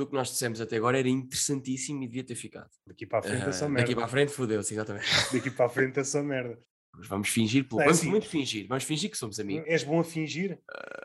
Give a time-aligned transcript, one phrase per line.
[0.00, 2.70] tudo o que nós dissemos até agora era interessantíssimo e devia ter ficado.
[2.86, 3.82] Daqui para a frente é só Ah, merda.
[3.82, 5.04] daqui para a frente fodeu-se, exatamente.
[5.32, 6.58] Daqui para a frente é só merda.
[6.96, 7.76] Mas vamos fingir, pelo...
[7.78, 9.66] Não, é vamos assim- muito fingir, vamos fingir que somos amigos.
[9.68, 10.58] És bom a fingir?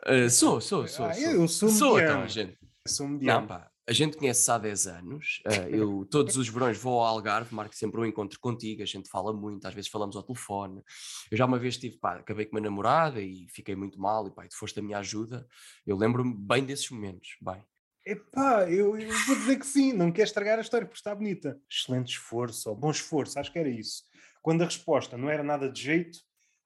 [0.04, 1.06] Ah, sou, sou, sou.
[1.06, 1.22] Ah, sou.
[1.24, 2.58] eu sou Sou, então, gente.
[2.88, 3.46] Sou Não, mediano.
[3.46, 5.42] pá, a gente conhece-se há 10 anos.
[5.46, 8.82] ah, eu todos os verões vou ao Algarve, marco sempre um encontro contigo.
[8.82, 10.82] A gente fala muito, às vezes falamos ao telefone.
[11.30, 14.26] Eu já uma vez tive, pá, acabei com uma namorada e fiquei muito mal.
[14.26, 15.46] E pá, tu foste a minha ajuda.
[15.86, 17.36] Eu lembro-me bem desses momentos.
[17.40, 17.62] Bem,
[18.06, 21.60] Epá, eu, eu vou dizer que sim, não quer estragar a história porque está bonita.
[21.68, 24.04] Excelente esforço, ou bom esforço, acho que era isso.
[24.40, 26.20] Quando a resposta não era nada de jeito,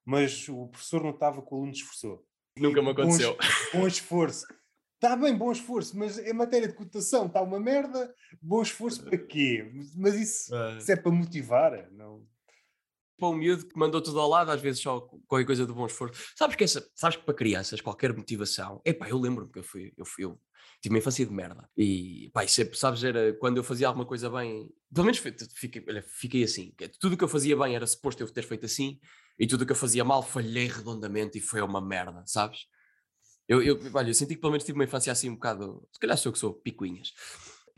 [0.04, 2.26] mas o professor notava que o aluno esforçou.
[2.58, 3.38] nunca me Bom aconteceu.
[3.40, 4.46] es- Bom esforço.
[4.96, 8.14] Está bem, bom esforço, mas em matéria de cotação está uma merda.
[8.42, 9.70] Bom esforço para quê?
[9.96, 12.22] Mas isso, isso é para motivar, não?
[13.20, 15.86] Para um miúdo que mandou tudo ao lado, às vezes só qualquer coisa de bom
[15.86, 16.20] esforço.
[16.36, 19.92] Sabes que, essa, sabes que para crianças, qualquer motivação, epá, eu lembro-me que eu fui,
[19.96, 20.40] eu fui, eu
[20.82, 21.68] tive uma infância de merda.
[21.76, 25.84] E pá, sempre, sabes, era quando eu fazia alguma coisa bem, pelo menos fi- fiquei,
[26.02, 28.98] fiquei assim, tudo o que eu fazia bem era suposto eu ter feito assim,
[29.38, 32.66] e tudo o que eu fazia mal falhei redondamente e foi uma merda, sabes?
[33.48, 35.98] Eu, eu, olha, eu senti que pelo menos tive uma infância assim um bocado, se
[35.98, 37.12] calhar sou eu que sou, picuinhas.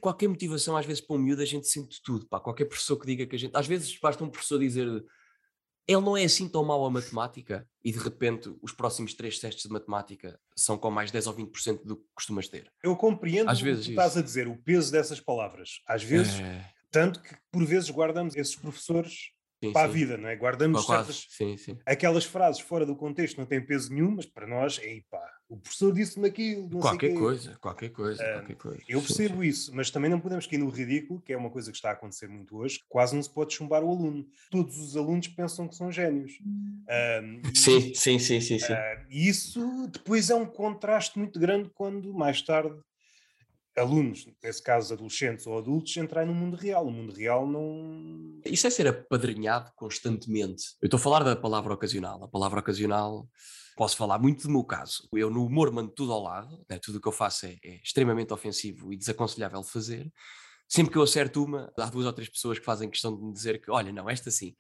[0.01, 2.41] Qualquer motivação, às vezes, para um miúdo, a gente sente tudo, pá.
[2.41, 3.57] Qualquer professor que diga que a gente.
[3.57, 4.89] Às vezes basta um professor dizer
[5.87, 9.65] ele não é assim tão mau a matemática e de repente os próximos três testes
[9.65, 12.71] de matemática são com mais 10 ou 20% do que costumas ter.
[12.83, 15.81] Eu compreendo Às o que vezes tu estás a dizer, o peso dessas palavras.
[15.87, 19.95] Às vezes, É, tanto que por vezes guardamos esses professores sim, para a sim.
[19.95, 20.37] vida, não é?
[20.37, 21.27] Guardamos certas,
[21.87, 25.57] aquelas frases fora do contexto não têm peso nenhum, mas para nós, ei pá, o
[25.57, 28.83] professor disse-me aquilo, Qualquer coisa, qualquer coisa, Ah, qualquer coisa.
[28.89, 31.77] Eu percebo isso, mas também não podemos cair no ridículo, que é uma coisa que
[31.77, 34.27] está a acontecer muito hoje, quase não se pode chumbar o aluno.
[34.51, 36.33] Todos os alunos pensam que são génios.
[36.89, 38.73] E- Sim, sim, sim, sim, sim.
[38.73, 42.75] ah, e isso depois é um contraste muito grande quando mais tarde
[43.77, 46.87] alunos, nesse caso adolescentes ou adultos, entrarem no mundo real.
[46.87, 48.41] O mundo real não.
[48.45, 50.65] Isso é ser apadrinhado constantemente.
[50.81, 52.23] Eu estou a falar da palavra ocasional.
[52.23, 53.29] A palavra ocasional,
[53.77, 55.09] posso falar muito do meu caso.
[55.13, 56.79] Eu no humor mando tudo ao lado, né?
[56.79, 60.13] tudo o que eu faço é, é extremamente ofensivo e desaconselhável de fazer.
[60.69, 63.33] Sempre que eu acerto uma, há duas ou três pessoas que fazem questão de me
[63.33, 64.55] dizer que, olha, não, esta sim.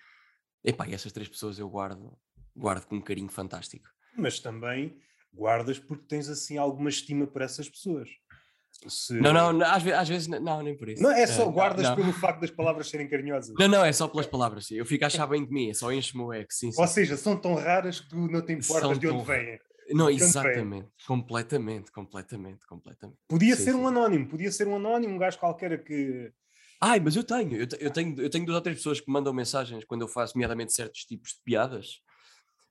[0.65, 2.17] Epá, e essas três pessoas eu guardo,
[2.55, 3.89] guardo com um carinho fantástico.
[4.17, 5.01] Mas também
[5.33, 8.11] guardas porque tens assim alguma estima por essas pessoas.
[8.89, 11.03] Se- Não, não, às, às vezes, não, nem por isso.
[11.03, 11.95] Não, é só Eh, guardas não.
[11.97, 13.55] pelo facto das palavras serem carinhosas.
[13.59, 14.75] Não, não, é só pelas palavras, sim.
[14.75, 16.81] Eu fico a achar bem de mim, é só enche-me o ego, sim, sim.
[16.81, 19.59] Ou seja, são tão raras que tu não te importas São de onde tão- vêm.
[19.91, 20.17] Não, bem.
[20.17, 23.19] exatamente, completamente, completamente, completamente.
[23.29, 23.77] Podia Sim, ser sim.
[23.77, 26.33] um anónimo, podia ser um anónimo, um gajo qualquer que.
[26.81, 29.13] Ai, mas eu tenho, eu, eu tenho, eu tenho duas ou três pessoas que me
[29.13, 32.01] mandam mensagens quando eu faço, nomeadamente, certos tipos de piadas.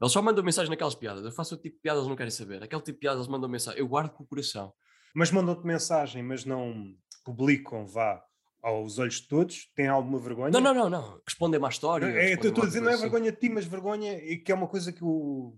[0.01, 1.23] Eles só mandam mensagem naquelas piadas.
[1.23, 2.63] Eu faço outro tipo de piadas, eles não querem saber.
[2.63, 3.79] Aquele tipo de piadas, eles mandam mensagem.
[3.79, 4.73] Eu guardo com o coração.
[5.13, 8.23] Mas mandam-te mensagem, mas não publicam, vá,
[8.61, 9.71] aos olhos de todos.
[9.75, 10.51] Têm alguma vergonha?
[10.51, 11.21] Não, não, não, não.
[11.25, 12.05] Respondem-me à história.
[12.05, 13.09] É, estou a dizer, não é coração.
[13.09, 15.57] vergonha de ti, mas vergonha e que é uma coisa que eu.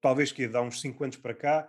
[0.00, 1.68] Talvez que dá uns 5 anos para cá,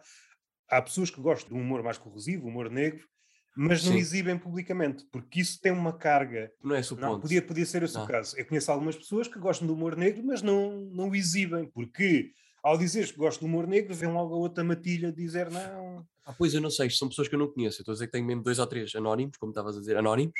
[0.69, 3.05] há pessoas que gostam de um humor mais corrosivo, humor negro,
[3.53, 3.97] mas não Sim.
[3.97, 6.49] exibem publicamente, porque isso tem uma carga.
[6.63, 7.23] Não é esse o Não, ponto.
[7.23, 8.07] podia, podia ser esse o Não.
[8.07, 8.37] caso.
[8.39, 12.31] Eu conheço algumas pessoas que gostam do humor negro, mas não, não o exibem, porque
[12.63, 16.05] ao dizeres que gostam do humor negro, vem logo a outra matilha dizer não.
[16.25, 17.79] Ah, pois eu não sei, são pessoas que eu não conheço.
[17.79, 19.97] Eu estou a dizer que tenho mesmo dois ou três anónimos, como estavas a dizer,
[19.97, 20.39] anónimos,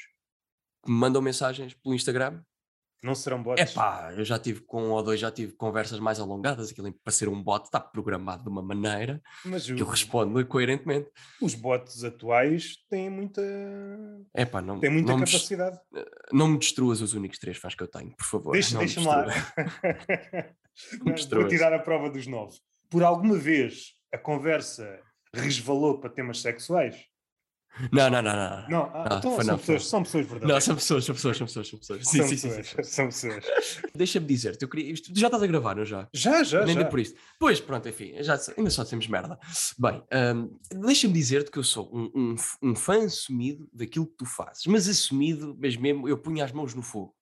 [0.86, 2.42] que me mandam mensagens pelo Instagram.
[3.04, 3.74] Não serão É bots.
[3.74, 6.70] pá, eu já tive com um ou dois, já tive conversas mais alongadas.
[6.70, 10.46] Aquilo para ser um bot está programado de uma maneira Mas que eu o- respondo
[10.46, 11.10] coerentemente.
[11.42, 13.42] os bots atuais têm muita,
[14.36, 15.80] É pá, não, têm muita não, me, des- capacidade.
[16.32, 18.52] não me destruas os únicos três fãs que eu tenho, por favor.
[18.52, 19.26] Deixa- me Deixa-me lá.
[21.04, 21.50] Vou destruas.
[21.50, 22.58] tirar a prova dos nove.
[22.90, 25.00] Por alguma vez a conversa
[25.34, 27.10] resvalou para temas sexuais?
[27.90, 28.68] Não, não, não, não.
[28.70, 29.90] Não, ah, Ah, então foi são, não, pessoas, foi.
[29.90, 30.64] são pessoas Não, verdadeiras.
[30.66, 32.06] são pessoas, são pessoas, são pessoas, são pessoas.
[32.06, 32.84] Sim, são, sim, sim, pessoas sim.
[32.94, 33.46] são pessoas.
[33.96, 34.94] Deixa-me dizer-te, eu queria.
[35.16, 36.06] Já estás a gravar, não já?
[36.14, 36.84] Já, já, Nem já.
[36.86, 37.16] por isso.
[37.40, 39.40] Pois, pronto, enfim, já, ainda só temos merda.
[39.80, 40.04] Bem,
[40.36, 44.66] hum, deixa-me dizer-te que eu sou um, um, um fã assumido daquilo que tu fazes,
[44.66, 47.16] mas assumido, mas mesmo eu punho as mãos no fogo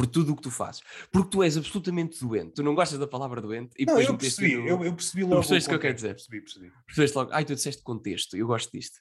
[0.00, 0.80] por tudo o que tu fazes.
[1.12, 2.54] Porque tu és absolutamente doente.
[2.54, 4.94] Tu não gostas da palavra doente e Não, depois eu meteste percebi, no- eu, eu
[4.94, 5.34] percebi logo.
[5.36, 6.14] percebeste o que eu quero dizer?
[6.14, 6.72] Percebi, percebi.
[6.86, 8.98] percebeste logo, ai, tu disseste contexto, eu gosto disto.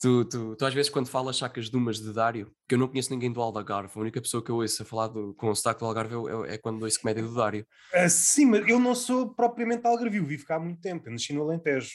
[0.00, 2.88] Tu, tu, tu às vezes quando falas sacas de umas de Dário, que eu não
[2.88, 5.54] conheço ninguém do Algarve, a única pessoa que eu ouço a falar do- com o
[5.54, 6.14] sotaque do Algarve
[6.48, 7.66] é, é quando ouço comédia do Dário.
[7.92, 11.34] Ah, sim, mas eu não sou propriamente algarvio, vivo cá há muito tempo, eu nasci
[11.34, 11.90] no Alentejo.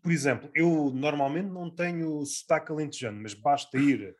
[0.00, 4.14] Por exemplo, eu normalmente não tenho sotaque alentejano, mas basta ir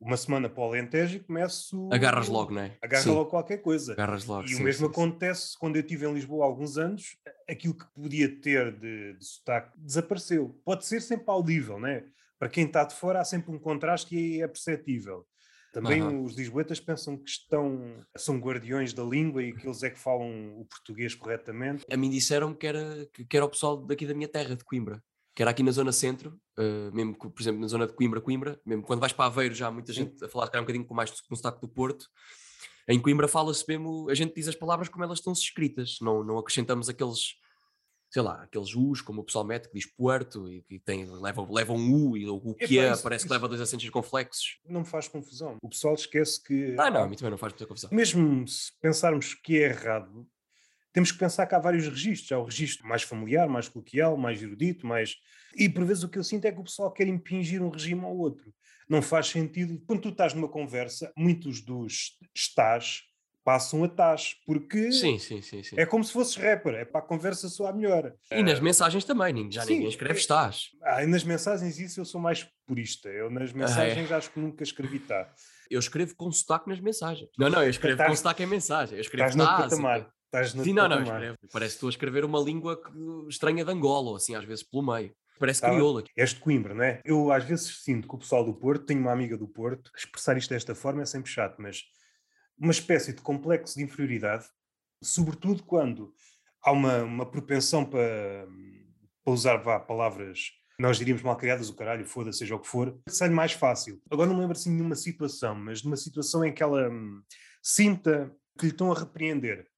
[0.00, 1.88] uma semana para o Alentejo e começo...
[1.92, 2.76] Agarras logo, não é?
[2.80, 3.92] Agarra Sim, logo qualquer coisa.
[3.92, 4.46] Agarras logo.
[4.46, 7.16] E sim, o mesmo sim, acontece quando eu estive em Lisboa há alguns anos,
[7.48, 10.58] aquilo que podia ter de, de sotaque desapareceu.
[10.64, 12.04] Pode ser sempre audível, né?
[12.40, 15.26] para quem está de fora há sempre um contraste e é perceptível.
[15.74, 16.22] Também Aham.
[16.22, 20.58] os lisboetas pensam que estão, são guardiões da língua e que eles é que falam
[20.58, 21.84] o português corretamente.
[21.92, 25.00] A mim disseram-me que era, que era o pessoal daqui da minha terra, de Coimbra.
[25.40, 28.20] Que era aqui na zona centro, eh, mesmo, que, por exemplo, na zona de Coimbra,
[28.20, 30.66] Coimbra, mesmo quando vais para Aveiro já há muita gente a falar se calhar, um
[30.66, 32.10] bocadinho com mais com sotaque do Porto.
[32.86, 36.36] Em Coimbra fala-se mesmo, a gente diz as palavras como elas estão escritas, não, não
[36.36, 37.36] acrescentamos aqueles,
[38.10, 41.46] sei lá, aqueles U's, como o pessoal mete, que diz Puerto e que tem, leva,
[41.50, 43.88] leva um U e o, o que é, isso- parece que isso- leva dois acentos
[43.88, 44.58] conflexos.
[44.68, 45.56] Não me faz confusão.
[45.62, 46.76] O pessoal esquece que.
[46.78, 47.88] Ah, não, a mim também não faz muita confusão.
[47.90, 50.26] mesmo se pensarmos que é errado,
[50.92, 52.32] temos que pensar que há vários registros.
[52.32, 55.16] Há o registro mais familiar, mais coloquial, mais erudito, mais.
[55.56, 58.04] E por vezes o que eu sinto é que o pessoal quer impingir um regime
[58.04, 58.52] ao outro.
[58.88, 59.80] Não faz sentido.
[59.86, 63.02] Quando tu estás numa conversa, muitos dos estás
[63.42, 67.02] passam a estás, porque Sim, sim, sim, é como se fosses rapper, é para a
[67.02, 68.12] conversa soar melhor.
[68.30, 70.64] E nas mensagens também, já ninguém escreve é- estás.
[70.82, 73.08] Ah, nas mensagens, isso eu sou mais purista.
[73.08, 73.32] Eu Ah, é?
[73.32, 75.32] nas mensagens acho que nunca escrevi tá.
[75.70, 77.30] Eu escrevo com sotaque nas mensagens.
[77.38, 78.96] Não, não, eu escrevo Estás- com sotaque em mensagem.
[78.96, 80.10] Eu escrevo Estás no "tás" patamar.
[80.30, 81.04] Estás no Sim, não, não.
[81.52, 82.80] Parece que estou a escrever uma língua
[83.28, 85.12] estranha de Angola, assim, às vezes pelo meio.
[85.40, 85.70] Parece Tá.
[85.70, 86.10] crioulo aqui.
[86.16, 87.00] És de Coimbra, não é?
[87.04, 90.36] Eu às vezes sinto que o pessoal do Porto, tenho uma amiga do Porto, expressar
[90.36, 91.82] isto desta forma é sempre chato, mas
[92.56, 94.44] uma espécie de complexo de inferioridade,
[95.02, 96.12] sobretudo quando
[96.62, 98.46] há uma, uma propensão para,
[99.24, 102.96] para usar vá, palavras, nós diríamos mal criadas, o caralho, foda, seja o que for,
[103.08, 104.00] sai mais fácil.
[104.10, 106.88] Agora não me lembro assim de nenhuma situação, mas de uma situação em que ela
[106.88, 107.22] hum,
[107.62, 109.69] sinta que lhe estão a repreender,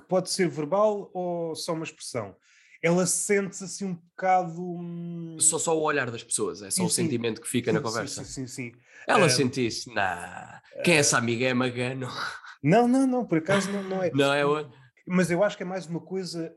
[0.00, 2.36] que pode ser verbal ou só uma expressão.
[2.82, 4.62] Ela sente-se assim um bocado.
[4.62, 7.02] hum, Só, só o olhar das pessoas, é só Sim, o sim.
[7.04, 8.24] sentimento que fica na sim, conversa.
[8.24, 8.72] Sim, sim, sim.
[9.06, 12.08] Ela Ah, sente isso, nah, quem é essa amiga é Magano.
[12.62, 14.10] Não, não, não, por acaso não, não é.
[14.12, 14.70] Não é o-
[15.06, 16.54] Mas eu acho que é mais uma coisa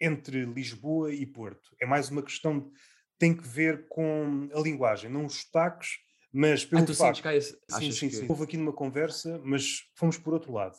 [0.00, 1.74] entre Lisboa e Porto.
[1.80, 2.60] É mais uma questão.
[2.60, 2.70] de-
[3.18, 5.98] tem que ver com a linguagem, não os sotaques,
[6.32, 7.22] mas pelo Ah, tu sentes facto.
[7.22, 7.58] que há esse...
[7.68, 8.14] Sim, sim, que...
[8.16, 8.26] sim.
[8.28, 10.76] Houve aqui numa conversa, mas fomos por outro lado.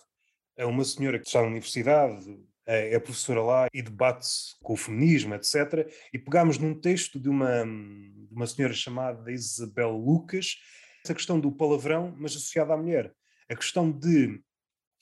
[0.60, 4.76] É uma senhora que está na universidade, é é professora lá e debate-se com o
[4.76, 5.90] feminismo, etc.
[6.12, 10.58] E pegámos num texto de uma, de uma senhora chamada Isabel Lucas,
[11.02, 13.14] essa questão do palavrão, mas associada à mulher.
[13.50, 14.44] A questão de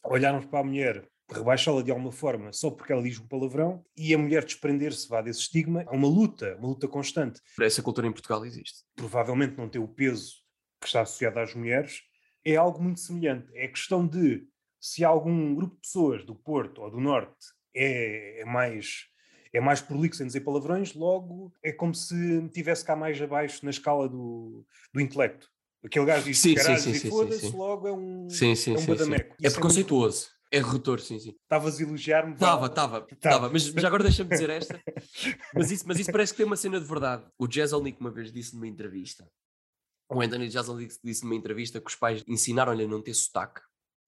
[0.06, 4.14] olharmos para a mulher, rebaixá-la de alguma forma só porque ela diz um palavrão e
[4.14, 8.12] a mulher desprender-se vá desse estigma, é uma luta, uma luta constante Essa cultura em
[8.12, 8.84] Portugal existe.
[8.96, 10.36] provavelmente não ter o peso
[10.80, 12.04] que está associado às mulheres,
[12.46, 13.50] é algo muito semelhante.
[13.56, 14.48] É questão de
[14.80, 19.06] se algum grupo de pessoas do Porto ou do Norte é, é mais
[19.54, 23.72] é mais prolixo em dizer palavrões, logo é como se tivesse cá mais abaixo na
[23.72, 25.50] escala do, do intelecto.
[25.84, 28.76] Aquele gajo diz Sim, caralho sim, e sim, sim, foda-se, logo é um, Sim, sim,
[28.76, 29.36] é um badameco.
[29.42, 30.30] É Isso preconceituoso.
[30.52, 31.36] É redutor, sim, sim.
[31.44, 32.34] Estavas a elogiar-me.
[32.34, 32.68] Estava, vá.
[32.68, 33.16] estava, Tá.
[33.16, 33.50] estava.
[33.50, 34.82] Mas já agora deixa-me dizer esta.
[35.54, 37.26] Mas isso, mas isso parece que tem uma cena de verdade.
[37.38, 39.30] O Jezelnik uma vez disse numa entrevista,
[40.10, 43.62] o Anthony Jezelnik disse numa entrevista que os pais ensinaram-lhe a não ter sotaque.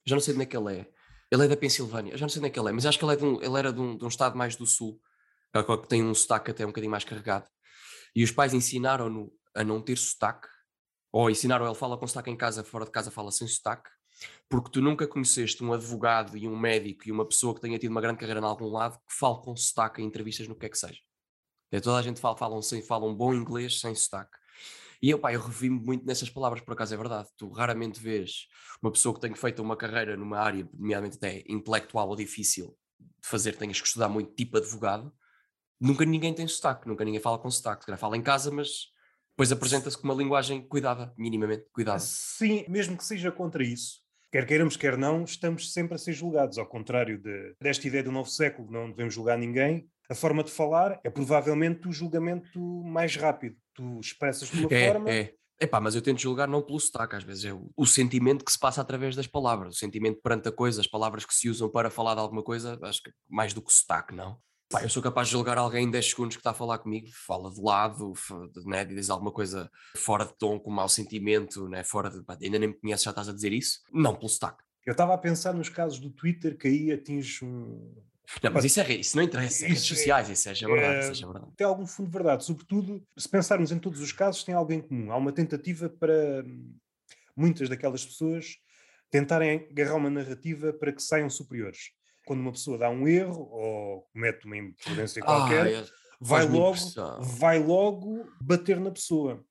[0.05, 0.87] Já não sei de onde é que ele é.
[1.31, 2.17] Ele é da Pensilvânia.
[2.17, 3.23] Já não sei de onde é que ele é, mas acho que ele, é de
[3.25, 4.99] um- ele era de um, de um estado mais do sul,
[5.53, 7.47] que que tem um sotaque até um bocadinho mais carregado.
[8.15, 10.47] E os pais ensinaram-no a não ter sotaque,
[11.11, 13.89] ou ensinaram ele fala com sotaque em casa, fora de casa fala sem sotaque,
[14.49, 17.91] porque tu nunca conheceste um advogado e um médico e uma pessoa que tenha tido
[17.91, 20.69] uma grande carreira em algum lado que fale com sotaque em entrevistas no que é
[20.69, 20.99] que seja.
[21.71, 24.37] É, toda a gente fala, falam, sem, falam bom inglês sem sotaque.
[25.01, 27.29] E eu, pá, eu revi-me muito nessas palavras, por acaso é verdade.
[27.37, 28.47] Tu raramente vês
[28.81, 33.27] uma pessoa que tenha feito uma carreira numa área, nomeadamente até intelectual ou difícil de
[33.27, 35.11] fazer, tenhas que estudar muito, tipo advogado.
[35.79, 37.85] Nunca ninguém tem sotaque, nunca ninguém fala com sotaque.
[37.85, 38.87] Se fala em casa, mas
[39.29, 41.99] depois apresenta-se com uma linguagem cuidada, minimamente cuidada.
[41.99, 46.57] Sim, mesmo que seja contra isso, quer queiramos, quer não, estamos sempre a ser julgados.
[46.57, 49.89] Ao contrário de- desta ideia do novo século, não devemos julgar ninguém.
[50.09, 53.55] A forma de falar é provavelmente o julgamento mais rápido.
[53.75, 55.09] Tu expressas de uma É, forma.
[55.09, 55.33] é.
[55.61, 58.51] Epá, mas eu tento julgar não pelo sotaque, às vezes é o, o sentimento que
[58.51, 61.69] se passa através das palavras, o sentimento perante a coisa, as palavras que se usam
[61.69, 64.37] para falar de alguma coisa, acho que mais do que sotaque, não?
[64.71, 67.07] Pá, eu sou capaz de julgar alguém em 10 segundos que está a falar comigo,
[67.25, 68.13] fala de lado,
[68.65, 72.69] né, diz alguma coisa fora de tom, com mau sentimento, né, fora de, ainda nem
[72.69, 73.79] me conheces, já estás a dizer isso?
[73.91, 74.63] Não pelo sotaque.
[74.85, 77.93] Eu estava a pensar nos casos do Twitter que aí atinge um.
[78.43, 80.97] Não, mas isso, é, isso não interessa, é redes Isso é- sociais, isso seja verdade,
[80.97, 81.51] é- seja verdade.
[81.57, 82.45] tem algum fundo de verdade.
[82.45, 85.11] Sobretudo, se pensarmos em todos os casos, tem algo em comum.
[85.11, 86.75] Há uma tentativa para hum,
[87.35, 88.55] muitas daquelas pessoas
[89.09, 91.91] tentarem agarrar uma narrativa para que saiam superiores.
[92.25, 95.85] Quando uma pessoa dá um erro ou comete uma imprudência qualquer, Ah, é-
[96.21, 97.21] vai logo, impressão.
[97.23, 99.43] vai logo bater na pessoa.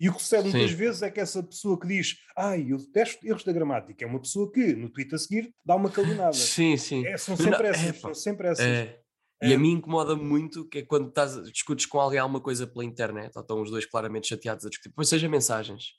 [0.00, 3.26] E o que sucede muitas vezes é que essa pessoa que diz ai, eu detesto
[3.26, 6.32] erros da gramática, é uma pessoa que, no tweet a seguir, dá uma calinada.
[6.32, 7.04] Sim, sim.
[7.04, 8.64] É, são sempre não, essas, epá, são sempre essas.
[8.64, 9.00] É,
[9.42, 12.84] E a mim incomoda muito que é quando estás, discutes com alguém alguma coisa pela
[12.84, 15.94] internet, ou estão os dois claramente chateados a discutir, depois seja mensagens,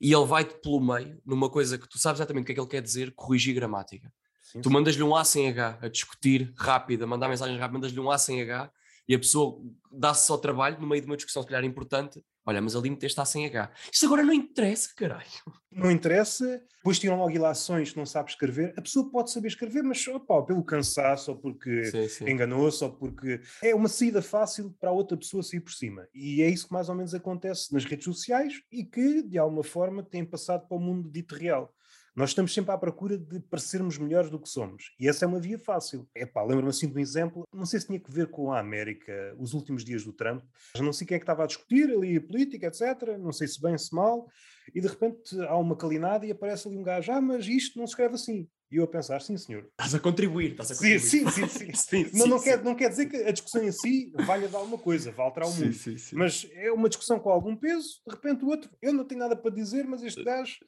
[0.00, 2.60] e ele vai-te pelo meio, numa coisa que tu sabes exatamente o que é que
[2.60, 4.12] ele quer dizer, corrigir gramática.
[4.42, 8.00] Sim, tu mandas-lhe um A sem H a discutir rápido, a mandar mensagens rápidas, mandas-lhe
[8.00, 8.70] um A sem H
[9.08, 9.60] e a pessoa
[9.90, 12.22] dá-se só trabalho no meio de uma discussão, se calhar importante.
[12.46, 13.72] Olha, mas ali meteste A sem H.
[13.92, 15.24] Isto agora não interessa, caralho.
[15.72, 18.74] Não interessa, depois tiram logo ilações que não sabe escrever.
[18.76, 21.90] A pessoa pode saber escrever, mas opa, pelo cansaço, ou porque
[22.26, 26.06] enganou-se, ou porque é uma saída fácil para a outra pessoa sair por cima.
[26.14, 29.64] E é isso que mais ou menos acontece nas redes sociais e que, de alguma
[29.64, 31.74] forma, tem passado para o mundo dito real.
[32.14, 34.94] Nós estamos sempre à procura de parecermos melhores do que somos.
[35.00, 36.08] E essa é uma via fácil.
[36.14, 39.34] Epá, lembro-me assim de um exemplo, não sei se tinha que ver com a América,
[39.36, 40.44] os últimos dias do Trump.
[40.78, 43.18] Não sei quem é que estava a discutir ali, a política, etc.
[43.18, 44.28] Não sei se bem, se mal.
[44.72, 47.86] E de repente há uma calinada e aparece ali um gajo, ah, mas isto não
[47.86, 48.48] se escreve assim.
[48.70, 49.66] E eu a pensar, sim senhor.
[49.72, 51.00] Estás a contribuir, estás a contribuir.
[51.00, 51.72] Sim, sim, sim.
[51.74, 52.04] sim.
[52.04, 54.78] sim, não, não, Quer, não quer dizer que a discussão em si valha dar alguma
[54.78, 55.72] coisa, vá alterar o mundo.
[55.72, 59.20] Sim, mas é uma discussão com algum peso, de repente o outro, eu não tenho
[59.20, 60.58] nada para dizer, mas este gajo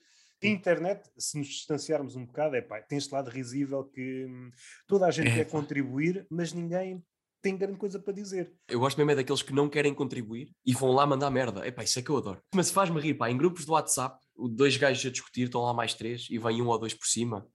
[0.43, 4.51] internet, se nos distanciarmos um bocado, é pá, tem este lado risível que hum,
[4.87, 7.03] toda a gente é, quer contribuir, mas ninguém
[7.43, 8.53] tem grande coisa para dizer.
[8.69, 11.67] Eu gosto mesmo é daqueles que não querem contribuir e vão lá mandar merda.
[11.67, 12.43] É pá, isso é que eu adoro.
[12.55, 14.19] Mas faz-me rir, pá, em grupos do WhatsApp,
[14.51, 17.47] dois gajos a discutir, estão lá mais três e vem um ou dois por cima.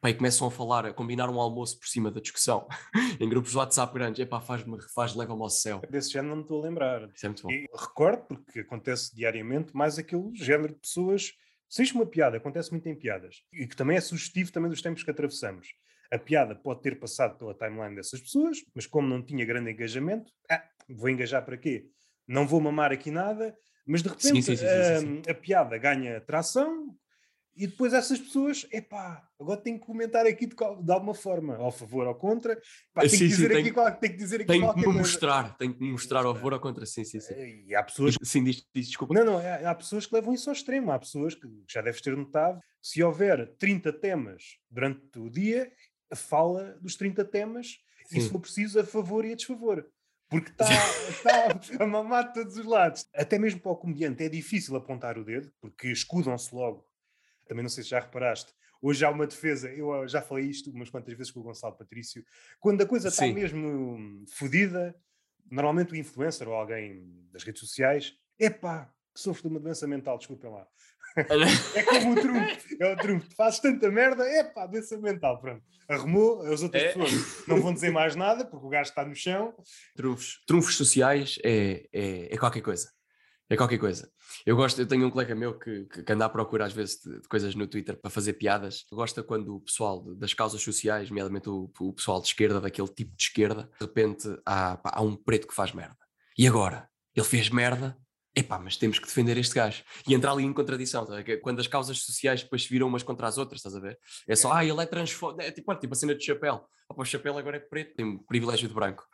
[0.00, 2.68] Pá, e começam a falar, a combinar um almoço por cima da discussão,
[3.20, 5.82] em grupos do WhatsApp grandes, epá, faz-me, faz, leva-me ao céu.
[5.90, 7.08] Desse género não me estou a lembrar.
[7.14, 7.50] Isso é muito bom.
[7.50, 11.32] E recordo, porque acontece diariamente, mais aquele género de pessoas
[11.68, 14.70] se isto é uma piada, acontece muito em piadas, e que também é sugestivo também
[14.70, 15.68] dos tempos que atravessamos.
[16.10, 20.32] A piada pode ter passado pela timeline dessas pessoas, mas como não tinha grande engajamento,
[20.50, 21.86] ah, vou engajar para quê?
[22.26, 23.54] Não vou mamar aqui nada,
[23.86, 26.96] mas de repente sim, sim, sim, a, hum, a piada ganha tração,
[27.58, 31.72] e depois essas pessoas, epá, agora tenho que comentar aqui de, de alguma forma, ao
[31.72, 32.54] favor ou contra.
[32.94, 34.94] Pá, tenho, sim, que dizer sim, aqui, tenho, tenho que dizer aqui tenho que me
[34.94, 37.34] mostrar, tenho que me mostrar ao favor ou contra, sim, sim, sim.
[37.66, 38.16] E há pessoas...
[38.22, 39.12] Sim, diz, diz, desculpa.
[39.12, 42.00] Não, não, há, há pessoas que levam isso ao extremo, há pessoas que, já deves
[42.00, 45.68] ter notado, se houver 30 temas durante o dia,
[46.14, 48.18] fala dos 30 temas, sim.
[48.18, 49.84] e se for preciso, a favor e a desfavor
[50.30, 50.66] porque está
[51.24, 53.06] tá a mamar de todos os lados.
[53.14, 56.87] Até mesmo para o comediante é difícil apontar o dedo, porque escudam-se logo
[57.48, 60.90] também não sei se já reparaste, hoje há uma defesa, eu já falei isto umas
[60.90, 62.24] quantas vezes com o Gonçalo Patrício,
[62.60, 64.94] quando a coisa está mesmo fodida,
[65.50, 70.18] normalmente o influencer ou alguém das redes sociais, epá, que sofre de uma doença mental,
[70.18, 70.66] desculpem lá.
[71.74, 75.64] é como o trunfo, é o trunfo, fazes tanta merda, epá, doença mental, pronto.
[75.88, 76.92] Arrumou, as outras é.
[76.92, 79.54] pessoas não vão dizer mais nada porque o gajo está no chão.
[79.96, 82.92] Trunfos, trunfos sociais é, é, é qualquer coisa.
[83.50, 84.10] É qualquer coisa.
[84.44, 87.20] Eu gosto, eu tenho um colega meu que, que anda à procura às vezes de,
[87.20, 88.84] de, coisas no Twitter para fazer piadas.
[88.92, 93.16] Gosta quando o pessoal das causas sociais, nomeadamente o, o, pessoal de esquerda, daquele tipo
[93.16, 95.96] de esquerda, de repente há, pá, há um preto que faz merda.
[96.36, 96.88] E agora?
[97.16, 97.96] Ele fez merda,
[98.36, 99.82] epá, mas temos que defender este gajo.
[100.06, 101.16] E entrar ali em contradição, tá?
[101.42, 103.98] quando as causas sociais depois se viram umas contra as outras, estás a ver?
[104.28, 106.66] É só, ah, ele é transfóbico, é tipo, tipo a cena de chapéu.
[106.88, 109.04] Ah, o chapéu agora é preto, tem um privilégio de branco.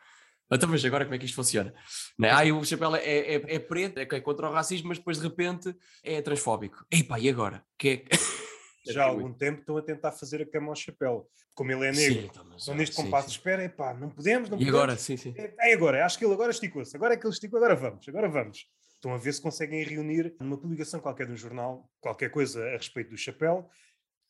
[0.51, 1.73] Então, mas agora como é que isto funciona?
[2.17, 2.29] Né?
[2.29, 5.75] Ah, o chapéu é, é, é preto, é contra o racismo, mas depois de repente
[6.03, 6.85] é transfóbico.
[6.91, 7.63] Epá, e agora?
[7.77, 8.15] Que é...
[8.87, 11.27] Já há algum tempo estão a tentar fazer a cama ao chapéu.
[11.53, 14.57] Como ele é negro, sim, então, estão neste compasso de espera, epá, não podemos, não
[14.57, 14.75] e podemos.
[14.75, 15.33] agora, sim, sim.
[15.37, 18.07] É, é agora, acho que ele agora esticou-se, agora é que ele esticou, agora vamos,
[18.09, 18.67] agora vamos.
[18.93, 22.71] Estão a ver se conseguem reunir numa publicação qualquer de um jornal, qualquer coisa a
[22.71, 23.69] respeito do chapéu,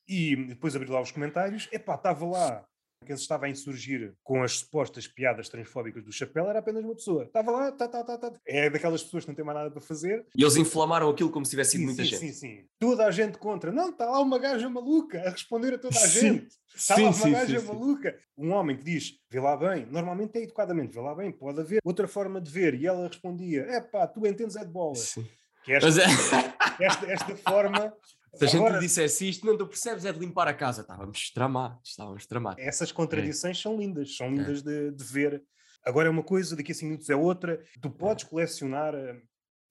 [0.07, 2.63] e depois abrir lá os comentários, epá, estava lá
[3.05, 6.95] quem se estava a insurgir com as supostas piadas transfóbicas do chapéu era apenas uma
[6.95, 7.23] pessoa.
[7.23, 8.33] Estava lá, tá, tá, tá, tá.
[8.45, 10.25] é daquelas pessoas que não têm mais nada para fazer.
[10.35, 12.19] E eles inflamaram aquilo como se tivesse sido sim, muita sim, gente.
[12.19, 13.71] Sim, sim, Toda a gente contra.
[13.71, 16.47] Não, está lá uma gaja maluca a responder a toda a gente.
[16.75, 18.17] Está lá uma gaja maluca.
[18.37, 21.79] Um homem que diz, vê lá bem, normalmente é educadamente, vê lá bem, pode haver
[21.83, 22.73] outra forma de ver.
[22.75, 24.95] E ela respondia, é pá, tu entendes é de bola.
[24.95, 25.25] Sim.
[25.63, 26.85] Que esta, é...
[26.85, 27.93] esta, esta forma
[28.35, 30.81] se a gente Agora, lhe dissesse isto, não, tu percebes, é de limpar a casa.
[30.81, 32.63] Estávamos tramados, estávamos tramados.
[32.63, 33.61] Essas contradições é.
[33.61, 34.63] são lindas, são lindas é.
[34.63, 35.43] de, de, ver.
[35.83, 37.63] Agora é uma coisa, daqui a 5 minutos é outra.
[37.81, 39.21] Tu podes colecionar uh,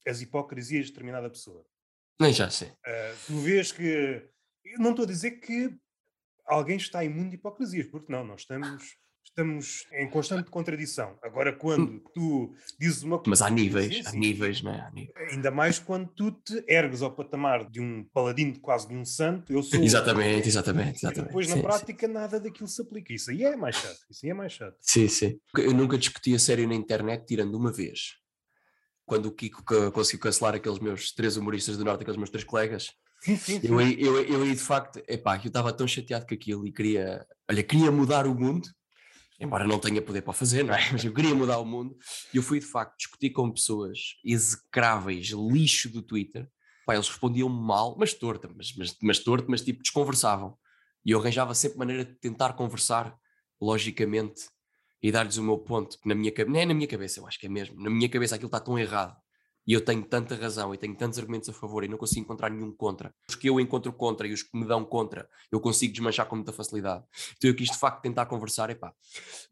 [0.06, 1.64] as hipocrisias de determinada pessoa.
[2.20, 2.68] Nem já sei.
[2.68, 4.28] Uh, tu vês que.
[4.64, 5.76] Eu não estou a dizer que
[6.46, 8.96] alguém está imune de hipocrisias, porque não, nós estamos
[9.34, 11.18] estamos em constante contradição.
[11.20, 13.30] Agora, quando tu dizes uma coisa.
[13.30, 14.90] Mas há níveis, há níveis, não é?
[14.94, 15.32] Níveis.
[15.32, 19.04] Ainda mais quando tu te ergues ao patamar de um paladino, de quase de um
[19.04, 19.52] santo.
[19.52, 19.74] Eu sou.
[19.82, 20.98] Exatamente, exatamente.
[20.98, 21.26] exatamente.
[21.26, 22.12] Depois, sim, na prática, sim.
[22.12, 23.12] nada daquilo se aplica.
[23.12, 23.98] Isso aí é mais chato.
[24.08, 24.76] Isso aí é mais chato.
[24.80, 25.38] Sim, sim.
[25.56, 28.14] Eu nunca discuti a sério na internet, tirando uma vez.
[29.04, 29.62] Quando o Kiko
[29.92, 32.86] conseguiu cancelar aqueles meus três humoristas do Norte, aqueles meus três colegas.
[33.20, 33.68] Sim, sim, sim.
[33.68, 37.26] Eu, eu, eu, eu, de facto, epá, eu estava tão chateado com aquilo e queria,
[37.50, 38.68] olha, queria mudar o mundo
[39.40, 40.80] embora não tenha poder para fazer, não é?
[40.92, 41.96] Mas eu queria mudar o mundo.
[42.32, 46.48] E eu fui, de facto, discutir com pessoas execráveis, lixo do Twitter.
[46.86, 50.56] Pá, eles respondiam mal, mas torto, mas, mas, mas torto, mas tipo, desconversavam.
[51.04, 53.16] E eu arranjava sempre maneira de tentar conversar,
[53.60, 54.48] logicamente,
[55.02, 57.26] e dar-lhes o meu ponto, que na minha cabeça, não é na minha cabeça, eu
[57.26, 59.16] acho que é mesmo, na minha cabeça aquilo está tão errado
[59.66, 62.50] e eu tenho tanta razão e tenho tantos argumentos a favor e não consigo encontrar
[62.50, 63.14] nenhum contra.
[63.28, 66.36] Os que eu encontro contra e os que me dão contra, eu consigo desmanchar com
[66.36, 67.04] muita facilidade.
[67.36, 68.92] Então eu quis de facto tentar conversar, epá,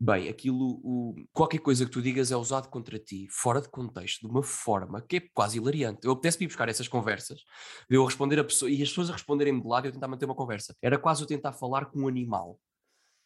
[0.00, 4.26] bem, aquilo, o, qualquer coisa que tu digas é usado contra ti, fora de contexto,
[4.26, 6.00] de uma forma que é quase hilariante.
[6.04, 7.40] Eu apetece-me buscar essas conversas,
[7.88, 10.08] de eu responder a pessoa, e as pessoas a responderem-me de lado e eu tentar
[10.08, 10.76] manter uma conversa.
[10.82, 12.58] Era quase eu tentar falar com um animal.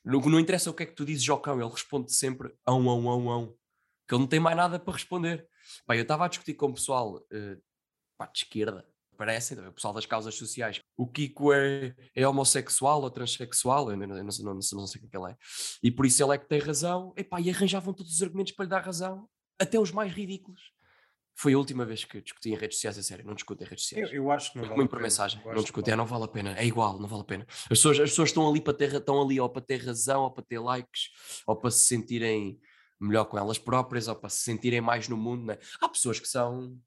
[0.05, 2.88] Não, não interessa o que é que tu dizes ao cão, ele responde sempre ão,
[2.88, 3.55] ão, ão, ão.
[4.07, 5.49] Que ele não tem mais nada para responder.
[5.87, 7.63] Pá, eu estava a discutir com o pessoal uh,
[8.17, 10.81] pá, de esquerda, parece, o pessoal das causas sociais.
[10.97, 15.17] O Kiko é, é homossexual ou transexual, eu não, não, não, não, sei o que
[15.17, 15.37] ele é.
[15.83, 17.13] E por isso ele é que tem razão.
[17.17, 20.61] E, pá, e arranjavam todos os argumentos para lhe dar razão, até os mais ridículos.
[21.39, 23.85] Foi a última vez que discuti em redes sociais, a sério, não discuto em redes
[23.85, 24.11] sociais.
[24.11, 26.59] Eu, eu acho que não vale por mensagem, não discuto, é, não vale a pena,
[26.59, 27.47] é igual, não vale a pena.
[27.49, 30.31] As pessoas, as pessoas estão ali para ter, estão ali ou para ter razão, ou
[30.31, 31.11] para ter likes,
[31.47, 32.59] ou para se sentirem
[33.00, 35.45] melhor com elas próprias ou para se sentirem mais no mundo.
[35.45, 35.59] Né?
[35.81, 36.79] Há pessoas que são.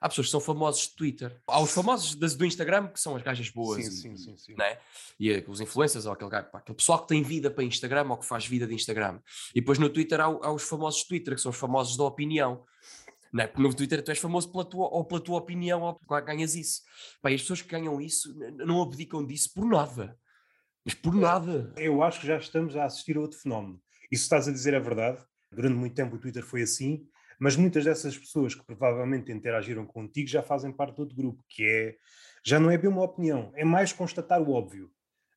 [0.00, 1.40] Há pessoas que são famosos de Twitter.
[1.46, 3.82] Há os famosos do Instagram que são as gajas boas.
[3.82, 4.54] Sim, e, sim, sim, sim.
[4.54, 4.78] Né?
[5.18, 8.26] E os influencers, ou aquele, gajo, aquele pessoal que tem vida para Instagram ou que
[8.26, 9.18] faz vida de Instagram.
[9.54, 12.04] E depois no Twitter há, há os famosos de Twitter, que são os famosos da
[12.04, 12.66] opinião.
[13.32, 13.46] Não é?
[13.46, 16.82] Porque no Twitter tu és famoso pela tua, ou pela tua opinião, ou ganhas isso.
[17.22, 20.18] Pá, as pessoas que ganham isso não abdicam disso por nada.
[20.84, 21.72] Mas por nada.
[21.78, 23.80] Eu acho que já estamos a assistir a outro fenómeno.
[24.12, 27.06] E se estás a dizer a verdade, Durante muito tempo o Twitter foi assim,
[27.38, 31.64] mas muitas dessas pessoas que provavelmente interagiram contigo já fazem parte de outro grupo, que
[31.64, 31.96] é
[32.44, 34.90] já não é bem uma opinião, é mais constatar o óbvio.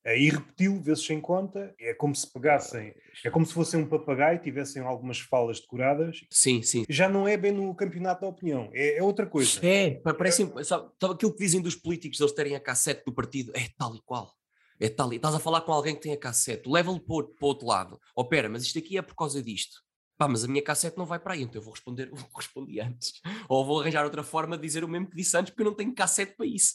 [0.06, 4.39] E repeti-lo vezes sem conta, é como se pegassem, é como se fossem um papagaio,
[4.39, 6.22] tivessem algumas falas decoradas.
[6.30, 6.86] Sim, sim.
[6.88, 9.60] Já não é bem no campeonato da opinião, é, é outra coisa.
[9.65, 13.52] É, parece, sabe, sabe aquilo que dizem dos políticos, eles terem a cassete do partido,
[13.54, 14.34] é tal e qual.
[14.80, 17.46] É tal e estás a falar com alguém que tem a cassete, leva-lhe para, para
[17.46, 18.00] o outro lado.
[18.15, 19.87] Opera, mas isto aqui é por causa disto
[20.18, 22.36] pá, mas a minha cassete não vai para aí, então eu vou responder o que
[22.36, 23.14] respondi antes.
[23.48, 25.76] Ou vou arranjar outra forma de dizer o mesmo que disse antes, porque eu não
[25.76, 26.74] tenho cassete para isso.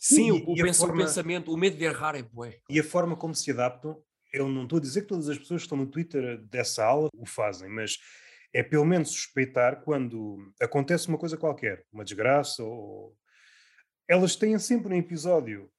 [0.00, 0.94] Sim, e, o, e penso, forma...
[0.94, 2.58] o, pensamento, o medo de errar é bué.
[2.68, 4.02] E a forma como se adaptam,
[4.32, 7.08] eu não estou a dizer que todas as pessoas que estão no Twitter dessa aula
[7.14, 7.98] o fazem, mas
[8.52, 13.16] é pelo menos suspeitar quando acontece uma coisa qualquer, uma desgraça, ou
[14.08, 15.70] elas têm sempre um episódio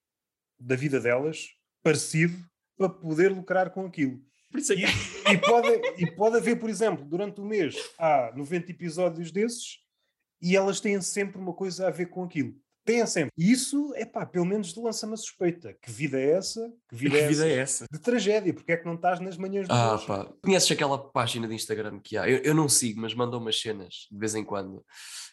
[0.59, 1.47] da vida delas
[1.81, 2.37] parecido
[2.77, 4.21] para poder lucrar com aquilo.
[4.53, 4.73] É que...
[4.73, 9.79] e, e, pode, e pode haver, por exemplo, durante o mês há 90 episódios desses
[10.41, 12.55] e elas têm sempre uma coisa a ver com aquilo.
[12.89, 13.31] Têm sempre.
[13.37, 15.75] E isso, é pá, pelo menos lança-me a suspeita.
[15.79, 16.73] Que vida é essa?
[16.89, 17.53] Que vida, que é, vida essa?
[17.53, 17.85] é, essa?
[17.91, 18.51] De tragédia.
[18.51, 19.95] Porque é que não estás nas manhãs de ah?
[20.07, 20.25] Pá.
[20.41, 22.27] Conheces aquela página de Instagram que há?
[22.27, 24.83] Eu, eu não sigo, mas mandam umas cenas de vez em quando.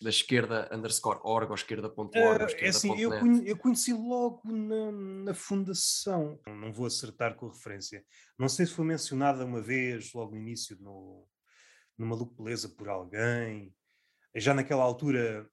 [0.03, 2.12] Da esquerda underscore org ou esquerda.org.
[2.12, 4.92] Uh, é assim, eu, conhe, eu conheci logo na,
[5.25, 6.38] na fundação.
[6.47, 8.05] Não vou acertar com a referência.
[8.38, 11.27] Não sei se foi mencionada uma vez, logo no início, no,
[11.97, 13.75] numa Maluco Beleza por alguém.
[14.35, 15.49] Já naquela altura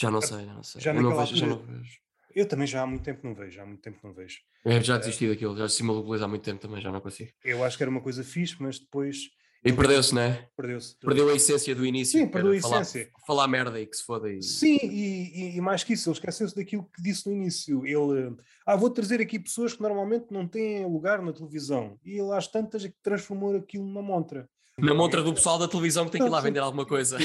[0.00, 0.80] já não sei, já não sei.
[0.80, 2.00] Já eu não vejo, já não vejo.
[2.34, 4.38] Eu também já há muito tempo não vejo, há muito tempo não vejo.
[4.64, 7.30] Eu já desisti uh, daquilo, já assisti uma há muito tempo também, já não consigo.
[7.44, 9.30] Eu acho que era uma coisa fixe, mas depois.
[9.62, 10.48] E perdeu-se, não é?
[10.56, 10.96] Perdeu-se.
[10.98, 12.18] Perdeu a essência do início.
[12.18, 13.10] Sim, perdeu a essência.
[13.12, 14.30] Falar, falar merda e que se foda.
[14.32, 14.42] E...
[14.42, 17.86] Sim, e, e, mais que isso, ele esqueceu-se daquilo que disse no início.
[17.86, 21.98] Ele, ah, vou trazer aqui pessoas que normalmente não têm lugar na televisão.
[22.02, 24.48] E ele às tantas é que transformou aquilo numa montra.
[24.78, 27.18] Na montra do pessoal da televisão que tem que ir lá vender alguma coisa.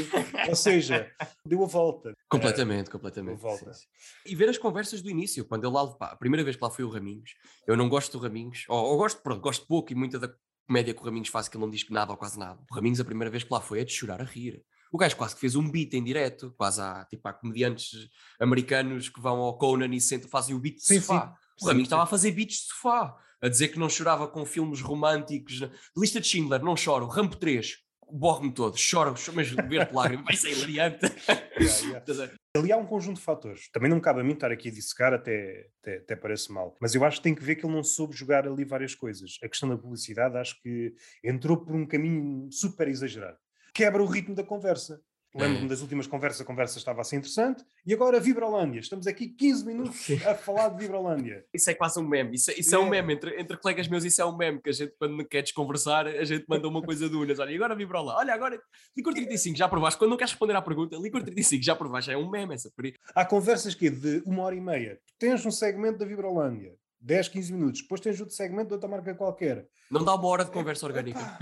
[0.49, 1.09] Ou seja,
[1.45, 2.13] deu a volta.
[2.29, 3.39] Completamente, completamente.
[3.39, 3.73] Deu a volta.
[3.73, 4.19] Sim, sim.
[4.25, 6.69] E ver as conversas do início, quando eu lá, pá, a primeira vez que lá
[6.69, 7.33] fui o Raminhos,
[7.65, 10.27] eu não gosto do Raminhos, ou, ou gosto, pronto, gosto pouco e muita da
[10.65, 12.59] comédia que o Raminhos faz que ele não diz nada ou quase nada.
[12.69, 14.63] O Raminhos, a primeira vez que lá foi, é de chorar a rir.
[14.91, 19.09] O gajo quase que fez um beat em direto, quase há, tipo, há comediantes americanos
[19.09, 21.35] que vão ao Conan e sentam, fazem o beat de sim, sofá.
[21.57, 21.65] Sim.
[21.65, 24.81] O Raminhos estava a fazer beats de sofá, a dizer que não chorava com filmes
[24.81, 25.61] românticos.
[25.97, 27.07] Lista de Schindler, não choro.
[27.07, 27.77] Rampo 3,
[28.11, 31.05] borro-me todo, choro, mas ver-te lágrimas, vai ser hilariante.
[31.57, 32.33] Yeah, yeah.
[32.57, 33.69] Ali há um conjunto de fatores.
[33.71, 36.75] Também não cabe a mim estar aqui a dissecar, até, até, até, parece mal.
[36.81, 39.37] Mas eu acho que tem que ver que ele não soube jogar ali várias coisas.
[39.41, 43.37] A questão da publicidade acho que entrou por um caminho super exagerado.
[43.73, 45.01] Quebra o ritmo da conversa.
[45.35, 45.69] Lembro-me é.
[45.69, 47.65] das últimas conversas, a conversa estava assim interessante.
[47.85, 48.79] E agora Vibrolândia.
[48.79, 51.45] Estamos aqui 15 minutos a falar de Vibrolândia.
[51.53, 52.35] Isso é quase um meme.
[52.35, 52.77] Isso, isso é.
[52.77, 52.81] é.
[52.81, 53.13] um meme.
[53.13, 54.61] Entre, entre colegas meus, isso é um meme.
[54.61, 57.37] Que a gente, quando quer desconversar, a gente manda uma coisa de unas.
[57.37, 58.19] Olha, e agora Vibrolândia.
[58.19, 58.61] Olha, agora
[58.95, 59.99] Licor 35, já provaste.
[59.99, 62.11] Quando não queres responder à pergunta, Licor 35, já provaste.
[62.11, 62.71] É um meme essa.
[63.13, 64.99] Há conversas que de uma hora e meia.
[65.05, 67.81] Tu tens um segmento da Vibrolândia 10, 15 minutos.
[67.81, 69.67] Depois tens outro segmento de outra marca qualquer.
[69.91, 71.19] Não dá uma hora de conversa orgânica.
[71.19, 71.37] Epá,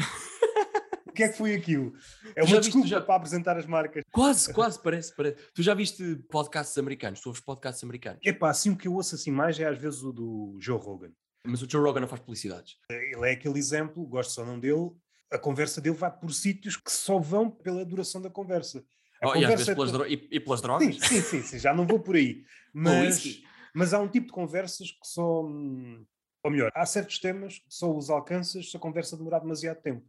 [1.13, 1.93] o que é que foi aquilo?
[2.36, 4.04] É uma viste- desculpa já- para apresentar as marcas.
[4.12, 5.38] Quase, quase, parece, parece.
[5.54, 7.21] Tu já viste podcasts americanos?
[7.21, 8.19] Tu ouves podcasts americanos?
[8.26, 11.12] Epá, assim o que eu ouço assim mais é às vezes o do Joe Rogan.
[11.45, 12.78] Mas o Joe Rogan não faz publicidades.
[12.89, 14.89] Ele é aquele exemplo, gosto ou não dele,
[15.32, 18.84] a conversa dele vai por sítios que só vão pela duração da conversa.
[19.21, 20.95] A Oh, e às vezes é pelas, dro- e, e pelas drogas?
[20.95, 22.43] Sim, sim, sim, sim, já não vou por aí.
[22.73, 23.39] Mas,
[23.76, 25.43] mas há um tipo de conversas que só.
[25.43, 26.04] hum,
[26.43, 30.04] Ou melhor, há certos temas que só os alcanças se a conversa demorar demasiado tempo.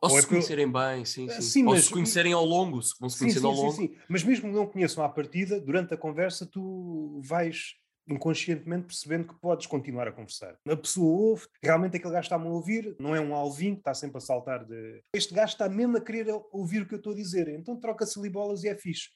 [0.00, 1.34] Ou, Ou se é que eu- conhecerem bem, sim, sim.
[1.36, 3.54] Ah, sim, Ou mas- se conhecerem ao longo, se vão se Sim, conhecendo sim, ao
[3.54, 3.72] sim, longo.
[3.76, 3.96] sim.
[4.08, 7.74] Mas mesmo que não conheçam à partida, durante a conversa tu vais
[8.10, 10.56] inconscientemente percebendo que podes continuar a conversar.
[10.66, 13.92] A pessoa ouve, realmente aquele gajo está-me a ouvir, não é um alvinho que está
[13.92, 15.02] sempre a saltar de...
[15.14, 18.18] Este gajo está mesmo a querer ouvir o que eu estou a dizer, então troca-se
[18.18, 19.08] ali bolas e é fixe.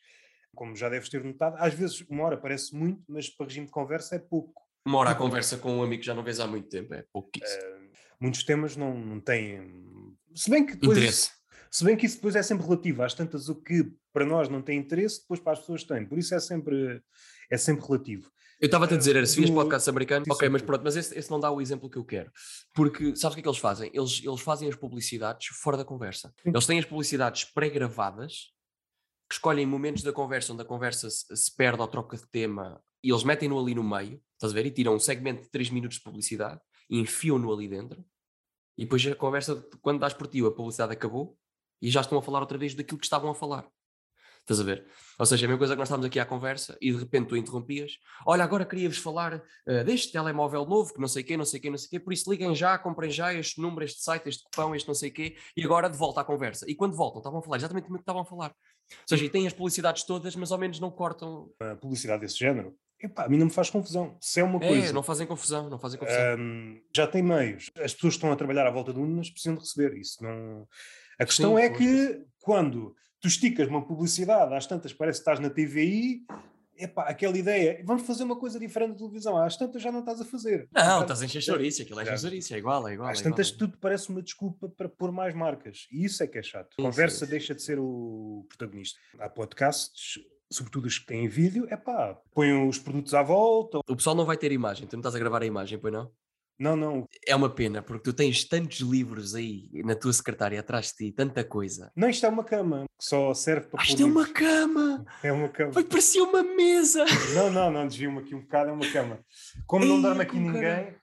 [0.54, 3.72] Como já deves ter notado, às vezes uma hora parece muito, mas para regime de
[3.72, 4.60] conversa é pouco.
[4.84, 7.02] Uma hora a conversa com um amigo que já não vês há muito tempo, é
[7.10, 7.62] pouquíssimo.
[8.20, 9.80] Muitos temas não, não têm...
[10.34, 10.98] Se bem que depois...
[10.98, 11.30] Interesse.
[11.70, 14.60] Se bem que isso depois é sempre relativo, às tantas o que para nós não
[14.60, 16.04] tem interesse, depois para as pessoas tem.
[16.04, 17.02] Por isso é sempre,
[17.50, 18.30] é sempre relativo.
[18.60, 20.96] Eu estava-te a dizer, era se vias do- podcasts americanos, Sim, ok, mas pronto, mas
[20.96, 22.30] esse, esse não dá o exemplo que eu quero.
[22.74, 23.90] Porque sabes o que é que eles fazem?
[23.94, 26.32] Eles, eles fazem as publicidades fora da conversa.
[26.44, 28.52] Eles têm as publicidades pré-gravadas,
[29.28, 32.80] que escolhem momentos da conversa onde a conversa se, se perde ou troca de tema,
[33.02, 34.66] e eles metem-no ali no meio, estás a ver?
[34.66, 38.04] E tiram um segmento de 3 minutos de publicidade e enfiam-no ali dentro.
[38.76, 41.36] E depois a conversa, quando dás por ti, a publicidade acabou
[41.80, 43.66] e já estão a falar outra vez daquilo que estavam a falar.
[44.42, 44.84] Estás a ver?
[45.20, 47.28] Ou seja, é a mesma coisa que nós estávamos aqui à conversa e de repente
[47.28, 47.92] tu interrompias.
[48.26, 51.70] Olha, agora queria-vos falar eh, deste telemóvel novo, que não sei quê, não sei quê,
[51.70, 54.74] não sei quê, por isso liguem já, comprem já este número, este site, este cupão,
[54.74, 56.68] este não sei quê, e agora de volta à conversa.
[56.68, 58.48] E quando voltam, estavam a falar exatamente o que estavam a falar.
[58.50, 61.48] Ou seja, e têm as publicidades todas, mas ao menos não cortam.
[61.60, 64.16] A publicidade desse género, epá, a mim não me faz confusão.
[64.20, 66.38] Se é uma É, coisa, não fazem confusão, não fazem confusão.
[66.38, 67.70] hum, já tem meios.
[67.76, 70.22] As pessoas que estão a trabalhar à volta de urnas precisam de receber isso.
[70.22, 70.66] Não...
[71.18, 75.22] A questão Sim, é pois, que quando tu esticas uma publicidade, às tantas parece que
[75.22, 76.22] estás na TVI,
[76.76, 80.20] epá, aquela ideia, vamos fazer uma coisa diferente da televisão, às tantas já não estás
[80.20, 80.68] a fazer.
[80.72, 83.08] não, estás a encher chouriço, aquilo é chouriço, é igual, é igual.
[83.10, 83.58] Às é igual, tantas, é igual.
[83.70, 85.86] tudo parece uma desculpa para pôr mais marcas.
[85.92, 86.74] E isso é que é chato.
[86.74, 88.98] Sim, Conversa sim, deixa de ser o protagonista.
[89.20, 90.18] Há podcasts,
[90.52, 93.78] sobretudo os que têm vídeo, é pá, põem os produtos à volta.
[93.88, 96.10] O pessoal não vai ter imagem, tu não estás a gravar a imagem, pois não?
[96.58, 97.06] Não, não.
[97.26, 101.12] É uma pena, porque tu tens tantos livros aí na tua secretária atrás de ti,
[101.12, 101.90] tanta coisa.
[101.96, 104.38] Não, isto é uma cama que só serve para Ah, isto é uma livros.
[104.38, 105.04] cama!
[105.24, 105.72] É uma cama.
[105.72, 107.04] Vai parecer uma mesa!
[107.34, 109.18] Não, não, não, desvio-me aqui um bocado, é uma cama.
[109.66, 110.96] Como não Ei, dorme aqui ninguém caralho.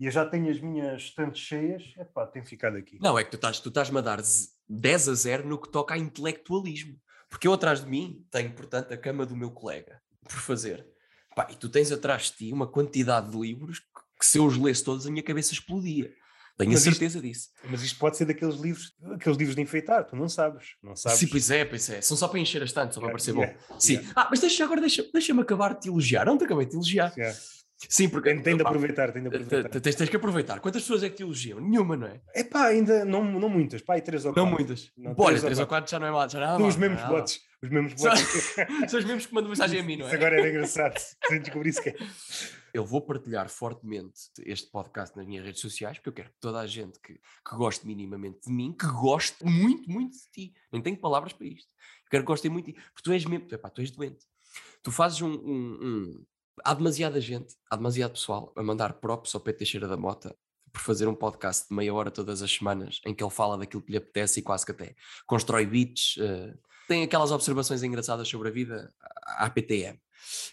[0.00, 2.98] e eu já tenho as minhas estantes cheias, é pá, tenho ficado aqui.
[3.00, 5.70] Não, é que tu estás- tu estás-me a dar z- 10 a 0 no que
[5.70, 6.96] toca a intelectualismo.
[7.34, 10.86] Porque eu atrás de mim tenho, portanto, a cama do meu colega por fazer.
[11.34, 14.56] Pá, e tu tens atrás de ti uma quantidade de livros que, se eu os
[14.56, 16.12] lesse todos a minha cabeça explodia.
[16.56, 17.48] Tenho Mas a isto- certeza disso.
[17.68, 20.76] Mas isto pode ser daqueles livros, aqueles livros de enfeitar, tu não sabes.
[20.80, 21.18] Não sabes.
[21.18, 22.00] Sim, pois é, pois é.
[22.00, 23.80] São só para encher a estante, só para Yeah, parecer yeah, bom.
[23.80, 23.92] Sim.
[23.94, 24.12] yeah.
[24.14, 26.24] Ah, mas deixa agora, deixa- deixa-me acabar de te elogiar.
[26.24, 27.12] Não te acabei de te elogiar.
[27.88, 28.30] Sim, porque.
[28.32, 29.68] Tem, tem de aproveitar, tem de te- aproveitar.
[29.68, 30.60] te- Tens, tens que aproveitar.
[30.60, 31.60] Quantas pessoas é que te elogiam?
[31.60, 32.20] Nenhuma, não é?
[32.34, 34.58] É pá, ainda não, não muitas, pá, aí três ou Não quatro.
[34.58, 34.92] muitas.
[34.96, 36.28] Não, Olha, três ou quatro já não é mal.
[36.28, 37.40] Já não é mal, os mesmos não é bots.
[37.62, 38.54] Os mesmos São- bots.
[38.90, 40.18] São os mesmos que mandam mensagem a mim, não Isso é?
[40.18, 40.98] agora era engraçado.
[40.98, 41.96] Se descobrisse que é.
[42.72, 46.58] Eu vou partilhar fortemente este podcast nas minhas redes sociais, porque eu quero que toda
[46.60, 50.54] a gente que, que goste minimamente de mim, que goste muito, muito de ti.
[50.72, 51.68] Nem tenho palavras para isto.
[52.04, 52.80] Eu quero que gostem muito de ti.
[52.92, 54.24] Porque tu és mesmo, epá, tu és doente.
[54.82, 56.24] Tu fazes um, um- um-
[56.62, 60.36] Há demasiada gente, há demasiado pessoal a mandar props ao Pedro Teixeira da Mota
[60.72, 63.82] por fazer um podcast de meia hora todas as semanas em que ele fala daquilo
[63.82, 64.94] que lhe apetece e quase que até
[65.26, 66.54] constrói beats, eh,
[66.88, 68.92] tem aquelas observações engraçadas sobre a vida
[69.38, 69.98] à PTM.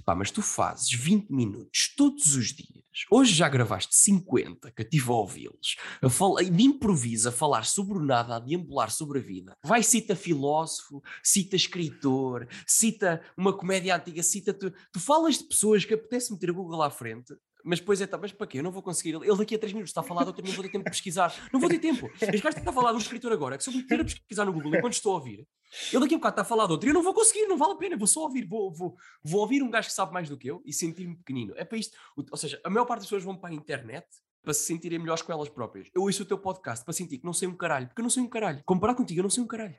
[0.05, 2.81] Pá, mas tu fazes 20 minutos todos os dias.
[3.09, 5.77] Hoje já gravaste 50, que estive a ouvi-los.
[6.01, 9.55] A De improviso, a falar sobre o nada, a deambular sobre a vida.
[9.63, 14.53] Vai, cita filósofo, cita escritor, cita uma comédia antiga, cita.
[14.53, 17.33] Tu, tu falas de pessoas que apetece meter o Google à frente.
[17.63, 18.59] Mas depois é, tá, mas para quê?
[18.59, 19.15] Eu não vou conseguir.
[19.15, 20.91] Ele daqui a 3 minutos está a falar de outro, não vou ter tempo de
[20.91, 21.33] pesquisar.
[21.51, 22.09] Não vou ter tempo.
[22.15, 24.03] Este gajo está a falar de um escritor agora, que se eu me meter a
[24.03, 25.47] pesquisar no Google enquanto estou a ouvir,
[25.91, 27.57] ele daqui a bocado está a falar de outro e eu não vou conseguir, não
[27.57, 30.27] vale a pena, vou só ouvir, vou, vou, vou ouvir um gajo que sabe mais
[30.29, 31.53] do que eu e sentir-me pequenino.
[31.55, 31.97] É para isto.
[32.15, 34.05] Ou seja, a maior parte das pessoas vão para a internet
[34.43, 35.87] para se sentirem melhores com elas próprias.
[35.93, 38.09] Eu ouço o teu podcast para sentir que não sei um caralho, porque eu não
[38.09, 38.61] sei um caralho.
[38.65, 39.75] Comparado contigo, eu não sei um caralho.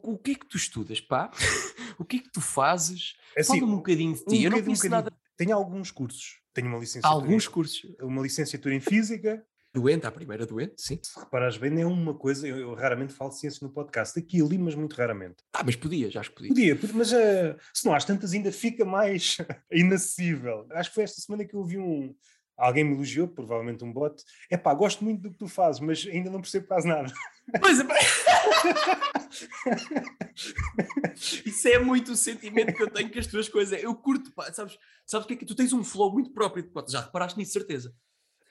[0.00, 1.30] O que é que tu estudas, pá?
[1.98, 3.16] o que é que tu fazes?
[3.36, 4.42] Assim, Fala-me um bocadinho de um ti.
[4.44, 5.04] eu não um conheço bocadinho.
[5.10, 5.25] nada.
[5.36, 6.40] Tenho alguns cursos.
[6.54, 7.84] Tenho uma licenciatura, Alguns cursos.
[7.84, 9.44] em, uma licenciatura em Física.
[9.74, 10.98] Doente, a primeira doente, sim.
[11.02, 12.48] Se reparares bem, é uma coisa.
[12.48, 14.18] Eu, eu raramente falo de ciência no podcast.
[14.18, 15.36] Aqui ali, mas muito raramente.
[15.52, 16.48] Ah, mas podias, acho que.
[16.48, 19.36] Podia, podia, mas eh, se não às tantas ainda fica mais
[19.70, 20.66] inacessível.
[20.70, 22.14] Acho que foi esta semana que eu vi um,
[22.56, 24.22] Alguém me elogiou, provavelmente um bot.
[24.50, 27.12] É pá, gosto muito do que tu fazes, mas ainda não percebo quase nada.
[27.60, 27.84] Pois é,
[31.44, 33.82] Isso é muito o sentimento que eu tenho com as tuas coisas.
[33.82, 36.68] Eu curto, pá, sabes, sabes o que é que tu tens um flow muito próprio.
[36.88, 37.94] Já reparaste nisso, certeza.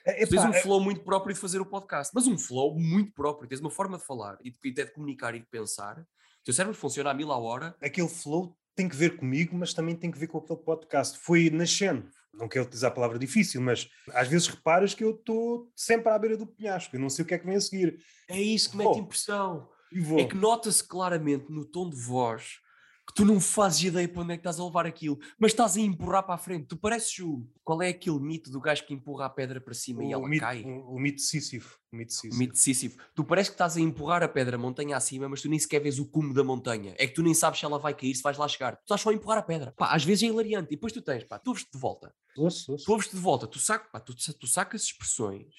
[0.04, 2.78] É, tu tens um é flow muito próprio de fazer o podcast, mas um flow
[2.78, 3.48] muito próprio.
[3.48, 5.98] Tens uma forma de falar e de, de comunicar e de pensar.
[5.98, 7.76] O teu cérebro funciona a mil a hora.
[7.82, 11.18] Aquele flow tem que ver comigo, mas também tem que ver com aquele podcast.
[11.18, 12.08] Foi nascendo.
[12.32, 16.18] Não quero utilizar a palavra difícil, mas às vezes reparas que eu estou sempre à
[16.18, 16.94] beira do penhasco.
[16.94, 17.98] Eu não sei o que é que vem a seguir.
[18.28, 19.68] É isso que mete impressão.
[20.18, 22.60] É que nota-se claramente no tom de voz
[23.06, 25.76] que tu não fazes ideia para onde é que estás a levar aquilo, mas estás
[25.76, 26.66] a empurrar para a frente.
[26.66, 27.46] Tu pareces o.
[27.62, 30.28] Qual é aquele mito do gajo que empurra a pedra para cima o, e ela
[30.28, 30.64] mito, cai?
[30.64, 31.78] O, o mito Sísifo.
[31.92, 32.34] O mito Sísifo.
[32.34, 32.98] O mito Sísifo.
[33.14, 36.00] Tu parece que estás a empurrar a pedra montanha acima, mas tu nem sequer vês
[36.00, 36.96] o cume da montanha.
[36.98, 38.76] É que tu nem sabes se ela vai cair, se vais lá chegar.
[38.76, 39.72] Tu estás só a empurrar a pedra.
[39.76, 40.72] Pá, às vezes é hilariante.
[40.72, 42.12] E depois tu tens, pá, tu ouves-te de volta.
[42.36, 42.84] Ouço, ouço.
[42.84, 43.46] Tu ouves-te de volta.
[43.46, 45.54] Tu, saca, pá, tu, tu sacas expressões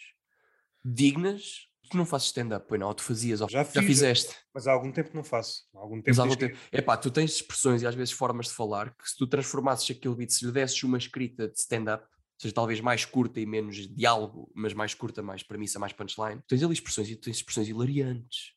[0.84, 2.94] dignas Tu não fazes stand-up, pois não?
[2.94, 4.36] Tu fazias, já, fiz, já fizeste.
[4.54, 5.64] Mas há algum tempo não faço.
[5.76, 6.10] Há algum tempo.
[6.10, 6.58] Mas há algum tempo.
[6.72, 9.90] É pá, tu tens expressões e às vezes formas de falar que se tu transformasses
[9.90, 13.46] aquele beat, se lhe desses uma escrita de stand-up, ou seja, talvez mais curta e
[13.46, 17.68] menos diálogo, mas mais curta, mais premissa, mais punchline, tens ali expressões e tens expressões
[17.68, 18.57] hilariantes.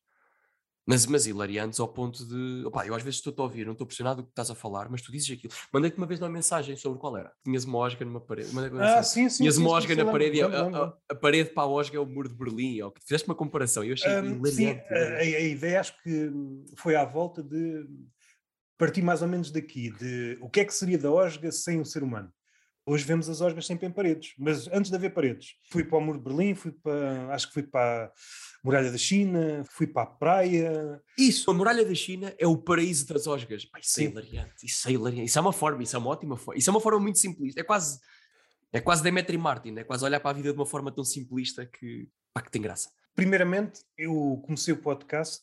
[0.90, 2.66] Mas, mas hilariantes ao ponto de.
[2.66, 4.90] Opá, eu às vezes estou a ouvir, não estou pressionado do que estás a falar,
[4.90, 5.52] mas tu dizes aquilo.
[5.72, 7.32] Mandei-te uma vez uma mensagem sobre qual era.
[7.44, 8.50] Tinhas uma osga numa parede.
[8.80, 9.44] Ah, sim, sim.
[9.44, 12.06] Tinhas uma osga na parede e a, a, a, parede para a osga é o
[12.06, 12.80] muro de Berlim.
[12.82, 14.52] Ou, fizeste uma comparação eu achei um, hilariante.
[14.52, 16.32] Sim, a, a, ideia acho que
[16.76, 17.86] foi à volta de
[18.76, 21.84] partir mais ou menos daqui, de o que é que seria da osga sem o
[21.84, 22.32] ser humano.
[22.86, 26.00] Hoje vemos as osgas sempre em paredes, mas antes de haver paredes, fui para o
[26.00, 28.10] Muro de Berlim, fui para, acho que fui para a
[28.64, 31.00] Muralha da China, fui para a praia.
[31.16, 33.64] Isso, a Muralha da China é o paraíso das osgas.
[33.66, 35.26] Pá, isso é hilariante, isso é hilariante.
[35.26, 36.58] Isso é uma forma, isso é uma ótima forma.
[36.58, 37.60] Isso é uma forma muito simplista.
[37.60, 38.00] É quase,
[38.72, 41.66] é quase Demetri Martin, é quase olhar para a vida de uma forma tão simplista
[41.66, 42.90] que, pá, que tem graça.
[43.14, 45.42] Primeiramente, eu comecei o podcast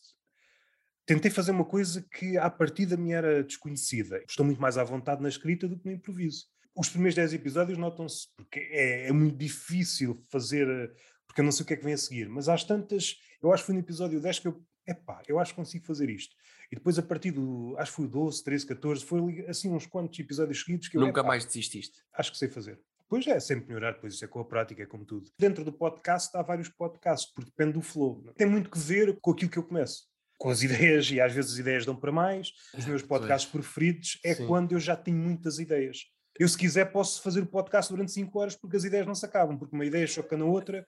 [1.06, 4.22] tentei fazer uma coisa que à partida me era desconhecida.
[4.28, 6.44] Estou muito mais à vontade na escrita do que no improviso
[6.78, 10.94] os primeiros 10 episódios notam-se, porque é, é, muito difícil fazer, eh,
[11.26, 13.52] porque eu não sei o que é que vem a seguir, mas às tantas, eu
[13.52, 16.36] acho que foi no episódio 10 que eu, epá, eu acho que consigo fazer isto.
[16.70, 19.86] E depois a partir do, acho que foi o 12, 13, 14, foi assim uns
[19.86, 21.00] quantos episódios seguidos que eu...
[21.00, 22.00] Nunca epá, mais desististe?
[22.12, 22.78] Acho que sei fazer.
[23.00, 25.30] Depois é sempre melhorar, depois isso é com a prática, é como tudo.
[25.36, 28.22] Dentro do podcast há vários podcasts, porque depende do flow.
[28.36, 31.54] Tem muito que ver com aquilo que eu começo com as ideias e às vezes
[31.54, 32.52] as ideias dão para mais.
[32.76, 34.46] Os meus podcasts preferidos é Sim.
[34.46, 36.06] quando eu já tenho muitas ideias.
[36.38, 39.26] Eu, se quiser, posso fazer o podcast durante 5 horas porque as ideias não se
[39.26, 40.86] acabam, porque uma ideia choca na outra.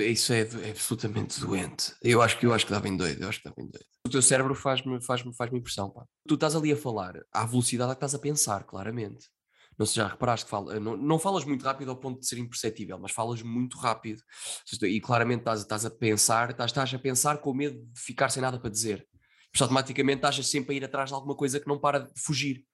[0.00, 1.94] Isso é, é, absolutamente doente.
[2.02, 3.84] Eu acho que eu acho que dá bem doido, eu acho que dá bem doido.
[4.06, 6.06] O teu cérebro faz-me faz -me, faz -me impressão, pá.
[6.26, 9.28] Tu estás ali a falar à velocidade que estás a pensar, claramente.
[9.78, 12.38] Não sei, já reparaste que fala, não, não falas muito rápido ao ponto de ser
[12.38, 14.22] imperceptível, mas falas muito rápido.
[14.82, 18.40] E claramente estás, estás a pensar, estás, estás a pensar com medo de ficar sem
[18.40, 19.06] nada para dizer.
[19.60, 22.64] Automaticamente estás sempre a ir atrás de alguma coisa que não para de fugir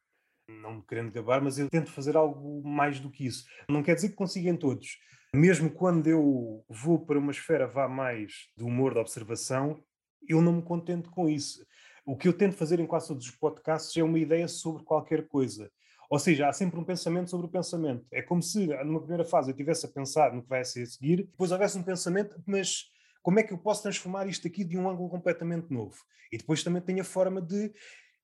[0.48, 3.44] não me querendo gabar, mas eu tento fazer algo mais do que isso.
[3.68, 4.98] Não quer dizer que consiga em todos.
[5.34, 9.82] Mesmo quando eu vou para uma esfera vá mais do humor, da observação,
[10.28, 11.64] eu não me contento com isso.
[12.04, 15.26] O que eu tento fazer em quase todos os podcasts é uma ideia sobre qualquer
[15.28, 15.70] coisa.
[16.10, 18.04] Ou seja, há sempre um pensamento sobre o pensamento.
[18.12, 21.24] É como se, numa primeira fase, eu estivesse a pensar no que vai a seguir,
[21.24, 22.90] depois houvesse um pensamento, mas
[23.22, 25.96] como é que eu posso transformar isto aqui de um ângulo completamente novo?
[26.30, 27.72] E depois também tenho a forma de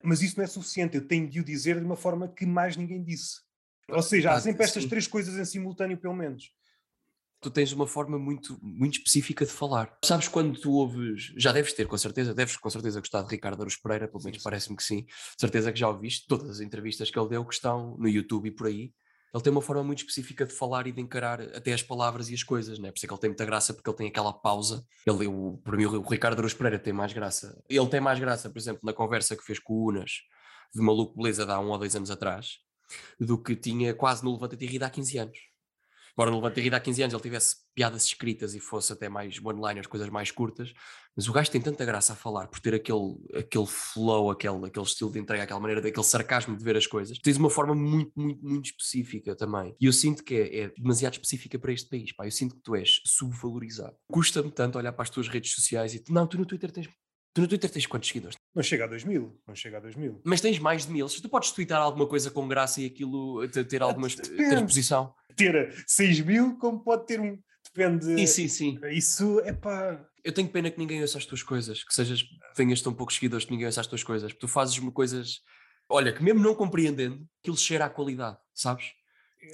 [0.03, 2.77] mas isso não é suficiente, eu tenho de o dizer de uma forma que mais
[2.77, 3.41] ninguém disse.
[3.89, 6.53] Ou seja, há sempre estas três coisas em simultâneo, pelo menos.
[7.41, 9.97] Tu tens uma forma muito, muito específica de falar.
[10.05, 13.61] Sabes quando tu ouves, já deves ter com certeza, deves com certeza gostar de Ricardo
[13.61, 15.07] Aruz Pereira, pelo menos parece-me que sim.
[15.39, 18.51] Certeza que já ouviste todas as entrevistas que ele deu que estão no YouTube e
[18.51, 18.93] por aí
[19.35, 22.35] ele tem uma forma muito específica de falar e de encarar até as palavras e
[22.35, 22.91] as coisas, né?
[22.91, 24.85] por isso é que ele tem muita graça, porque ele tem aquela pausa.
[25.07, 27.63] Ele, o, para mim, o Ricardo Aruz Pereira tem mais graça.
[27.69, 30.23] Ele tem mais graça, por exemplo, na conversa que fez com o Unas,
[30.75, 32.59] de Maluco Beleza, de há um ou dois anos atrás,
[33.21, 35.39] do que tinha quase no Levanta-te e há 15 anos
[36.19, 39.39] embora no Levante Rir há 15 anos ele tivesse piadas escritas e fosse até mais
[39.41, 40.75] one-liners, coisas mais curtas,
[41.19, 44.87] mas o gajo tem tanta graça a falar por ter aquele, aquele flow, aquele, aquele
[44.87, 47.19] estilo de entrega, aquela maneira, aquele sarcasmo de ver as coisas.
[47.19, 49.75] Tens uma forma muito, muito, muito específica também.
[49.81, 52.25] E eu sinto que é, é demasiado específica para este país, pá.
[52.25, 53.97] Eu sinto que tu és subvalorizado.
[54.13, 56.89] Custa-me tanto olhar para as tuas redes sociais e tu, não, tu no Twitter tens
[57.35, 58.37] Tu no Twitter tens quantos seguidores?
[58.55, 60.21] Não chega a 2 mil, não chega a 2 mil.
[60.25, 61.09] Mas tens mais de mil.
[61.09, 65.13] Se tu podes twittar alguma coisa com graça e aquilo ter alguma exposição.
[65.37, 67.37] Ter 6 mil, como pode ter um.
[67.75, 68.05] Depende.
[68.05, 68.81] Sim, sim, sim.
[68.91, 70.05] Isso é pá.
[70.29, 72.23] Eu tenho pena que ninguém ouça as tuas coisas, que sejas,
[72.55, 74.31] tenhas tão poucos seguidores que ninguém ouça as tuas coisas.
[74.35, 75.41] Tu fazes coisas,
[75.89, 78.93] olha, que mesmo não compreendendo, aquilo cheira à qualidade, sabes?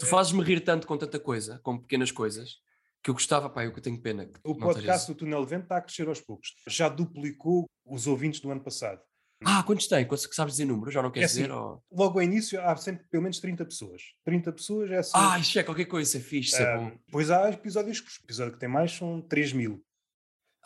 [0.00, 2.56] Tu fazes-me rir tanto com tanta coisa, com pequenas coisas,
[3.04, 4.28] que eu gostava, pá, eu que tenho pena.
[4.42, 6.48] O podcast do Túnel Vento está a crescer aos poucos.
[6.66, 9.00] Já duplicou os ouvintes do ano passado.
[9.44, 10.04] Ah, quantos tem?
[10.04, 10.92] Quantos que sabes dizer números?
[10.92, 11.54] Já não queres É assim, dizer?
[11.54, 11.80] Ou...
[11.92, 14.02] Logo ao início há sempre pelo menos 30 pessoas.
[14.24, 15.12] 30 pessoas é assim.
[15.14, 16.90] Ah, isto é qualquer coisa, isso é fixe, isso é ah, bom.
[17.06, 19.84] Depois há episódios que o episódio que tem mais são 3 mil.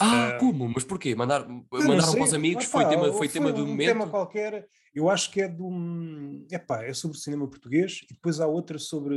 [0.01, 0.69] Ah, ah, como?
[0.69, 1.15] Mas porquê?
[1.15, 2.65] Mandar, mandaram para os amigos?
[2.65, 3.89] foi tema, ou foi tema do um momento?
[3.89, 4.69] tema qualquer.
[4.95, 6.47] Eu acho que é de um.
[6.51, 9.17] Epá, é sobre o cinema português e depois há outra sobre.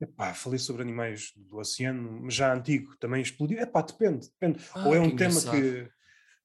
[0.00, 3.58] Epá, falei sobre animais do oceano, mas já antigo, também explodiu.
[3.60, 4.64] Epá, depende, depende.
[4.74, 5.52] Ah, Ou é um tema engraçado.
[5.52, 5.88] que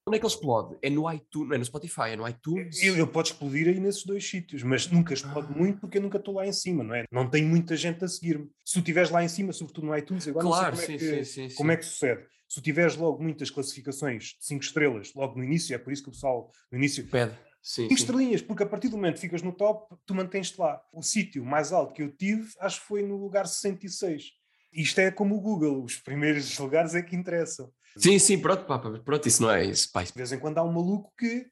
[0.09, 0.75] Onde é que ele explode?
[0.81, 2.81] É no iTunes, não é no Spotify, é no iTunes.
[2.81, 5.57] ele, ele pode explodir aí nesses dois sítios, mas nunca explode Ah.
[5.57, 7.05] muito porque eu nunca estou lá em cima, não é?
[7.11, 8.49] Não tem muita gente a seguir-me.
[8.65, 11.11] Se tu estiveres lá em cima, sobretudo no iTunes, agora claro, não sei sim, como
[11.13, 11.73] é que, sim, sim, como sim.
[11.73, 12.25] é que sucede.
[12.47, 16.01] Se tu tiveres logo muitas classificações de 5 estrelas, logo no início, é por isso
[16.01, 17.33] que o pessoal no início Pede.
[17.61, 17.93] Sim, 5 sim.
[17.93, 20.81] estrelinhas, porque a partir do momento que ficas no top, tu mantens-te lá.
[20.91, 24.31] O sítio mais alto que eu tive, acho que foi no lugar 66.
[24.71, 27.71] Isto é como o Google, os primeiros lugares é que interessam.
[27.97, 29.91] Sim, sim, pronto, pá, pronto, isso não é isso.
[29.91, 31.45] Pá, De vez em quando há um maluco que,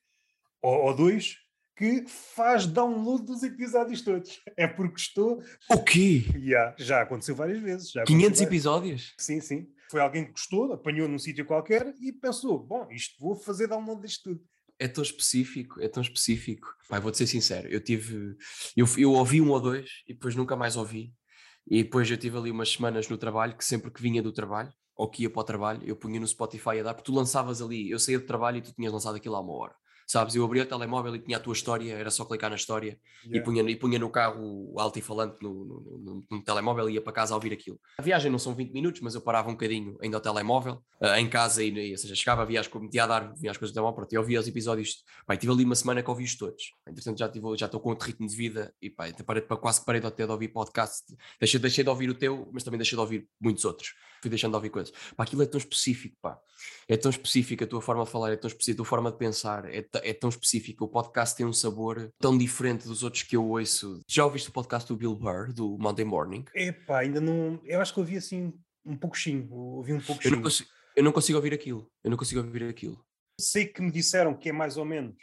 [0.62, 1.38] ou, ou dois,
[1.76, 4.40] que faz download dos episódios todos.
[4.56, 5.44] É porque estou.
[5.70, 6.24] O quê?
[6.44, 7.92] Já, já aconteceu várias vezes.
[7.92, 9.14] Já aconteceu 500 várias- episódios?
[9.18, 9.68] Sim, sim.
[9.92, 14.02] Foi alguém que gostou, apanhou num sítio qualquer e pensou: bom, isto vou fazer download
[14.02, 14.44] disto tudo.
[14.80, 16.68] É tão específico, é tão específico.
[16.90, 18.36] Pai, vou-te ser sincero, eu tive.
[18.76, 21.14] Eu, eu ouvi um ou dois e depois nunca mais ouvi.
[21.70, 24.72] E depois eu tive ali umas semanas no trabalho que sempre que vinha do trabalho
[24.98, 27.62] ou que ia para o trabalho, eu punha no Spotify a dar, porque tu lançavas
[27.62, 29.76] ali, eu saía do trabalho e tu tinhas lançado aquilo há uma hora.
[30.10, 32.98] Sabes, eu abria o telemóvel e tinha a tua história, era só clicar na história
[33.26, 33.44] e, Yeah.
[33.44, 34.42] punha, e punha no carro
[34.74, 37.78] o altifalante no, no, no, no telemóvel e ia para casa a ouvir aquilo.
[37.98, 41.20] A viagem não são 20 minutos, mas eu parava um bocadinho ainda ao telemóvel, ah,
[41.20, 43.74] em casa, e, e, ou seja, chegava, via as, metia a dar, via as coisas
[43.74, 45.04] do telemóvel, pronto, e ouvia os episódios.
[45.26, 46.72] Pai, tive ali uma semana que ouvi-os todos.
[46.88, 49.86] Entretanto, já, tive, já estou com outro ritmo de vida e até parei, quase que
[49.86, 51.04] parei de, de ouvir podcast.
[51.38, 53.94] Deixei, deixei de ouvir o teu, mas também deixei de ouvir muitos outros.
[54.22, 54.92] Fui deixando de ouvir coisas.
[55.16, 56.40] Pá, aquilo é tão específico, pá.
[56.88, 59.18] É tão específico a tua forma de falar, é tão específica a tua forma de
[59.18, 60.86] pensar, é, é tão específico.
[60.86, 64.02] O podcast tem um sabor tão diferente dos outros que eu ouço.
[64.08, 66.46] Já ouviste o podcast do Bill Burr, do Monday Morning?
[66.56, 67.60] Epá, ainda não.
[67.64, 68.54] Eu acho que ouvi assim
[68.86, 69.48] um pouquinho.
[69.52, 70.42] Ouvi um Eu não, pouquinho.
[70.42, 71.90] consigo, eu não consigo ouvir aquilo.
[72.04, 73.04] Eu não consigo ouvir aquilo.
[73.40, 75.16] Sei que me disseram que é mais ou menos.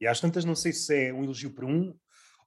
[0.00, 1.94] E às tantas não sei se é um elogio para um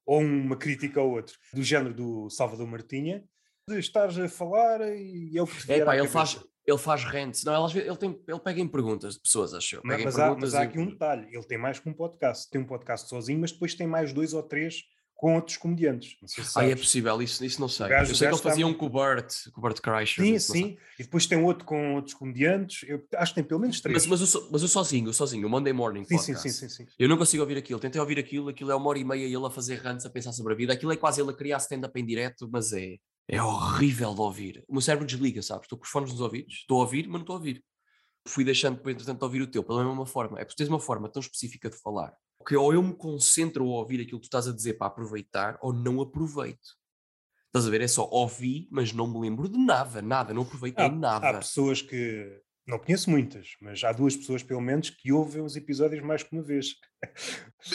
[0.05, 1.37] ou uma crítica ao outro.
[1.53, 3.23] Do género do Salvador Martinha.
[3.69, 6.37] De estares a falar e é o que te É vier pá, à ele faz,
[6.67, 7.43] ele faz rants.
[7.45, 9.81] Não, ele, ele, tem, ele pega em perguntas de pessoas, acho eu.
[9.85, 12.49] Mas, mas há, mas há e- aqui um detalhe: ele tem mais que um podcast.
[12.49, 14.83] Tem um podcast sozinho, mas depois tem mais dois ou três
[15.15, 16.17] com outros comediantes.
[16.21, 17.87] Não sei se Ah, é possível, isso, isso não sei.
[17.87, 20.25] gajo- eu sei que ele fazia está um com o Bert, com o Bert Kreischer.
[20.25, 20.77] Sim, sim.
[20.99, 22.83] E depois tem outro com outros comediantes.
[22.89, 24.05] Eu acho que tem pelo menos três.
[24.05, 26.51] Mas, mas, o, mas o sozinho, o sozinho, o Monday Morning sim, sim, podcast.
[26.59, 26.91] sim, sim, sim.
[26.99, 29.45] Eu não consigo ouvir aquilo, tentei ouvir aquilo, aquilo é uma hora e meia ele
[29.45, 31.97] a fazer rants, a pensar sobre a vida, aquilo é quase ele a criar stand-up
[31.97, 32.97] em direto, mas é,
[33.27, 34.63] é horrível de ouvir.
[34.67, 35.65] O meu cérebro desliga, sabes?
[35.65, 37.63] Estou com os fones nos ouvidos, estou a ouvir, mas não estou a ouvir.
[38.27, 40.39] Fui deixando depois, entretanto, de ouvir o teu, pela mesma forma.
[40.39, 42.13] É porque tens uma forma tão específica de falar,
[42.47, 45.57] que ou eu me concentro a ouvir aquilo que tu estás a dizer para aproveitar,
[45.61, 46.77] ou não aproveito.
[47.47, 47.81] Estás a ver?
[47.81, 51.29] É só ouvi, mas não me lembro de nada, nada, não aproveitei Há, nada.
[51.29, 52.41] há pessoas que.
[52.65, 56.31] Não conheço muitas, mas há duas pessoas, pelo menos, que ouvem os episódios mais que
[56.33, 56.75] uma vez.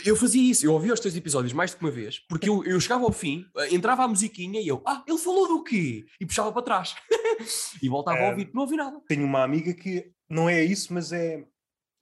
[0.05, 2.65] Eu fazia isso, eu ouvia os teus episódios mais do que uma vez, porque eu,
[2.65, 6.07] eu chegava ao fim, eh, entrava a musiquinha e eu, ah, ele falou do quê?
[6.19, 6.95] E puxava para trás.
[7.83, 8.31] e voltava a É.
[8.31, 8.99] ouvir, não ouvi nada.
[9.07, 11.45] Tenho uma amiga que não é isso, mas é.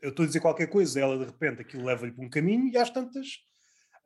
[0.01, 2.77] Eu estou a dizer qualquer coisa, ela de repente aquilo leva-lhe para um caminho e
[2.77, 3.27] às tantas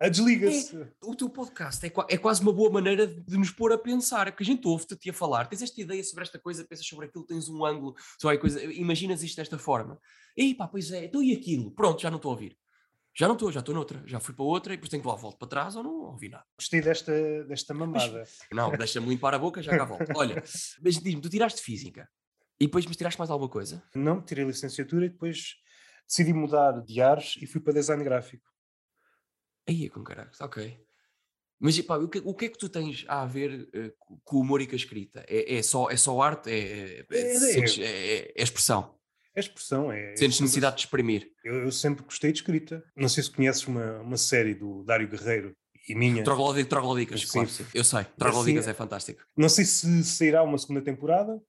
[0.01, 0.75] a desliga-se.
[1.05, 4.43] O teu podcast é, é quase uma boa maneira de nos pôr a pensar, que
[4.43, 7.49] a gente ouve-te a falar, tens esta ideia sobre esta coisa, pensas sobre aquilo, tens
[7.51, 10.01] um ângulo, sobre a coisa, imaginas isto desta forma.
[10.35, 11.71] E pá, pois é, então e aquilo?
[11.73, 12.57] Pronto, já não estou a ouvir.
[13.15, 15.17] Já não estou, já estou noutra, já fui para outra e depois tenho que lá
[15.17, 16.45] volto para trás ou não ouvi nada.
[16.57, 18.25] Gostei desta, desta mamada.
[18.53, 20.07] Não, deixa-me limpar a boca, já cá volto.
[20.17, 20.43] Olha,
[20.81, 22.09] mas diz-me, tu tiraste física
[22.59, 23.83] e depois me tiraste mais alguma coisa?
[23.95, 25.57] Não, tirei licenciatura e depois
[26.09, 28.49] decidi mudar de ares e fui para design gráfico.
[29.71, 30.77] Aí é com caralho, ok.
[31.61, 34.41] Mas pá, o, que, o que é que tu tens a ver co- com o
[34.41, 35.25] humor e com a escrita?
[35.29, 36.51] É, é só, é só arte?
[36.51, 38.99] É, é, É- é, é- sentes- é- é- expressão?
[39.35, 40.17] É expressão, é.
[40.17, 41.31] Sentes necessidade de exprimir?
[41.45, 42.83] Eu, eu sempre gostei de escrita.
[42.97, 45.55] Não sei se conheces uma, uma série do Dário Guerreiro
[45.89, 46.25] e minha.
[46.25, 47.65] Troglodic, troglodicas, claro, sim.
[47.73, 49.23] Eu sei, troglodicas Assim, é fantástico.
[49.37, 51.41] Não sei se sairá uma segunda temporada.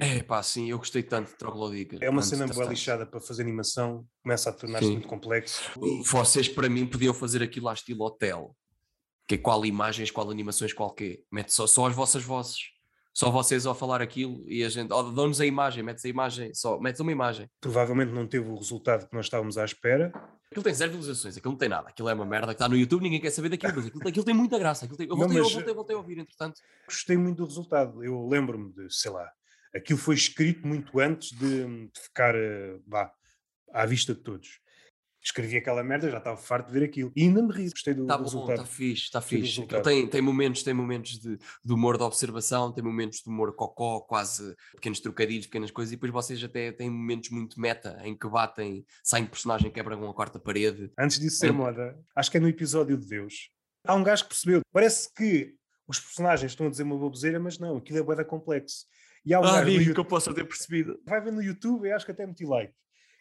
[0.00, 2.00] É pá, sim, eu gostei tanto de troglodicas.
[2.00, 4.06] É uma tanto, cena boa lixada para fazer animação.
[4.22, 5.62] Começa a tornar-se muito complexo.
[6.04, 8.56] Vocês, para mim, podiam fazer aquilo à estilo hotel.
[9.28, 11.22] Que é qual imagens, qual animações, qual quê.
[11.30, 12.58] Mete só, só as vossas vozes.
[13.12, 16.54] Só vocês ao falar aquilo e a gente, oh, dão-nos a imagem, metes a imagem,
[16.54, 17.48] só, metes uma imagem.
[17.60, 20.12] Provavelmente não teve o resultado que nós estávamos à espera,
[20.50, 22.76] Aquilo tem zero visualizações, aquilo não tem nada, aquilo é uma merda que está no
[22.76, 24.84] YouTube, ninguém quer saber daquilo, mas aquilo, aquilo tem muita graça.
[24.84, 25.06] Aquilo tem...
[25.06, 26.60] Eu Não, voltei, eu mas- voltei, voltei a ouvir, entretanto.
[26.86, 28.02] Gostei muito do resultado.
[28.02, 29.30] Eu lembro-me de, sei lá,
[29.74, 33.12] aquilo foi escrito muito antes de, de ficar eh, vá,
[33.72, 34.60] à vista de todos.
[35.22, 37.12] Escrevi aquela merda, já estava farto de ver aquilo.
[37.14, 38.60] E ainda me ri, gostei do, Está do bom, resultado.
[38.62, 39.48] está fixe, está fixe.
[39.48, 39.82] Resultado.
[39.84, 44.00] tem, tem momentos, tem momentos de, de humor de observação, tem momentos de humor cocó,
[44.00, 48.26] quase pequenos trocadilhos, pequenas coisas, e depois vocês até têm momentos muito meta em que
[48.30, 50.90] batem, saem personagem, quebram a quarta parede.
[50.98, 53.50] Antes disso ser Em- moda, acho que é no episódio de Deus.
[53.86, 54.62] Há um gajo que percebeu.
[54.72, 55.54] Parece que
[55.86, 58.86] os personagens estão a dizer uma bobeira, mas não, aquilo é bué complexo.
[59.24, 60.98] E há um no digo YouTube- que eu possa ter percebido.
[61.06, 62.72] vai ver no YouTube e acho que até meti like.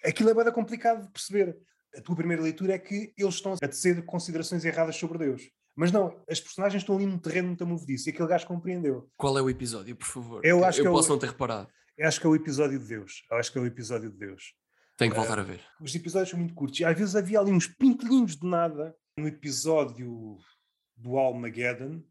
[0.06, 1.58] Aquilo é bem complicado de perceber.
[1.96, 5.42] A tua primeira leitura é que eles estão a tecer considerações erradas sobre Deus.
[5.76, 9.10] Mas não, as personagens estão ali num terreno muito movediço e aquele gajo compreendeu.
[9.18, 10.46] Qual é o episódio, por favor?
[10.46, 11.70] Eu acho que é eu o- posso não ter reparado.
[11.98, 13.24] Eu acho que é o episódio de Deus.
[13.32, 14.54] Eu acho que é o episódio de Deus.
[14.98, 15.62] Tenho que voltar a ver.
[15.82, 16.80] Os episódios são muito curtos.
[16.80, 20.38] E às vezes havia ali uns pintelinhos de nada no episódio
[20.96, 22.02] do Almageddon.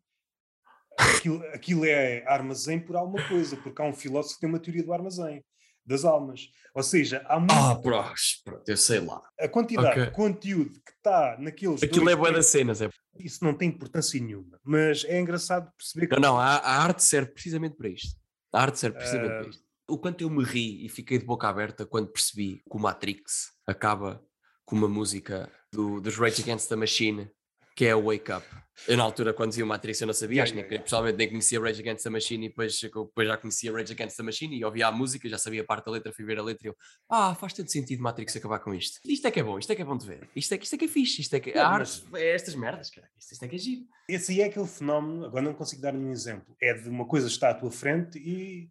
[0.99, 4.83] Aquilo, aquilo é armazém por alguma coisa, porque há um filósofo que tem uma teoria
[4.83, 5.45] do armazém,
[5.87, 6.49] das almas.
[6.75, 9.21] Ou seja, há muito, Ah, pronto, eu sei lá.
[9.41, 10.05] a quantidade ok.
[10.07, 11.83] de conteúdo que está naqueles.
[11.83, 12.81] Aquilo dois é boa das cenas.
[12.83, 12.89] É...
[13.19, 14.59] Isso não tem importância nenhuma.
[14.65, 16.15] Mas é engraçado perceber que.
[16.15, 18.17] Não, não, a, a arte serve precisamente para isto.
[18.53, 19.41] A arte serve precisamente Ah.
[19.41, 19.63] para isto.
[19.91, 23.53] O quanto eu me ri e fiquei de boca aberta quando percebi que o Matrix
[23.67, 24.23] acaba
[24.67, 27.31] com uma música do, dos Rage Against the Machine,
[27.79, 28.45] que é o Wake Up.
[28.89, 30.75] Eu na altura, quando vi o Matrix, eu não sabia, Yeah, acho que yeah, nem-
[30.79, 30.85] yeah.
[30.85, 34.23] pessoalmente nem conhecia Rage Against the Machine e depois, depois já conhecia Rage Against the
[34.25, 36.67] Machine e ouvia a música, já sabia a parte da letra, fui ver a letra
[36.67, 36.77] e eu,
[37.09, 38.99] ah, faz tanto sentido Matrix acabar com isto.
[39.05, 40.65] Isto é que é bom, isto é que é bom de ver, isto é, que-
[40.65, 43.09] isto é que é fixe, isto é que mas- arte é estas merdas, cara.
[43.17, 43.83] Isto, isto é que é giro.
[44.09, 46.57] Esse aí é aquele fenómeno, agora não consigo dar nenhum exemplo.
[46.61, 48.71] É de uma coisa que está à tua frente e,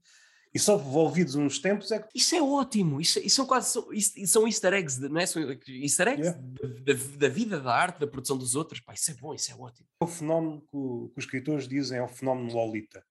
[0.53, 2.07] e só envolvidos uns tempos é que.
[2.15, 5.25] Isso é ótimo, isso, isso são quase são, isso, são easter eggs, de- não é?
[5.25, 6.41] São easter eggs Yeah.
[6.83, 8.79] da, da- da vida, da arte, da produção dos outros.
[8.79, 9.87] Pá, isso é bom, isso é ótimo.
[10.01, 13.03] O fenómeno que, o- que os escritores dizem é o fenómeno Lolita.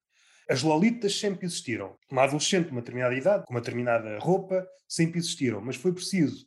[0.49, 1.97] As Lolitas sempre existiram.
[2.11, 5.61] Uma adolescente de uma determinada idade, com uma determinada roupa, sempre existiram.
[5.61, 6.47] Mas foi preciso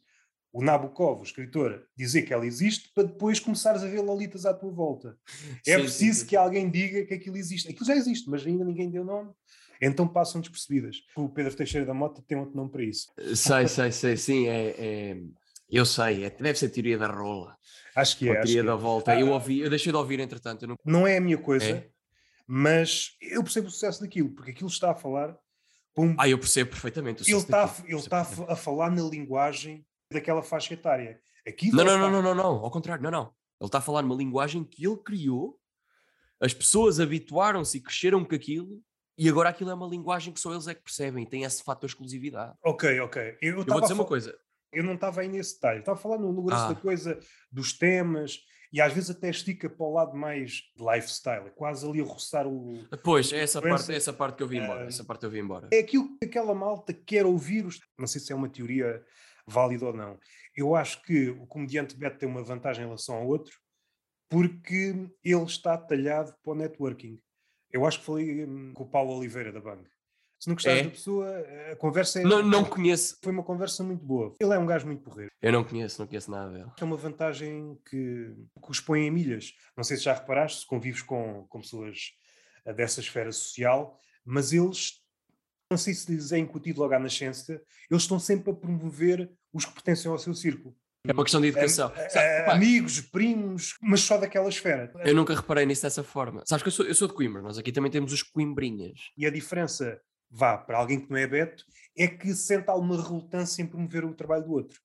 [0.52, 4.54] o Nabokov, o escritor, dizer que ela existe para depois começares a ver Lolitas à
[4.54, 5.16] tua volta.
[5.68, 7.70] É Sim, preciso sim, sim, que alguém diga que aquilo existe.
[7.70, 9.32] Aquilo já existe, mas ainda ninguém deu nome.
[9.82, 10.98] Então passam despercebidas.
[11.16, 13.08] O Pedro Teixeira da Mota tem outro nome para isso.
[13.36, 15.22] Sei, sei, sei, sim, é, é-
[15.70, 17.56] eu sei, é- deve ser a teoria da rola,
[17.96, 18.32] Acho que é.
[18.32, 18.64] a teoria é.
[18.64, 19.18] da volta.
[19.18, 19.36] Eu Ah.
[19.36, 20.76] ouvi, eu deixei de ouvir entretanto, eu não...
[20.84, 21.90] Não é a minha coisa, É?
[22.48, 25.38] mas eu percebo o sucesso daquilo, porque aquilo está a falar
[25.98, 27.24] um Ah, eu percebo perfeitamente.
[27.24, 31.20] o ele está, daquilo, ele está a a falar na linguagem daquela faixa etária.
[31.48, 33.34] Aqui Não, não, não, estar- não, não, não, ao contrário, não, não.
[33.62, 35.58] Ele está a falar numa linguagem que ele criou,
[36.42, 38.82] as pessoas habituaram-se e cresceram com aquilo,
[39.20, 41.88] e agora aquilo é uma linguagem que só eles é que percebem, tem esse fator
[41.88, 42.54] exclusividade.
[42.64, 43.38] Ok, ok.
[43.42, 44.34] Eu, Eu vou dizer uma coisa,
[44.72, 45.80] eu não estava aí nesse detalhe.
[45.80, 46.70] Estava a falar no, grosso Ah.
[46.74, 47.20] da coisa,
[47.52, 48.40] dos temas,
[48.72, 51.48] e às vezes até estica para o lado mais de lifestyle.
[51.48, 52.88] É quase ali a roçar o...
[53.04, 54.84] Pois, é essa parte, é essa parte que eu vi embora.
[54.84, 55.68] ah, essa parte eu vi embora.
[55.74, 57.66] É aquilo que aquela malta quer ouvir.
[57.66, 57.80] Os...
[57.98, 59.04] Não sei se é uma teoria
[59.46, 60.20] válida ou não.
[60.56, 63.58] Eu acho que o comediante Beto tem uma vantagem em relação ao outro,
[64.30, 67.20] porque ele está talhado para o networking.
[67.72, 69.84] Eu acho que falei hum, com o Paulo Oliveira da Bang.
[70.40, 70.84] Se não gostares É?
[70.86, 71.28] da pessoa,
[71.72, 74.36] a conversa é, Não, não conheço, foi uma conversa muito boa.
[74.40, 75.30] Ele é um gajo muito porreiro.
[75.42, 76.72] eu não conheço, não conheço nada dele.
[76.80, 79.54] É uma vantagem que, que os põe em milhas.
[79.76, 82.14] Não sei se já reparaste, se convives com, com pessoas
[82.64, 85.04] eh, dessa esfera social, mas eles,
[85.70, 87.62] não sei se lhes é incutido logo à nascença,
[87.92, 90.74] eles estão sempre a promover os que pertencem ao seu círculo.
[91.08, 91.92] É uma questão de educação.
[91.96, 94.92] Eh, Sabe, eh, amigos, primos, mas só daquela esfera.
[95.06, 96.44] eu nunca reparei nisso dessa forma.
[96.46, 99.00] Sabes que eu sou, eu sou de Coimbra, nós aqui também temos os Coimbrinhas.
[99.18, 101.64] E a diferença, vá, para alguém que não é beto,
[101.98, 104.80] é que sente alguma relutância em promover o trabalho do outro.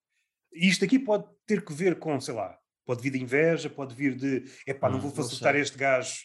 [0.52, 2.56] E isto aqui pode ter que ver com, sei lá,
[2.86, 6.20] pode vir de inveja, pode vir de, epá, não Hum, vou facilitar este gajo,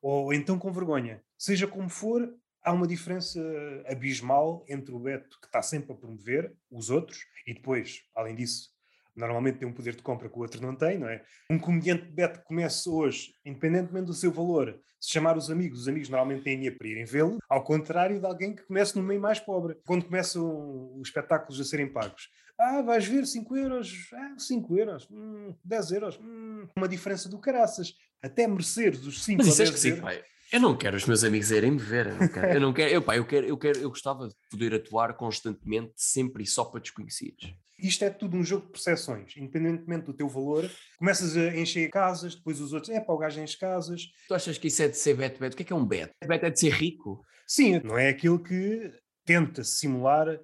[0.00, 1.22] ou então com vergonha.
[1.36, 2.26] Seja como for,
[2.62, 3.38] há uma diferença
[3.86, 8.72] abismal entre o beto que está sempre a promover os outros, e depois, além disso,
[9.16, 11.22] normalmente tem um poder de compra que o outro não tem, não é?
[11.50, 15.80] Um comediante de beto que começa hoje, independentemente do seu valor, se chamar os amigos,
[15.82, 19.06] os amigos normalmente têm dinheiro para irem vê-lo, ao contrário de alguém que começa no
[19.06, 19.76] meio mais pobre.
[19.86, 25.08] Quando começam os espetáculos a serem pagos, ah, vais ver 5 euros, ah, 5 euros,
[25.10, 27.94] hum, 10 euros, hum, uma diferença do caraças.
[28.22, 30.24] Até mereceres os 5 Mas isso é 10 esquisito, euros.
[30.54, 32.06] Eu não quero os meus amigos irem me ver.
[32.06, 32.52] Eu não quero.
[32.52, 35.94] Eu, não quero, eu, pá, eu, quero, eu, quero, eu gostava de poder atuar constantemente,
[35.96, 37.52] sempre e só para desconhecidos.
[37.76, 40.70] Isto é tudo um jogo de percepções, independentemente do teu valor.
[40.96, 44.02] Começas a encher casas, depois os outros, é para o gajo enche casas.
[44.28, 45.54] Tu achas que isso é de ser beto beto?
[45.54, 46.14] O que é que é um beto?
[46.24, 47.26] Beto é de ser rico.
[47.48, 48.92] Sim, não é aquilo que
[49.24, 50.38] tenta simular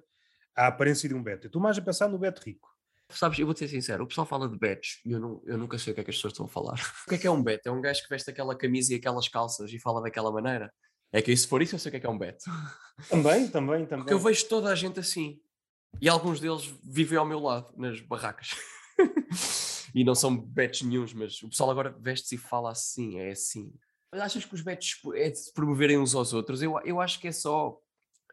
[0.53, 1.45] a aparência de um beto.
[1.45, 2.67] Eu estou mais a pensar no beto rico.
[3.11, 5.77] Sabes, eu vou ser sincero, o pessoal fala de bets e eu, não, eu nunca
[5.77, 6.79] sei o que é que as pessoas estão a falar.
[7.05, 7.61] o que é que é um bet?
[7.65, 10.71] É um gajo que veste aquela camisa e aquelas calças e fala daquela maneira.
[11.13, 12.37] É que se for isso, eu sei o que é que é um bet.
[13.09, 14.05] Também, também, também.
[14.05, 15.39] Porque eu vejo toda a gente assim.
[15.99, 18.51] E alguns deles vivem ao meu lado, nas barracas.
[19.93, 23.73] e não são bets nenhums, mas o pessoal agora veste-se e fala assim, é assim.
[24.11, 26.61] Mas achas que os bets é de se promoverem uns aos outros?
[26.61, 27.77] Eu, eu acho que é só,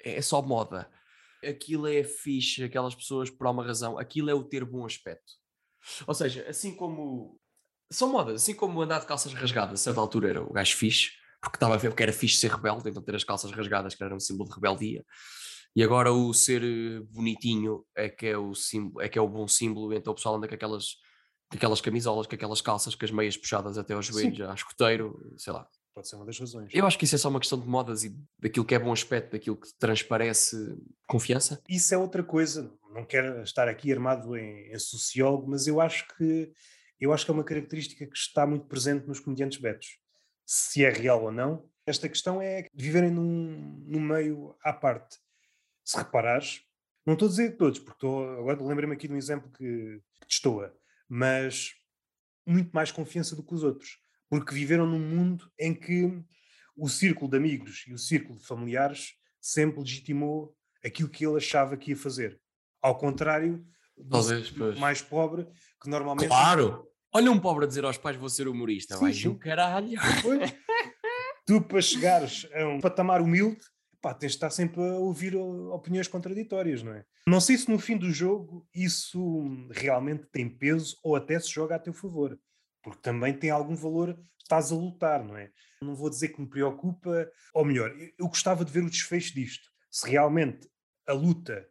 [0.05, 0.89] é só moda.
[1.45, 5.33] Aquilo é fixe, aquelas pessoas, por alguma razão, aquilo é o ter bom aspecto.
[6.07, 7.39] Ou seja, assim como.
[7.91, 11.13] São modas, assim como andar de calças rasgadas, a certa altura era o gajo fixe,
[11.41, 14.05] porque estava a ver que era fixe ser rebelde, então ter as calças rasgadas, que
[14.05, 15.05] era um símbolo de rebeldia.
[15.75, 19.29] E agora o ser eh, bonitinho é que é o, símbolo, é, que é o
[19.29, 20.97] bom símbolo, então o pessoal anda com aquelas,
[21.51, 25.35] com aquelas camisolas, com aquelas calças, com as meias puxadas até aos joelhos, a escoteiro,
[25.39, 25.67] sei lá.
[25.99, 26.71] Pode ser uma das razões.
[26.73, 28.93] Eu acho que isso é só uma questão de modas e daquilo que é bom
[28.93, 30.79] aspecto, daquilo que transparece
[31.09, 31.61] confiança.
[31.69, 32.73] Isso é outra coisa.
[32.95, 36.53] Não quero estar aqui armado em, em sociólogo, mas eu acho que
[37.01, 39.99] eu acho que é uma característica que está muito presente nos comediantes betos.
[40.47, 45.19] Se é real ou não, esta questão é viverem num, num meio à parte
[45.85, 46.63] se reparares,
[47.05, 50.29] não estou a dizer todos, porque estou, agora lembrei-me aqui de um exemplo que, que
[50.29, 50.73] destoa,
[51.09, 51.73] mas
[52.47, 56.23] muito mais confiança do que os outros, porque viveram num mundo em que
[56.77, 60.55] o círculo de amigos e o círculo de familiares sempre legitimou
[60.85, 62.41] aquilo que ele achava que ia fazer.
[62.81, 63.65] Ao contrário
[63.97, 65.47] do Talvez, mais pobre,
[65.83, 66.29] que normalmente.
[66.29, 66.87] Claro!
[67.13, 69.99] Olha um pobre a dizer aos pais: vou ser humorista, sim, vais um caralho.
[71.47, 73.59] tu, para chegares a um patamar humilde,
[74.01, 77.05] pá, tens de estar sempre a ouvir opiniões contraditórias, não é?
[77.27, 81.75] Não sei se no fim do jogo isso realmente tem peso ou até se joga
[81.75, 82.39] a teu favor,
[82.83, 85.51] porque também tem algum valor, estás a lutar, não é?
[85.83, 89.69] Não vou dizer que me preocupa, ou melhor, eu gostava de ver o desfecho disto.
[89.91, 90.69] Se realmente
[91.07, 91.69] a luta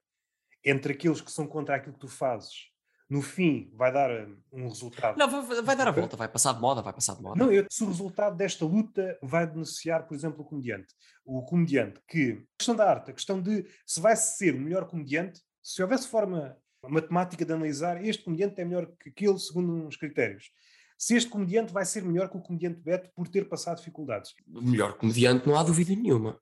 [0.63, 2.71] entre aqueles que são contra aquilo que tu fazes
[3.09, 5.17] no fim vai dar hum, um resultado.
[5.17, 7.43] Não, vai, vai, dar a volta, vai passar de moda, vai passar de moda.
[7.43, 10.93] Não, eu, se o resultado desta luta vai beneficiar, por exemplo, o comediante.
[11.25, 12.31] O comediante que.
[12.31, 16.07] A questão da arte, a questão de se vai ser o melhor comediante, se houvesse
[16.07, 20.51] forma matemática de analisar, este comediante é melhor que aquele segundo uns critérios.
[20.97, 24.33] Se este comediante vai ser melhor que o comediante Beto por ter passado dificuldades.
[24.47, 26.39] Melhor comediante, não há dúvida nenhuma.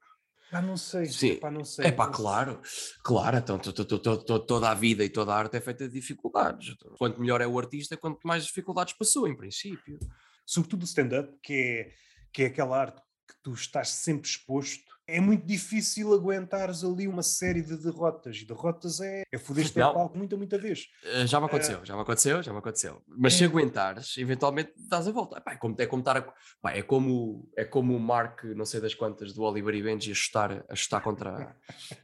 [0.52, 1.08] Ah, não sei.
[1.08, 1.36] Sim.
[1.36, 1.88] Pá, não sei.
[1.88, 2.62] É pá, claro.
[3.04, 6.74] Claro, então toda a vida e toda a arte é feita de dificuldades.
[6.74, 10.00] Então, quanto melhor é o artista, quanto mais dificuldades passou, em princípio.
[10.46, 11.92] Sobretudo o stand-up, que é,
[12.32, 17.22] que é aquela arte que tu estás sempre exposto é muito difícil aguentares ali uma
[17.22, 18.38] série de derrotas.
[18.38, 20.88] E derrotas é, é foder-te ao palco muita, muita vez.
[21.04, 23.02] Eh, já me aconteceu, uh, já me aconteceu, já me aconteceu.
[23.08, 23.38] Mas é...
[23.38, 25.38] se aguentares, eventualmente dás a volta.
[25.38, 28.82] Epá, é, como, é, como estar a, é, como, é como o Mark, não sei
[28.82, 31.56] das quantas, do Oliver e Benji a chutar, a chutar contra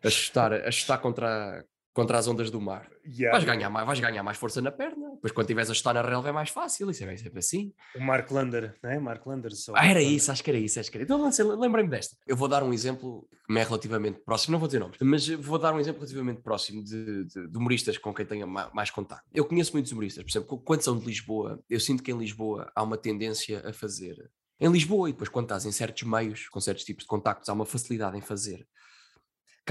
[0.04, 2.89] a chutar, a chutar contra, contra as ondas do mar.
[3.06, 3.38] Yeah.
[3.38, 5.12] Vais, ganhar mais, vais ganhar mais força na perna.
[5.16, 6.89] Depois, quando estiveres a estar na relva, é mais fácil.
[6.89, 7.74] Isso é sempre assim.
[7.96, 9.00] O Mark Lander, não é?
[9.00, 9.54] Mark Lander.
[9.54, 10.14] Só ah, era Lander.
[10.14, 10.80] isso, acho que era isso.
[10.80, 11.04] Acho que era.
[11.04, 11.30] Então,
[11.60, 12.16] lembrei-me desta.
[12.26, 14.54] Eu vou dar um exemplo que me é relativamente próximo.
[14.54, 17.98] Não vou dizer nomes, mas vou dar um exemplo relativamente próximo de, de, de humoristas
[17.98, 19.24] com quem tenho mais, mais contato.
[19.34, 20.24] Eu conheço muitos humoristas.
[20.24, 23.74] Por exemplo, quando são de Lisboa, eu sinto que em Lisboa há uma tendência a
[23.74, 24.16] fazer.
[24.60, 27.54] Em Lisboa, e depois quando estás em certos meios, com certos tipos de contactos, há
[27.54, 28.66] uma facilidade em fazer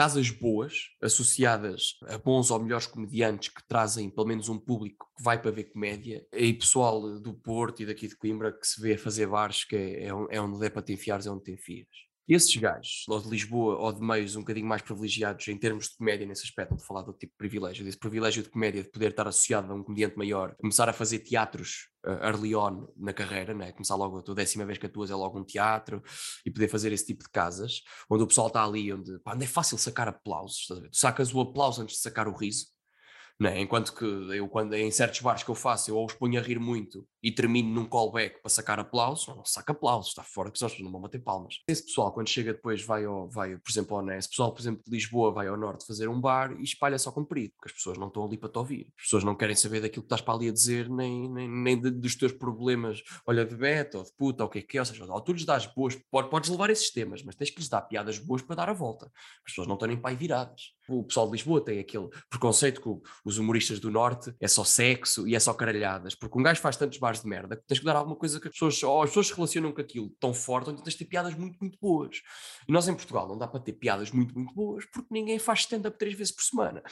[0.01, 5.23] casas boas, associadas a bons ou melhores comediantes que trazem pelo menos um público que
[5.23, 8.95] vai para ver comédia, e pessoal do Porto e daqui de Coimbra que se vê
[8.95, 11.87] a fazer bares, que é, é onde é para te enfiares, é onde te enfias.
[12.33, 15.97] Esses gajos, ou de Lisboa ou de meios um bocadinho mais privilegiados em termos de
[15.97, 19.11] comédia nesse aspecto, de falar do tipo de privilégio, desse privilégio de comédia, de poder
[19.11, 23.53] estar associado a um comediante maior, começar a fazer teatros uh, early on na carreira,
[23.53, 23.73] né?
[23.73, 26.01] começar logo a tua décima vez que atuas é logo um teatro
[26.47, 29.45] e poder fazer esse tipo de casas, onde o pessoal está ali, onde, pá, onde
[29.45, 32.67] é fácil sacar aplausos, tu sacas o aplauso antes de sacar o riso,
[33.41, 33.59] né?
[33.59, 36.43] Enquanto que eu, quando em certos bares que eu faço, eu ou os ponho a
[36.43, 40.59] rir muito e termino num callback para sacar aplausos, não saca aplausos, está fora, porque
[40.59, 41.55] senão não vão bater palmas.
[41.67, 44.91] Esse pessoal, quando chega depois, vai, ao, vai por exemplo, ao pessoal, por exemplo, de
[44.91, 48.09] Lisboa, vai ao norte fazer um bar e espalha só comprido, porque as pessoas não
[48.09, 48.93] estão ali para te ouvir.
[48.99, 51.81] As pessoas não querem saber daquilo que estás para ali a dizer, nem, nem, nem
[51.81, 54.77] de, dos teus problemas, olha, de beta ou de puta, ou o que é que
[54.77, 57.59] é, ou seja, ou tu lhes dás boas, podes levar esses temas, mas tens que
[57.59, 59.11] lhes dar piadas boas para dar a volta.
[59.47, 60.75] As pessoas não estão nem para aí viradas.
[60.89, 62.89] O pessoal de Lisboa tem aquele preconceito que
[63.31, 66.77] os humoristas do norte é só sexo e é só caralhadas, porque um gajo faz
[66.77, 69.11] tantos bares de merda que tens que dar alguma coisa que as pessoas, ou as
[69.11, 72.21] pessoas se relacionam com aquilo tão forte, onde tens de ter piadas muito, muito boas.
[72.69, 75.61] E nós em Portugal não dá para ter piadas muito, muito boas, porque ninguém faz
[75.61, 76.83] stand-up três vezes por semana.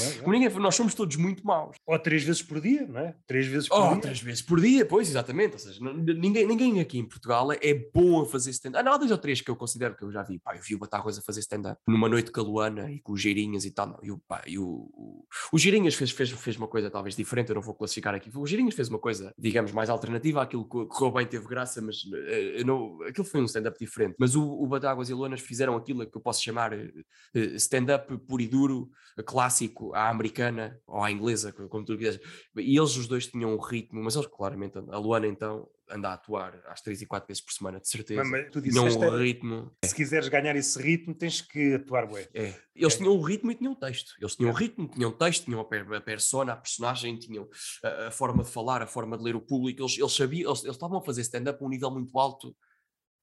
[0.00, 0.28] É, é.
[0.28, 1.76] Ninguém, nós somos todos muito maus.
[1.86, 3.16] Ou três vezes por dia, não é?
[3.26, 4.00] Três vezes por oh, dia.
[4.00, 5.54] três vezes por dia, pois, exatamente.
[5.54, 8.80] Ou seja, ninguém, ninguém aqui em Portugal é, bom a fazer stand-up.
[8.80, 10.38] Ah, não, há dois ou três que eu considero que eu já vi.
[10.38, 13.64] Pá, eu vi o Batarroz a fazer stand-up numa noite caluana e com os geirinhas
[13.64, 13.86] e tal.
[13.86, 17.14] Não, e o, pá, e o, o, o Girinhas fez, fez, fez uma coisa talvez
[17.14, 18.30] diferente, eu não vou classificar aqui.
[18.34, 22.02] O Girinhas fez uma coisa, digamos, mais alternativa àquilo que correu bem, teve graça, mas
[22.04, 24.16] uh, não, aquilo foi um stand-up diferente.
[24.18, 28.42] Mas o, o Batáguas e Lonas fizeram aquilo que eu posso chamar uh, stand-up puro
[28.42, 28.90] e duro,
[29.24, 32.20] clássico, à americana ou à inglesa, como tu quiseres.
[32.56, 36.12] E eles os dois tinham um ritmo, mas eles claramente, a Luana então anda a
[36.14, 38.22] atuar às 3 e 4 vezes por semana, de certeza.
[38.22, 39.72] Mas, mas tu disseste, um ritmo.
[39.84, 42.26] Se quiseres ganhar esse ritmo, tens que atuar bem.
[42.34, 42.54] É.
[42.74, 42.98] Eles é.
[42.98, 44.14] tinham um ritmo e tinham um texto.
[44.20, 47.48] Eles tinham um ritmo, tinham um texto, tinham a, persona, a personagem, tinham
[47.82, 49.82] a, a, forma de falar, a forma de ler o público.
[49.82, 52.56] Eles, eles sabiam, eles, eles estavam a fazer stand-up a um nível muito alto.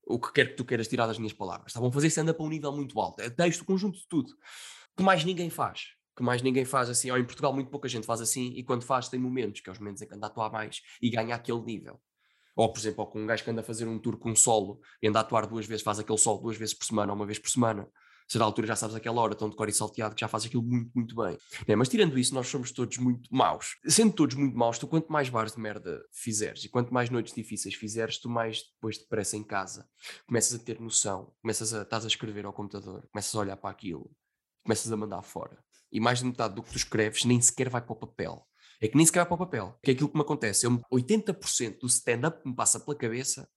[0.06, 1.68] O que quer que tu queiras tirar das minhas palavras.
[1.68, 3.22] Estavam a fazer stand-up a um nível muito alto.
[3.22, 4.30] É texto, o conjunto de tudo.
[4.98, 8.06] Que mais ninguém faz que mais ninguém faz assim, ou em Portugal muito pouca gente
[8.06, 10.30] faz assim, e quando faz tem momentos, que é os momentos em que anda a
[10.30, 12.00] atuar mais e ganha aquele nível.
[12.56, 14.80] Ou, por exemplo, com um gajo que anda a fazer um tour com um solo
[15.02, 17.26] e anda a atuar duas vezes, faz aquele solo duas vezes por semana ou uma
[17.26, 17.90] vez por semana.
[18.28, 20.46] Se da altura já sabes aquela hora, tão de cor e salteado, que já faz
[20.46, 21.38] aquilo muito, muito bem.
[21.68, 23.78] É, mas tirando isso, nós somos todos muito maus.
[23.86, 27.34] Sendo todos muito maus, tu quanto mais bares de merda fizeres e quanto mais noites
[27.34, 29.88] difíceis fizeres, tu mais depois depressa em casa
[30.26, 33.70] começas a ter noção, começas a, estás a escrever ao computador, começas a olhar para
[33.70, 34.10] aquilo,
[34.64, 35.58] começas a mandar fora.
[35.92, 38.48] E mais de metade do que tu escreves nem sequer vai para o papel
[38.84, 39.80] é que nem sequer vai para o papel.
[39.82, 40.66] Que é aquilo que me acontece.
[40.66, 43.50] Eu, 80% do stand-up que me passa pela cabeça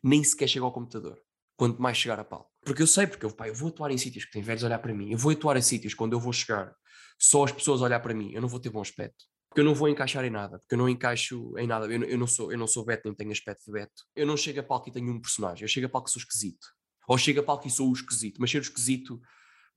[0.00, 1.20] nem sequer chega ao computador.
[1.56, 2.48] Quanto mais chegar a palco.
[2.64, 4.68] Porque eu sei, porque eu, pá, eu vou atuar em sítios que têm velhos a
[4.68, 5.10] olhar para mim.
[5.10, 6.72] Eu vou atuar em sítios quando eu vou chegar,
[7.18, 8.32] só as pessoas olhar para mim.
[8.32, 9.24] Eu não vou ter bom aspecto.
[9.48, 10.60] Porque eu não vou encaixar em nada.
[10.60, 11.86] Porque eu não encaixo em nada.
[11.86, 14.04] Eu, eu não sou eu não sou Beto, nem tenho aspecto de Beto.
[14.14, 15.64] Eu não chego a palco e tenho um personagem.
[15.64, 16.64] Eu chego a palco e sou esquisito.
[17.08, 18.40] Ou chego a palco e sou o esquisito.
[18.40, 19.20] Mas ser o esquisito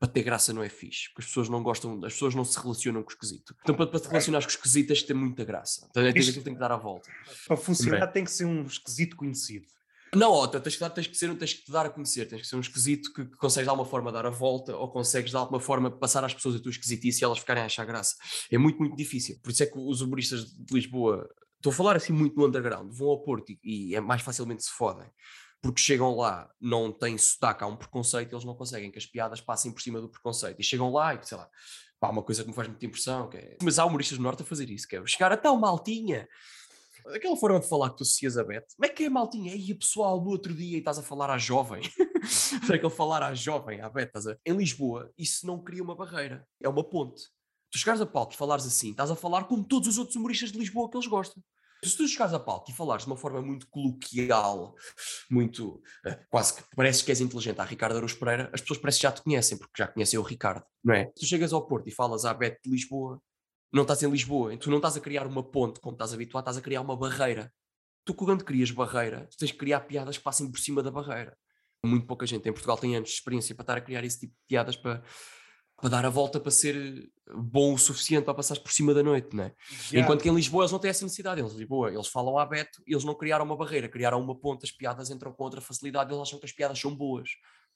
[0.03, 2.59] para ter graça não é fixe, porque as pessoas não gostam, as pessoas não se
[2.59, 3.55] relacionam com o esquisito.
[3.61, 5.87] Então, para, para te relacionares com o esquisito, tens de ter muita graça.
[5.89, 7.09] Então, é, Isto, tem que dar a volta.
[7.47, 9.65] Para funcionar, tem que ser um esquisito conhecido.
[10.13, 12.47] Não, ó, tens, que, tens, que ser, tens que te dar a conhecer, tens que
[12.47, 15.37] ser um esquisito que, que consegues de alguma forma dar a volta ou consegues de
[15.37, 18.17] alguma forma passar às pessoas a tua esquisitice e elas ficarem a achar graça.
[18.51, 19.39] É muito, muito difícil.
[19.41, 22.91] Por isso é que os humoristas de Lisboa, estou a falar assim muito no underground,
[22.91, 25.09] vão ao Porto e, e é mais facilmente se fodem
[25.63, 29.39] porque chegam lá, não têm sotaque, há um preconceito, eles não conseguem que as piadas
[29.39, 30.59] passem por cima do preconceito.
[30.59, 31.49] E chegam lá e, sei lá,
[32.01, 33.57] pá, uma coisa que me faz muita impressão, que é...
[33.63, 36.27] mas há humoristas do Norte a fazer isso, que é chegar até uma maltinha.
[37.07, 39.55] Aquela forma de falar que tu associas a Beth, como é que é maltinha?
[39.55, 41.81] E pessoal, no outro dia e estás a falar à jovem.
[42.67, 44.37] Para aquele falar à jovem, à Beth, estás a...
[44.45, 47.23] Em Lisboa, isso não cria uma barreira, é uma ponte.
[47.71, 50.51] Tu chegares a palco e falares assim, estás a falar como todos os outros humoristas
[50.51, 51.41] de Lisboa que eles gostam.
[51.83, 54.75] Se tu chegares a palco e falares de uma forma muito coloquial,
[55.29, 58.99] muito uh, quase que parece que és inteligente à Ricardo Aruz Pereira, as pessoas parecem
[58.99, 61.05] que já te conhecem, porque já conhecem o Ricardo, não é?
[61.07, 63.21] Se tu chegas ao Porto e falas à Bete de Lisboa,
[63.71, 66.57] não estás em Lisboa, tu não estás a criar uma ponte como estás habituado, estás
[66.57, 67.51] a criar uma barreira.
[68.05, 71.35] Tu, quando crias barreira, tu tens que criar piadas que passem por cima da barreira.
[71.83, 74.33] Muito pouca gente em Portugal tem anos de experiência para estar a criar esse tipo
[74.33, 75.03] de piadas para
[75.83, 79.35] para dar a volta para ser bom o suficiente para passar por cima da noite,
[79.35, 79.53] não é?
[79.91, 81.41] Enquanto que em Lisboa eles não têm essa necessidade.
[81.41, 84.71] Eles, Lisboa, eles falam a Beto, eles não criaram uma barreira, criaram uma ponta, as
[84.71, 87.31] piadas entram com outra facilidade, eles acham que as piadas são boas.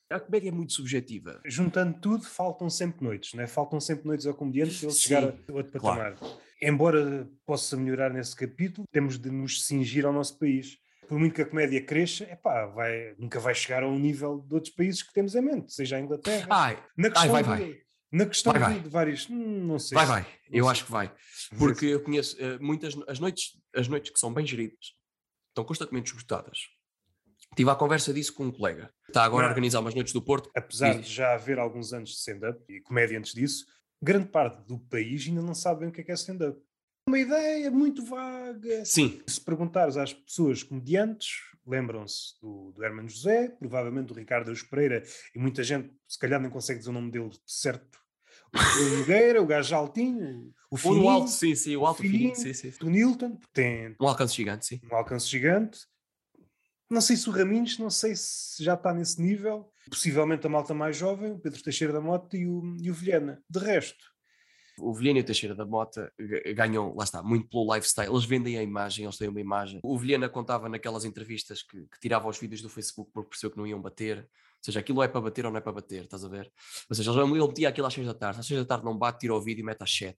[0.10, 1.42] A comédia é muito subjetiva.
[1.44, 3.48] Juntando tudo, faltam sempre noites, não é?
[3.48, 6.16] Faltam sempre noites ao comediante se ele chegar a outro patamar.
[6.16, 6.38] Claro.
[6.62, 10.78] Embora possa melhorar nesse capítulo, temos de nos cingir ao nosso país
[11.10, 14.54] por muito que a comédia cresça, epá, vai, nunca vai chegar a um nível de
[14.54, 16.48] outros países que temos em mente, seja a Inglaterra.
[16.50, 17.87] Ai, na questão ai, vai, vai.
[18.12, 18.80] Na questão vai, vai.
[18.80, 19.96] de vários, não sei.
[19.96, 20.28] Vai, vai.
[20.50, 20.72] Eu sei.
[20.72, 21.14] acho que vai.
[21.58, 24.94] Porque eu conheço uh, muitas as noites, as noites que são bem geridas,
[25.50, 26.60] estão constantemente esgotadas.
[27.56, 28.94] Tive a conversa disso com um colega.
[29.08, 29.50] Está agora não.
[29.50, 30.50] a organizar umas noites do Porto.
[30.56, 33.66] Apesar de já haver alguns anos de stand-up e comédia antes disso,
[34.02, 36.60] grande parte do país ainda não sabe bem o que é, que é stand-up.
[37.08, 38.84] Uma ideia muito vaga.
[38.84, 39.22] Sim.
[39.26, 45.02] Se perguntares às pessoas comediantes, lembram-se do, do Hermano José, provavelmente do Ricardo Eus Pereira,
[45.34, 47.98] e muita gente, se calhar, nem consegue dizer o nome dele certo.
[48.54, 52.54] O Nogueira, o gajo altinho, o Fininho, o alto, sim, sim, o alto fininho, sim,
[52.54, 52.74] sim.
[52.82, 54.82] O Nilton, tem um alcance gigante, sim.
[54.92, 55.80] Um alcance gigante.
[56.90, 59.70] Não sei se o Raminhos, não sei se já está nesse nível.
[59.90, 63.42] Possivelmente a malta mais jovem, o Pedro Teixeira da Mota e o, e o Vilhena.
[63.50, 64.04] De resto,
[64.80, 66.12] o Vilhena e o Teixeira da Mota
[66.56, 68.12] ganham, lá está, muito pelo lifestyle.
[68.12, 69.80] Eles vendem a imagem, eles têm uma imagem.
[69.84, 73.58] O Vilhena contava naquelas entrevistas que, que tirava os vídeos do Facebook porque percebeu que
[73.58, 74.20] não iam bater.
[74.20, 76.52] Ou seja, aquilo é para bater ou não é para bater, estás a ver?
[76.90, 78.40] Ou seja, ele metia aquilo às 6 da tarde.
[78.40, 80.18] Às 6 da tarde não bate, tira o vídeo e mete às 7.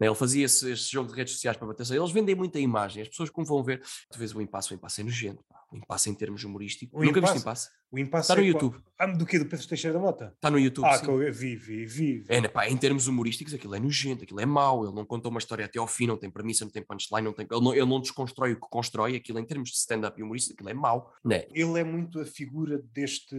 [0.00, 0.06] Né?
[0.06, 1.90] Ele fazia esse, esse, jogo de redes sociais para bater.
[1.92, 3.02] Eles vendem muita imagem.
[3.02, 5.44] As pessoas como vão ver, tu vês o impasse, o impasse é nojento.
[5.48, 5.62] Pá.
[5.72, 6.94] O impasse em termos humorísticos.
[6.94, 7.70] O Nunca impasse, viste impasse?
[7.90, 8.76] O impasse Está no é YouTube.
[8.98, 9.38] Ah, do que?
[9.38, 10.32] Do Pedro Teixeira da Mota?
[10.34, 10.84] Está no YouTube.
[10.84, 11.04] Ah, sim.
[11.06, 12.24] que eu vi, vi, vi.
[12.28, 14.84] É, né, pá, em termos humorísticos, aquilo é nojento, aquilo é mau.
[14.84, 17.32] Ele não conta uma história até ao fim, não tem premissa, não tem punchline, não
[17.32, 19.16] tem, ele, não, ele não desconstrói o que constrói.
[19.16, 21.10] Aquilo em termos de stand-up e humorístico, aquilo é mau.
[21.24, 21.46] Né?
[21.50, 23.34] Ele é muito a figura deste.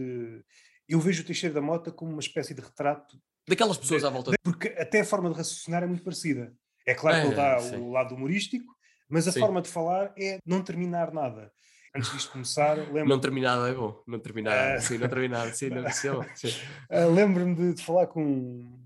[0.88, 3.16] Eu vejo o Teixeira da Mota como uma espécie de retrato
[3.48, 4.32] daquelas pessoas à volta.
[4.42, 6.52] Porque até a forma de raciocinar é muito parecida
[6.86, 7.76] É claro que É, ele dá sim.
[7.76, 8.66] o lado humorístico,
[9.08, 9.40] mas a Sim.
[9.40, 11.52] forma de falar é não terminar nada.
[11.96, 14.02] Antes disto começar, lembro, Não terminado é bom.
[14.06, 14.56] Não terminado.
[14.76, 14.80] Ah.
[14.80, 15.54] Sim, não terminado.
[15.54, 15.90] Sim, não, é.
[15.92, 16.48] Sim.
[16.90, 18.78] ah, lembro-me de, de falar com,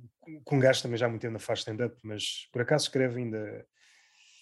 [0.45, 3.19] com um gajo também já há muito tempo na faz stand-up, mas por acaso escreve
[3.21, 3.67] ainda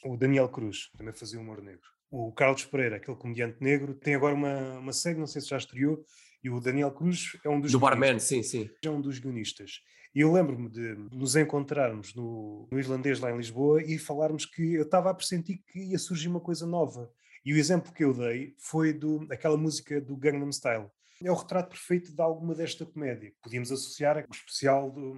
[0.04, 1.82] o Daniel Cruz, também fazia humor negro.
[2.10, 5.56] O Carlos Pereira, aquele comediante negro, tem agora uma, uma série, não sei se já
[5.58, 6.02] estreou,
[6.42, 8.00] e o Daniel Cruz é um dos Do guionistas.
[8.00, 8.70] barman, sim, sim.
[8.84, 9.80] é um dos guionistas.
[10.16, 14.72] E eu lembro-me de nos encontrarmos no, no Irlandês lá em Lisboa e falarmos que
[14.72, 17.12] eu estava a pressentir que ia surgir uma coisa nova.
[17.44, 20.86] E o exemplo que eu dei foi do, aquela música do Gangnam Style.
[21.22, 23.30] É o retrato perfeito de alguma desta comédia.
[23.42, 25.12] Podíamos associar o especial do,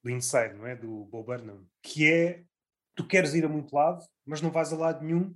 [0.00, 0.76] do Inside, não é?
[0.76, 1.66] Do Bob Burnham.
[1.82, 2.44] Que é,
[2.94, 5.34] tu queres ir a muito lado, mas não vais a lado nenhum.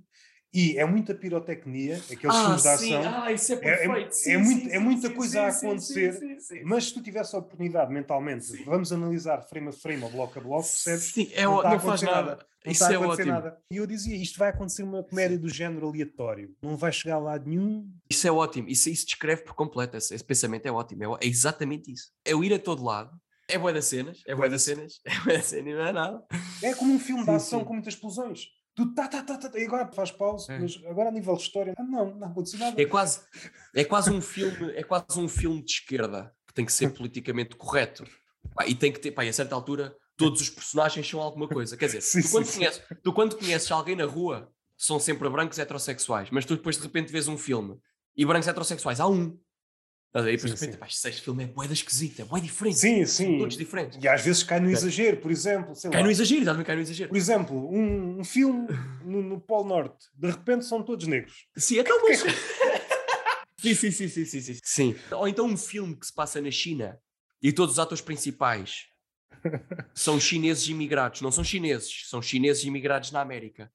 [0.53, 3.01] E é muita pirotecnia, aqueles filmes de ação.
[3.23, 4.07] Ah, isso é É- é- perfeito.
[4.09, 6.39] é sim, muito- sim, é sim, muita sim, coisa a sim, sim, acontecer, sim, sim,
[6.39, 6.63] sim.
[6.63, 8.63] Mas se tu tivesse a oportunidade mentalmente, Sim.
[8.63, 11.03] vamos analisar frame a frame, ou bloco a bloco, percebes?
[11.05, 12.21] Sim, é, Não não, faz nada.
[12.21, 12.45] nada.
[12.65, 13.31] Não Isso está a é ótimo.
[13.31, 13.57] nada.
[13.71, 15.41] E eu dizia, isto vai acontecer uma comédia Sim.
[15.41, 16.55] do género aleatório.
[16.61, 17.89] Não vai chegar a lado nenhum.
[18.09, 18.69] Isso é ótimo.
[18.69, 19.97] Isso, isso descreve por completo.
[19.97, 21.03] Esse, esse pensamento é ótimo.
[21.03, 22.11] É, é exatamente isso.
[22.23, 23.11] É o ir a todo lado.
[23.49, 24.21] É boa das cenas.
[24.25, 25.01] É boa das cenas.
[25.05, 25.67] É boa das cenas.
[25.67, 26.23] e Não é nada.
[26.61, 27.65] É como um filme de Sim, ação sim.
[27.65, 28.45] com muitas explosões.
[28.75, 30.59] Tu tá, tá, tá, tá, e agora faz pausa, É.
[30.59, 32.81] mas agora a nível de história, ah, não, não aconteceu nada.
[32.81, 33.21] É quase,
[33.75, 37.55] é quase um filme, é quase um filme de esquerda que tem que ser politicamente
[37.55, 38.03] correto.
[38.55, 41.47] Pá, e tem que ter, pá, e a certa altura, todos os personagens são alguma
[41.47, 41.77] coisa.
[41.77, 42.57] Quer dizer, Sim, tu, quando sim, sim.
[42.59, 46.83] conheces, tu quando conheces alguém na rua, são sempre brancos heterossexuais, mas tu depois de
[46.83, 47.77] repente vês um filme
[48.17, 49.37] e brancos heterossexuais, há um.
[50.13, 50.33] Estás a ver?
[50.33, 52.77] E depois Sim, de repente, este filme é boeda esquisita, é bué diferente.
[52.77, 53.37] Sim, São sim.
[53.39, 53.97] todos diferentes.
[53.99, 55.73] E às vezes cai no exagero, por exemplo.
[55.81, 56.03] Cai lá.
[56.03, 57.09] no exagero, exatamente, cai no exagero.
[57.09, 58.67] Por exemplo, um, um filme
[59.03, 61.47] no, no Polo Norte, de repente são todos negros.
[61.57, 62.21] Sim, então mas...
[63.59, 64.59] sim, sim, sim, sim, sim, sim.
[64.63, 64.95] Sim.
[65.09, 66.99] Ou então um filme que se passa na China
[67.41, 68.85] e todos os atores principais
[69.95, 71.21] são chineses imigrados.
[71.21, 73.71] Não são chineses, são chineses imigrados na América.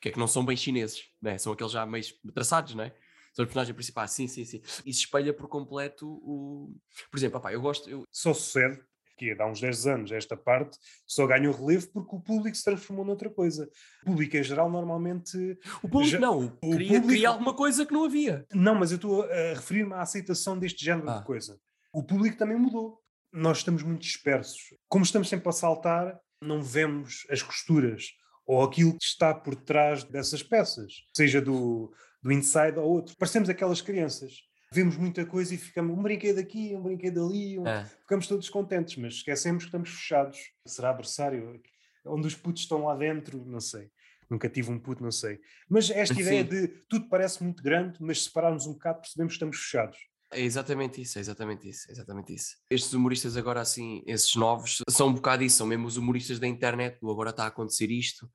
[0.00, 1.36] Que é que não são bem chineses, né?
[1.36, 2.04] São aqueles já meio
[2.34, 2.94] traçados, não é?
[3.34, 4.62] São os personagens principais, sim, sim, sim.
[4.86, 6.74] Isso espelha por completo o...
[7.10, 7.90] Por exemplo, opá, eu gosto...
[7.90, 8.04] Eu...
[8.10, 8.80] Só sucede
[9.16, 10.76] que há uns 10 anos esta parte
[11.06, 13.68] só ganhou relevo porque o público se transformou noutra coisa.
[14.02, 15.36] O público em geral normalmente...
[15.82, 18.46] O público Já- não, o queria, público- queria alguma coisa que não havia.
[18.52, 21.18] Não, mas eu estou a referir-me à aceitação deste género Ah.
[21.18, 21.58] de coisa.
[21.92, 23.00] O público também mudou.
[23.32, 24.74] Nós estamos muito dispersos.
[24.88, 28.06] Como estamos sempre a saltar, não vemos as costuras
[28.46, 31.92] ou aquilo que está por trás dessas peças, seja do,
[32.24, 33.14] do inside ou outro.
[33.18, 34.32] Parecemos aquelas crianças.
[34.72, 37.84] Vemos muita coisa e ficamos um brinquedo aqui, um brinquedo ali, um- É.
[37.84, 40.38] ficamos todos contentes, mas esquecemos que estamos fechados.
[40.66, 41.60] Será adversário?
[42.06, 43.44] Onde os putos estão lá dentro?
[43.44, 43.88] Não sei.
[44.28, 45.38] Nunca tive um puto, não sei.
[45.68, 46.22] Mas esta Sim.
[46.22, 49.98] ideia de tudo parece muito grande, mas se separarmos um bocado percebemos que estamos fechados.
[50.32, 52.56] É exatamente isso, é exatamente isso, é exatamente isso.
[52.68, 56.48] Estes humoristas agora assim, esses novos, são um bocado isso, são mesmo os humoristas da
[56.48, 58.28] internet, do agora está a acontecer isto,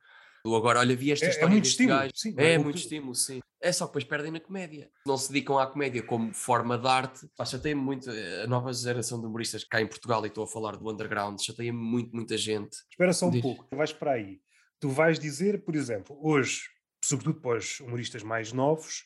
[0.43, 2.11] do agora, olha, vi esta É- é história muito deste estímulo, gajo.
[2.15, 3.39] sim, É, é muito estímulo, sim.
[3.61, 4.89] É só que depois perdem na comédia.
[5.05, 7.27] Não se dedicam à comédia como forma de arte.
[7.35, 10.47] Pá, chateia-me muito eh, a nova geração de humoristas cá em Portugal, e estou a
[10.47, 12.77] falar do underground, chateia-me muito, muita gente.
[12.89, 13.41] Espera só um Diz.
[13.41, 14.39] pouco, vais para aí.
[14.79, 16.61] Tu vais dizer, por exemplo, hoje,
[17.03, 19.03] sobretudo para os humoristas mais novos,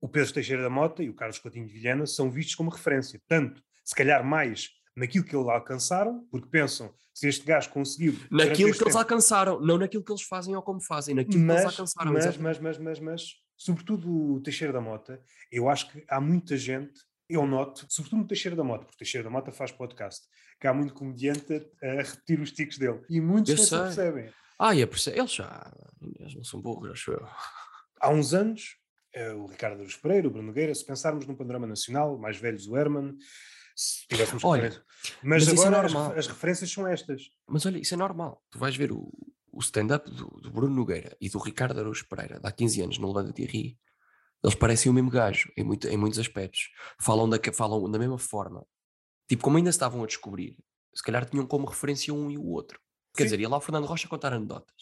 [0.00, 3.20] o Pedro Teixeira da Mota e o Carlos Coutinho de Vilhena são vistos como referência.
[3.26, 8.14] Tanto, se calhar mais naquilo que eles alcançaram, porque pensam, se este gajo conseguiu...
[8.30, 11.50] Naquilo que eles tempo- alcançaram, não naquilo que eles fazem ou como fazem, naquilo que
[11.50, 12.12] eles mas, alcançaram.
[12.12, 12.42] mas, exatamente.
[12.62, 15.20] mas, mas, mas, mas, sobretudo o Teixeira da Mota,
[15.52, 18.98] eu acho que há muita gente, eu noto, sobretudo no Teixeira da Mota, porque o
[18.98, 20.26] Teixeira da Mota faz podcast,
[20.60, 23.00] que há muito comediante a, repetir os tiques dele.
[23.10, 23.78] E muitos Eu não se sei.
[23.80, 24.32] percebem.
[24.58, 25.70] Ah, e é por isso- eles já,
[26.18, 27.26] eles não são burros, acho eu.
[28.00, 28.76] Há uns anos,
[29.12, 32.66] eh, o Ricardo Aruz Pereira, o Bruno Nogueira, se pensarmos num panorama nacional, mais velhos
[32.66, 33.16] o Herman,
[33.76, 34.84] se tivéssemos Olha, referência-
[35.22, 36.18] Mas, mas é agora as, normal.
[36.18, 37.22] as referências são estas.
[37.46, 38.42] Mas olha, isso é normal.
[38.50, 39.12] Tu vais ver o,
[39.52, 42.98] o stand-up do, do Bruno Nogueira e do Ricardo Araújo Pereira, de há 15 anos,
[42.98, 43.78] no Levanta Ri.
[44.42, 46.70] Eles parecem o mesmo gajo, em, muito- em muitos aspectos.
[47.00, 48.66] Falam da, falam da mesma forma.
[49.28, 50.56] Tipo, como ainda estavam a descobrir,
[50.94, 52.80] se calhar tinham como referência um e o outro.
[53.14, 53.26] Quer Sim.
[53.26, 54.76] dizer, ia lá o Fernando Rocha contar anedotas.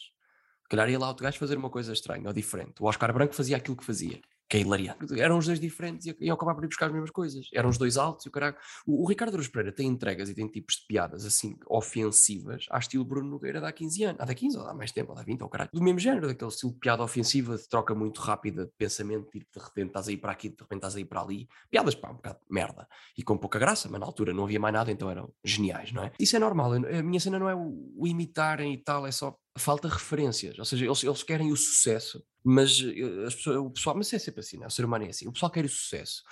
[0.63, 2.81] Se calhar ia lá outro gajo fazer uma coisa estranha ou diferente.
[2.81, 5.19] O Oscar Branco fazia aquilo que fazia, que é hilariante.
[5.19, 7.47] Eram os dois diferentes e iam acabar por ir buscar as mesmas coisas.
[7.53, 8.55] Eram os dois altos e o caralho.
[8.85, 12.77] O, o Ricardo Aruz Pereira tem entregas e tem tipos de piadas assim ofensivas, à
[12.79, 14.21] estilo Bruno Nogueira de há 15 anos.
[14.21, 15.69] Há 15 ou há mais tempo, ou há 20 ou caralho.
[15.73, 19.45] Do mesmo género, daquele estilo de piada ofensiva, de troca muito rápida de pensamento, tipo,
[19.57, 21.47] de repente estás a ir para aqui, de repente estás a ir para ali.
[21.69, 22.87] Piadas, pá, um bocado de merda.
[23.17, 26.03] E com pouca graça, mas na altura não havia mais nada, então eram geniais, não
[26.03, 26.11] é?
[26.19, 26.75] Isso é normal.
[26.75, 30.57] eu- A minha cena não é o, o imitarem e tal, é só falta referências.
[30.59, 34.19] Ou seja, eles, eles querem o sucesso, mas eh, as pessoas, o pessoal, mas é
[34.19, 34.67] sempre assim, não é?
[34.67, 35.27] O ser humano é assim.
[35.27, 36.23] O pessoal quer o sucesso.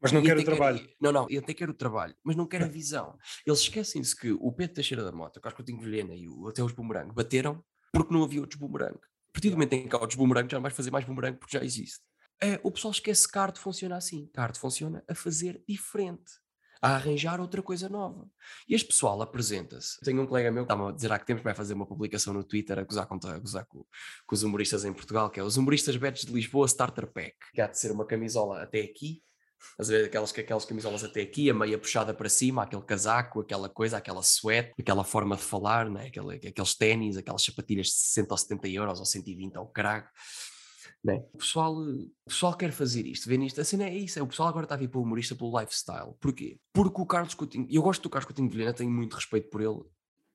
[0.00, 0.88] Mas não quer o trabalho.
[1.00, 3.18] não, não, ele até quer o trabalho, mas não quer a visão.
[3.44, 6.62] Eles esquecem-se que o Pedro Teixeira da Mota, o Carlos Coutinho Vilhena e o, até
[6.62, 8.96] os Bumerangue bateram porque não havia outros boomerang.
[8.96, 11.36] A partir do momento em que há outros boomerang, já não vais fazer mais boomerang
[11.38, 12.00] porque já existe.
[12.40, 14.30] É, o pessoal esquece que a arte funciona assim.
[14.36, 16.32] A arte funciona a fazer diferente
[16.80, 18.28] a arranjar outra coisa nova.
[18.68, 19.98] E este pessoal apresenta-se.
[20.00, 22.32] Tenho um colega meu que estava a dizer há que tempos vai fazer uma publicação
[22.32, 23.84] no Twitter a gozar com, a gozar com,
[24.26, 27.60] com os humoristas em Portugal, que é os humoristas betos de Lisboa Starter Pack, que
[27.60, 29.22] há de ser uma camisola até aqui,
[29.78, 33.68] às vezes aquelas, aquelas camisolas até aqui, a meia puxada para cima, aquele casaco, aquela
[33.68, 36.06] coisa, aquela suéte, aquela forma de falar, né?
[36.06, 40.08] Aquele, aqueles ténis, aquelas sapatilhas de 60 ou 70 euros ou 120 ao carago.
[41.04, 41.24] Né?
[41.32, 43.60] O, pessoal, o pessoal quer fazer isto, ver nisto.
[43.60, 44.18] Assim é isso.
[44.18, 46.14] É, o pessoal agora está a vir para o humorista pelo lifestyle.
[46.20, 46.58] Porquê?
[46.72, 49.60] Porque o Carlos Coutinho, eu gosto do Carlos Coutinho de Vilhena, tenho muito respeito por
[49.60, 49.80] ele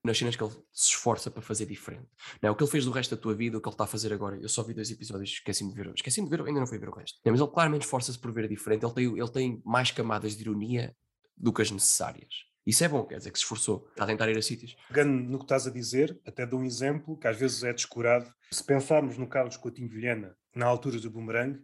[0.04, 2.08] nas cenas que ele se esforça para fazer diferente.
[2.42, 2.52] Não é?
[2.52, 4.12] O que ele fez do resto da tua vida, o que ele está a fazer
[4.12, 4.38] agora.
[4.38, 5.94] Eu só vi dois episódios, esqueci-me de ver.
[5.96, 7.20] Esqueci-me de ver, ainda não fui ver o resto.
[7.26, 8.86] Mas ele claramente esforça-se por ver diferente.
[8.86, 10.96] Ele tem, ele tem mais camadas de ironia
[11.38, 12.46] do que as necessárias.
[12.66, 13.86] Isso é bom, quer dizer que se esforçou.
[13.90, 14.76] Está a tentar ir a sítios.
[14.88, 18.34] Pegando no que estás a dizer, até dou um exemplo que às vezes é descurado.
[18.52, 21.60] Se pensarmos no Carlos Coutinho Vilhena, na altura do Boomerang,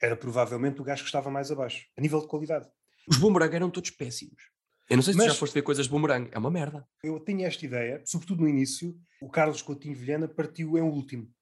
[0.00, 2.68] era provavelmente o gajo que estava mais abaixo, a nível de qualidade.
[3.06, 4.50] Os Boomerang eram todos péssimos.
[4.88, 6.84] Eu não sei se Mas, já foste ver coisas de boomerang, é uma merda.
[7.04, 11.32] Eu tinha esta ideia, sobretudo no início, o Carlos Coutinho Vilhena partiu em último.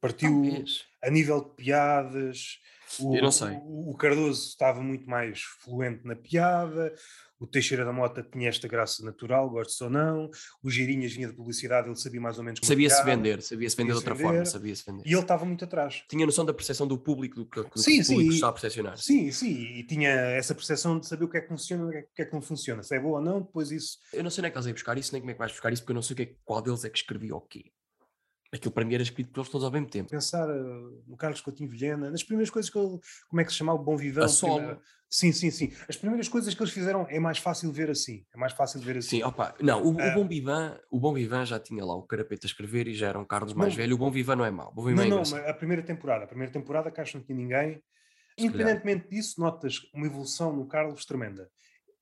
[0.00, 0.84] Partiu Talvez.
[1.02, 2.60] a nível de piadas.
[3.00, 3.56] O, eu não sei.
[3.62, 6.94] O, o Cardoso estava muito mais fluente na piada,
[7.38, 10.30] o Teixeira da Mota tinha esta graça natural, gosto ou não.
[10.62, 13.90] O Girinhas vinha de publicidade, ele sabia mais ou menos como Sabia-se vender, sabia-se vender
[13.92, 15.02] de outra vender, forma, sabia-se vender.
[15.06, 16.02] E ele estava muito atrás.
[16.08, 18.96] Tinha noção da percepção do público, do que, do sim, o público está a percepcionar.
[18.98, 22.06] Sim, sim, e tinha essa percepção de saber o que é que funciona e o
[22.14, 22.82] que é que não funciona.
[22.82, 23.98] Se é boa ou não, depois isso...
[24.12, 25.52] Eu não sei nem é que eles iam buscar isso, nem como é que vais
[25.52, 27.40] buscar isso, porque eu não sei o que é, qual deles é que escrevia o
[27.40, 27.72] quê.
[28.54, 30.10] Aquilo para mim era escrito por eles todos ao mesmo tempo.
[30.10, 33.58] Pensar uh, no Carlos Coutinho Vilhena, nas primeiras coisas que ele, como é que se
[33.58, 34.24] chamava, o Bom Vivão.
[34.24, 34.78] A solo.
[35.10, 35.72] Sim, sim, sim.
[35.88, 38.24] As primeiras coisas que eles fizeram é mais fácil ver assim.
[38.32, 39.18] É mais fácil ver assim.
[39.18, 40.10] Sim, opa, não, o, uh, o ah.
[40.14, 43.18] Bom Vivan, o Bom Vivan já tinha lá o Carapeta a escrever e já era
[43.18, 43.94] um Carlos mais não, velho.
[43.96, 44.72] O Bom Vivan não é mau.
[44.76, 47.36] não, é não, mas a primeira temporada, a primeira temporada que acho que não tinha
[47.36, 47.82] ninguém.
[48.38, 49.10] Se Independentemente calhar.
[49.10, 51.48] disso, notas uma evolução no Carlos tremenda.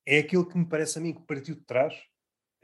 [0.06, 1.94] É aquilo que me parece a mim que partiu de trás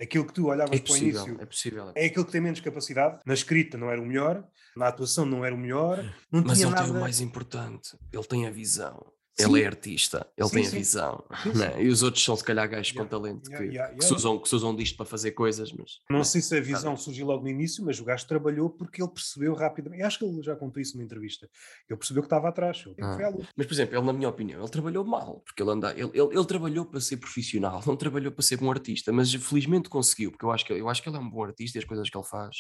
[0.01, 2.31] Aquilo que tu olhavas é possível, para o início é, possível, é, é aquilo que
[2.33, 3.21] tem menos capacidade.
[3.27, 4.45] Na escrita não era o melhor,
[4.77, 6.05] na atuação não era o melhor.
[6.31, 6.85] Mas ele nada...
[6.85, 9.13] tem o mais importante: ele tem a visão.
[9.39, 11.25] Ele é artista, ele sim, tem a visão.
[11.55, 11.83] Né?
[11.83, 14.13] E os outros são, se calhar, gajos yeah, com talento yeah, que, yeah, que, se
[14.13, 15.73] usam, que se usam disto para fazer coisas.
[15.73, 16.25] Mas, não né?
[16.25, 19.55] sei se a visão surgiu logo no início, mas o gajo trabalhou porque ele percebeu
[19.55, 20.03] rapidamente.
[20.03, 21.49] Acho que ele já contou isso numa entrevista.
[21.89, 22.85] Ele percebeu que estava atrás.
[23.01, 23.17] Ah.
[23.57, 26.37] Mas, por exemplo, ele, na minha opinião, ele trabalhou mal, porque ele, anda, ele, ele,
[26.37, 30.45] ele, trabalhou para ser profissional, não trabalhou para ser bom artista, mas felizmente conseguiu, porque
[30.45, 32.17] eu acho, que, eu acho que ele é um bom artista e as coisas que
[32.17, 32.57] ele faz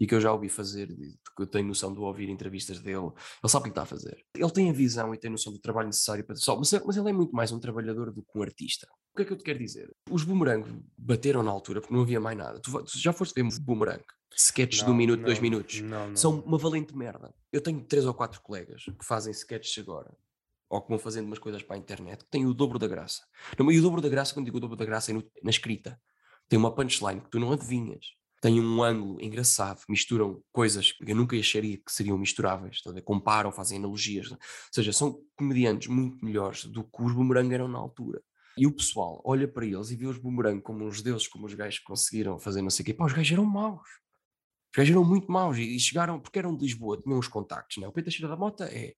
[0.00, 3.48] e que eu já ouvi fazer, que eu tenho noção de ouvir entrevistas dele, ele
[3.48, 4.24] sabe o que está a fazer.
[4.34, 6.15] Ele tem a visão e tem noção do trabalho necessário
[6.58, 8.86] mas, mas ele é muito mais um trabalhador do que um artista.
[9.12, 9.90] O que é que eu te quero dizer?
[10.10, 12.60] Os boomerang bateram na altura porque não havia mais nada.
[12.60, 14.02] Tu, tu já foste ver boomerang?
[14.36, 15.80] Sketches de um minuto, não, dois minutos.
[15.80, 17.34] Não, não, São uma valente merda.
[17.50, 20.14] Eu tenho três ou quatro colegas que fazem sketches agora
[20.68, 23.22] ou que vão fazendo umas coisas para a internet, que têm o dobro da graça.
[23.58, 25.50] Não, e o dobro da graça, quando digo o dobro da graça, é no, na
[25.50, 26.00] escrita.
[26.48, 28.06] Tem uma punchline que tu não adivinhas.
[28.40, 33.50] Tem um ângulo engraçado, misturam coisas que eu nunca acharia que seriam misturáveis, tá comparam,
[33.50, 34.30] fazem analogias.
[34.30, 34.38] Ou
[34.70, 38.22] seja, são comediantes muito melhores do que os boomerang eram na altura.
[38.58, 41.54] E o pessoal olha para eles e vê os boomerang como uns deuses, como os
[41.54, 42.94] gajos que conseguiram fazer não sei o quê.
[42.94, 43.88] Pá, os gajos eram maus.
[44.70, 47.88] Os gajos eram muito maus e chegaram, porque eram de Lisboa, tinham uns contactos, né?
[47.88, 48.94] O Pedro Cheira da Mota é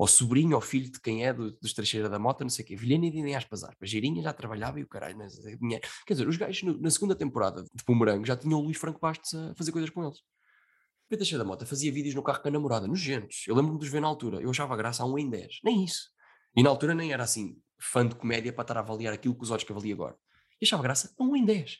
[0.00, 2.68] ou sobrinho ou filho de quem é do, dos Teixeira da Mota, não sei o
[2.68, 2.74] quê.
[2.74, 3.90] Vilhena e nem aspas aspas.
[3.90, 5.86] Girinha já trabalhava e o caralho, mas, dinheiro.
[6.06, 8.98] Quer dizer, os gajos no, na segunda temporada de Pomerango já tinham o Luís Franco
[8.98, 10.16] Bastos a fazer coisas com eles.
[11.06, 13.44] Pedro Teixeira da Mota fazia vídeos no carro com a namorada, nojentos.
[13.46, 14.40] Eu lembro-me de os ver na altura.
[14.40, 15.58] Eu achava graça a um em 10.
[15.62, 16.08] Nem isso.
[16.56, 19.42] E na altura nem era assim, fã de comédia para estar a avaliar aquilo que
[19.42, 20.14] os outros que avalia agora.
[20.14, 21.76] Eu achava graça a um em 10.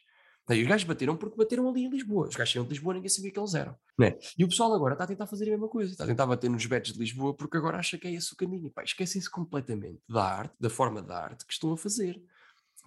[0.50, 2.26] Daí os gajos bateram porque bateram ali em Lisboa.
[2.26, 3.76] Os gajos saíram de Lisboa ninguém sabia que eles eram.
[3.96, 4.18] Né?
[4.36, 5.92] E o pessoal agora está a tentar fazer a mesma coisa.
[5.92, 8.36] Está a tentar bater nos betos de Lisboa porque agora acha que é esse o
[8.36, 8.72] caminho.
[8.82, 12.20] Esquecem-se completamente da arte, da forma da arte que estão a fazer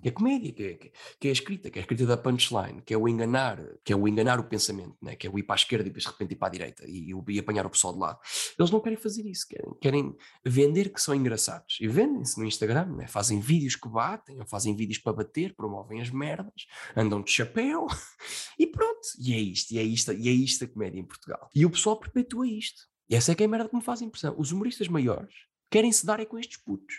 [0.01, 2.81] que é comédia, que é, que é a escrita, que é a escrita da punchline,
[2.81, 5.15] que é o enganar, que é o enganar o pensamento, né?
[5.15, 6.83] que é o ir para a esquerda e depois de repente ir para a direita
[6.85, 8.19] e, e apanhar o pessoal de lado.
[8.57, 12.85] Eles não querem fazer isso, querem, querem vender que são engraçados e vendem-se no Instagram,
[12.95, 13.07] né?
[13.07, 17.87] fazem vídeos que batem, ou fazem vídeos para bater, promovem as merdas, andam de chapéu
[18.59, 18.93] e pronto.
[19.19, 21.49] E é isto, e é isto, e é isto a comédia em Portugal.
[21.55, 22.83] E o pessoal perpetua isto.
[23.09, 24.35] E essa é que é a merda que me faz impressão.
[24.37, 25.33] Os humoristas maiores
[25.69, 26.95] querem se dar é com estes putos.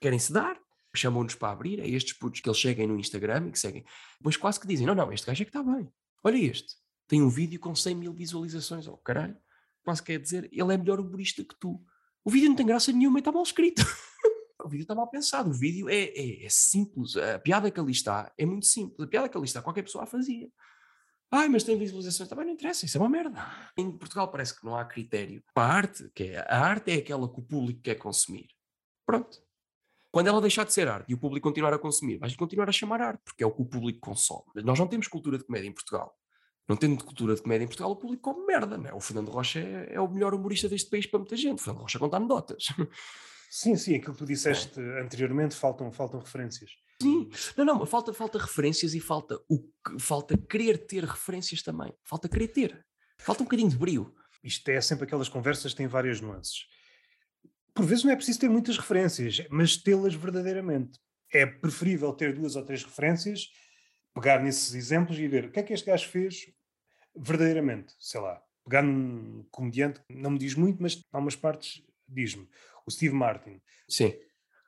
[0.00, 0.58] Querem se dar
[0.94, 3.84] chamam-nos para abrir, é estes putos que eles seguem no Instagram e que seguem.
[4.18, 5.90] Depois quase que dizem: não, não, este gajo é que está bem.
[6.24, 6.74] Olha este,
[7.06, 8.86] tem um vídeo com 100 mil visualizações.
[8.86, 9.36] Oh, caralho,
[9.84, 11.82] quase quer dizer, ele é melhor humorista que tu.
[12.24, 13.82] O vídeo não tem graça nenhuma e está mal escrito.
[14.62, 15.50] o vídeo está mal pensado.
[15.50, 17.16] O vídeo é, é, é, simples.
[17.16, 19.00] A piada que ali está é muito simples.
[19.00, 20.50] A piada que ali está qualquer pessoa a fazia.
[21.30, 23.38] Ai, mas tem visualizações, também não interessa, isso é uma merda.
[23.76, 26.94] Em Portugal parece que não há critério para a arte, que é, a arte é
[26.94, 28.48] aquela que o público quer consumir.
[29.04, 29.38] Pronto.
[30.18, 32.72] Quando ela deixar de ser arte e o público continuar a consumir, vais continuar a
[32.72, 34.42] chamar arte, porque é o que o público consome.
[34.52, 36.12] Mas nós não temos cultura de comédia em Portugal.
[36.68, 38.92] Não tendo cultura de comédia em Portugal, o público come merda, não é?
[38.92, 41.60] O Fernando Rocha é, é o melhor humorista deste país para muita gente.
[41.60, 42.64] O Fernando Rocha conta anedotas.
[43.48, 45.02] Sim, sim, aquilo que tu disseste é.
[45.02, 46.72] anteriormente, faltam, faltam referências.
[47.00, 51.94] Sim, não, não, falta, falta referências e falta, o, falta querer ter referências também.
[52.02, 52.84] Falta querer ter.
[53.18, 54.12] Falta um bocadinho de brilho.
[54.42, 56.66] Isto é sempre aquelas conversas que têm várias nuances.
[57.78, 60.98] Por vezes não é preciso ter muitas referências, mas tê-las verdadeiramente.
[61.32, 63.48] É preferível ter duas ou três referências,
[64.12, 66.52] pegar nesses exemplos e ver o que é que este gajo fez
[67.16, 67.94] verdadeiramente.
[68.00, 72.48] Sei lá, pegar num comediante, não me diz muito, mas há umas partes diz-me.
[72.84, 73.60] O Steve Martin.
[73.88, 74.12] Sim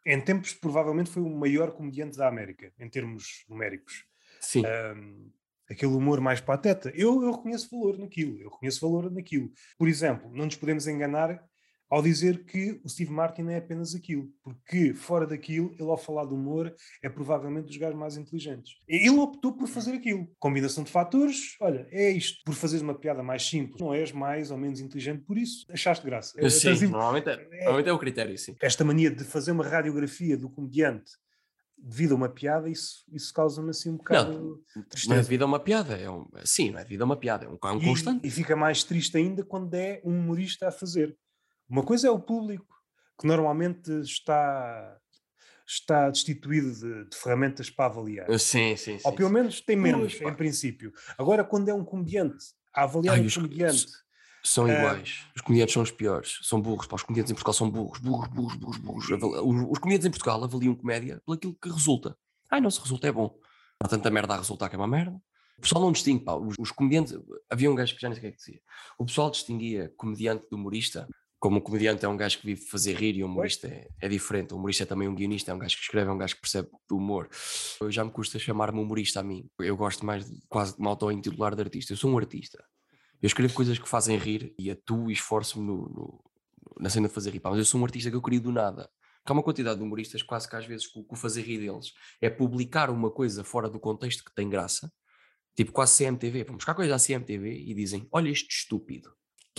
[0.04, 4.04] em tempos provavelmente foi o maior comediante da América, em termos numéricos.
[4.40, 4.62] Sim.
[4.96, 5.30] Um,
[5.68, 6.90] aquele humor mais pateta.
[6.94, 9.52] Eu, eu reconheço valor naquilo, eu reconheço valor naquilo.
[9.76, 11.44] Por exemplo, não nos podemos enganar
[11.90, 16.24] ao dizer que o Steve Martin é apenas aquilo, porque fora daquilo, ele ao falar
[16.24, 16.72] de humor
[17.02, 18.74] é provavelmente dos gajos mais inteligentes.
[18.86, 20.28] Ele optou por fazer aquilo.
[20.38, 22.38] Combinação de fatores, olha, é isto.
[22.44, 26.06] Por fazeres uma piada mais simples, não és mais ou menos inteligente por isso, achaste
[26.06, 26.48] graça.
[26.48, 28.54] Sim, normalmente, é, é, normalmente é o critério, sim.
[28.62, 31.10] Esta mania de fazer uma radiografia do comediante
[31.82, 35.14] devido a uma piada, isso, isso causa-me assim um bocado não, tristeza.
[35.14, 37.46] Não é devido a uma piada, é um, sim, não é devido a uma piada,
[37.46, 38.26] é um, é um e, constante.
[38.26, 41.16] E fica mais triste ainda quando é um humorista a fazer.
[41.70, 42.66] Uma coisa é o público,
[43.20, 44.98] que normalmente está,
[45.64, 48.26] está destituído de, de ferramentas para avaliar.
[48.40, 49.00] Sim, sim, sim.
[49.04, 50.92] Ou pelo menos tem menos, em princípio.
[51.16, 52.44] Agora, quando é um comediante
[52.74, 53.86] a avaliar Ai, um comediante.
[54.42, 55.26] São uh, iguais.
[55.36, 56.38] Os comediantes são os piores.
[56.42, 56.86] São burros.
[56.86, 56.96] Pá.
[56.96, 58.00] Os comediantes em Portugal são burros.
[58.00, 59.10] Burros, burros, burros, burros.
[59.10, 62.16] Os, os comediantes em Portugal avaliam comédia pelo aquilo que resulta.
[62.50, 63.38] Ai, não, se resulta é bom.
[63.78, 65.20] Há tanta merda a resultar que é uma merda.
[65.56, 66.34] O pessoal não distingue, pá.
[66.34, 67.16] Os, os comediantes.
[67.50, 68.60] Havia um gajo que já nem sei o que é que dizia.
[68.98, 71.06] O pessoal distinguia comediante de humorista
[71.40, 74.08] como um comediante é um gajo que vive fazer rir e um humorista é, é,
[74.08, 74.52] diferente.
[74.52, 76.42] O humorista é também um guionista, é um gajo que escreve, é um gajo que
[76.42, 77.30] percebe do humor.
[77.80, 79.48] Eu já me custa chamar-me humorista a mim.
[79.58, 81.94] Eu gosto mais de quase de me auto-intitular de artista.
[81.94, 82.62] Eu sou um artista.
[83.22, 86.24] Eu escrevo coisas que fazem rir e atuo e esforço-me no, no,
[86.78, 87.40] na cena de fazer rir.
[87.42, 88.90] Mas eu sou um artista que eu queria do nada.
[89.24, 91.94] Que há uma quantidade de humoristas quase que às vezes com o fazer rir deles
[92.20, 94.92] é publicar uma coisa fora do contexto que tem graça.
[95.56, 96.44] Tipo quase CMTV.
[96.44, 99.10] Vamos buscar coisas à CMTV e dizem: Olha este estúpido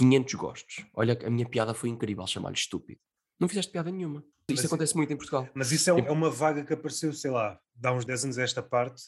[0.01, 0.85] 500 gostos.
[0.95, 2.99] Olha, a minha piada foi incrível chamar-lhe estúpido.
[3.39, 4.23] Não fizeste piada nenhuma.
[4.49, 5.47] Isto mas, acontece muito em Portugal.
[5.53, 8.43] Mas isso é, é, uma vaga que apareceu, sei lá, dá uns 10 anos a
[8.43, 9.03] esta parte.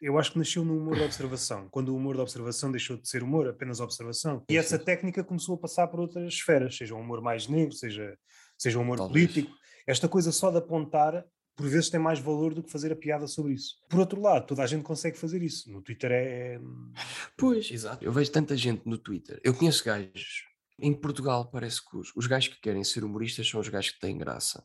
[0.00, 1.68] Eu acho que nasceu no humor da observação.
[1.70, 4.44] Quando o humor da observação deixou de ser humor, apenas observação.
[4.50, 8.16] E essa técnica começou a passar por outras esferas, seja um humor mais negro, seja,
[8.58, 9.26] seja um humor Talvez.
[9.26, 9.56] político.
[9.86, 11.24] Esta coisa só de apontar
[11.56, 13.76] por vezes tem mais valor do que fazer a piada sobre isso.
[13.88, 15.70] Por outro lado, toda a gente consegue fazer isso.
[15.72, 16.60] No Twitter é.
[17.36, 18.04] Pois, exato.
[18.04, 19.40] Eu vejo tanta gente no Twitter.
[19.42, 20.44] Eu conheço gajos.
[20.78, 24.00] Em Portugal parece que os, os gajos que querem ser humoristas são os gajos que
[24.00, 24.62] têm graça.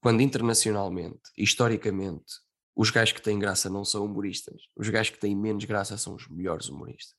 [0.00, 2.34] Quando internacionalmente, historicamente,
[2.76, 4.62] os gajos que têm graça não são humoristas.
[4.76, 7.18] Os gajos que têm menos graça são os melhores humoristas.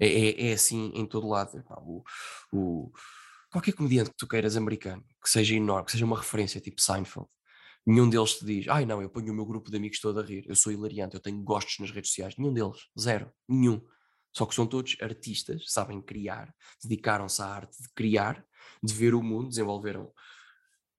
[0.00, 1.62] É, é, é assim em todo lado.
[1.86, 2.02] O,
[2.52, 2.90] o,
[3.52, 7.28] qualquer comediante que tu queiras americano, que seja enorme, que seja uma referência tipo Seinfeld,
[7.86, 10.22] Nenhum deles te diz, ai não, eu ponho o meu grupo de amigos todo a
[10.22, 12.36] rir, eu sou hilariante, eu tenho gostos nas redes sociais.
[12.36, 13.80] Nenhum deles, zero, nenhum.
[14.32, 18.44] Só que são todos artistas, sabem criar, dedicaram-se à arte de criar,
[18.82, 20.12] de ver o mundo, desenvolveram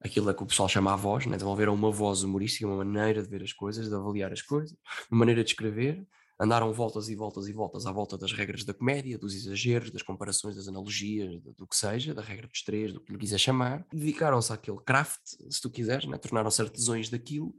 [0.02, 1.34] aquilo que o pessoal chama a voz, né?
[1.38, 4.76] desenvolveram uma voz humorística, uma maneira de ver as coisas, de avaliar as coisas,
[5.10, 6.06] uma maneira de escrever,
[6.42, 10.02] andaram voltas e voltas e voltas à volta das regras da comédia, dos exageros, das
[10.02, 13.86] comparações, das analogias, do que seja, da regra dos três, do que lhe quiser chamar.
[13.94, 16.18] Dedicaram-se àquele craft, se tu quiseres, né?
[16.18, 17.54] tornaram-se artesões daquilo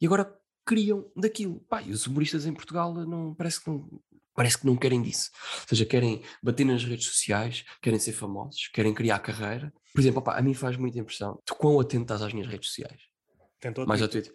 [0.00, 0.32] e agora
[0.64, 1.58] criam daquilo.
[1.68, 4.00] Pá, e os humoristas em Portugal não, parece, que não,
[4.32, 5.30] parece que não querem disso.
[5.62, 9.72] Ou seja, querem bater nas redes sociais, querem ser famosos, querem criar carreira.
[9.92, 11.42] Por exemplo, opa, a mim faz muita impressão.
[11.44, 13.00] Tu quão atento estás às minhas redes sociais?
[13.58, 14.32] Tentou Mais ao Twitter.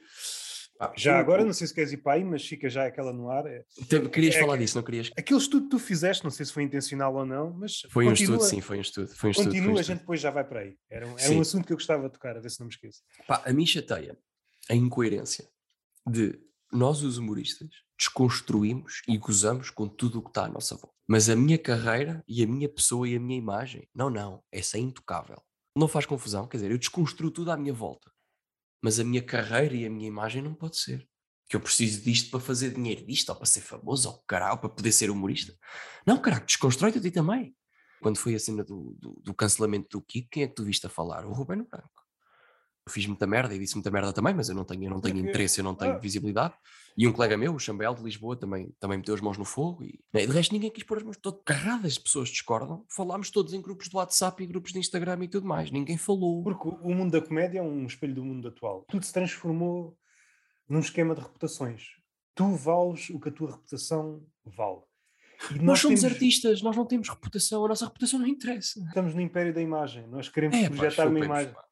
[0.79, 3.11] Ah, já o, agora, não sei se queres ir para aí, mas fica já aquela
[3.11, 3.45] no ar.
[3.45, 3.65] É,
[4.11, 5.11] querias é, falar disso, não querias?
[5.17, 7.81] Aquele estudo que tu fizeste, não sei se foi intencional ou não, mas.
[7.89, 9.07] Foi continua, um estudo, sim, foi um estudo.
[9.09, 10.77] Foi um continua, estudo, um a gente depois já vai para aí.
[10.89, 12.73] Era, um, era um assunto que eu gostava de tocar, a ver se não me
[12.73, 13.01] esqueço.
[13.27, 14.17] Pá, a mim chateia
[14.69, 15.49] a incoerência
[16.07, 16.39] de
[16.71, 20.95] nós, os humoristas, desconstruímos e gozamos com tudo o que está à nossa volta.
[21.07, 24.77] Mas a minha carreira e a minha pessoa e a minha imagem, não, não, essa
[24.77, 25.41] é intocável.
[25.75, 28.11] Não faz confusão, quer dizer, eu desconstruo tudo à minha volta.
[28.81, 31.07] Mas a minha carreira e a minha imagem não pode ser
[31.49, 34.69] que eu preciso disto para fazer dinheiro disto, ou para ser famoso, ou caralho, para
[34.69, 35.51] poder ser humorista.
[36.05, 37.55] Não, caralho, desconstrói-te a ti também.
[38.01, 40.85] Quando foi a cena do, do, do, cancelamento do Kiko, quem é que tu viste
[40.85, 41.25] a falar?
[41.25, 41.89] O Rubén Branco.
[42.89, 45.17] Fiz muita merda e disse muita merda também, mas eu não tenho, eu não tenho
[45.17, 45.97] interesse, eu não tenho ah.
[45.97, 46.53] visibilidade.
[46.97, 49.83] E um colega meu, o Chambel de Lisboa, também, também meteu as mãos no fogo.
[49.83, 51.17] E, né, de resto, ninguém quis pôr as mãos.
[51.17, 52.83] Todo, carradas de pessoas discordam.
[52.89, 55.71] Falámos todos em grupos de WhatsApp e grupos de Instagram e tudo mais.
[55.71, 56.43] Ninguém falou.
[56.43, 58.83] Porque o mundo da comédia é um espelho do mundo atual.
[58.89, 59.97] Tudo se transformou
[60.67, 61.83] num esquema de reputações.
[62.35, 64.81] Tu vales o que a tua reputação vale.
[65.55, 68.83] E Nós, somos temos- artistas, nós não temos reputação, a nossa reputação não interessa.
[68.87, 70.05] Estamos no império da imagem.
[70.07, 71.53] Nós queremos É, pá, projetar uma chupem-nos, imagem.
[71.53, 71.63] pá.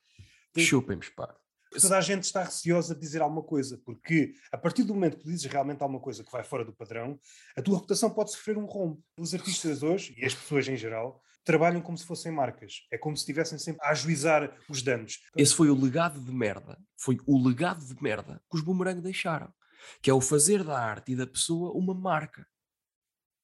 [0.61, 1.35] Chupem-nos, pá.
[1.81, 5.23] Toda a gente está receosa de dizer alguma coisa, porque a partir do momento que
[5.23, 7.19] tu dizes realmente alguma coisa que vai fora do padrão,
[7.55, 9.03] a tua reputação pode sofrer um rombo.
[9.17, 12.85] Os artistas hoje, e as pessoas em geral, trabalham como se fossem marcas.
[12.91, 15.19] É como se estivessem sempre a ajuizar os danos.
[15.35, 16.77] Esse foi o legado de merda.
[16.97, 19.53] Foi o legado de merda que os boomerang deixaram.
[20.01, 22.45] Que é o fazer da arte e da pessoa uma marca.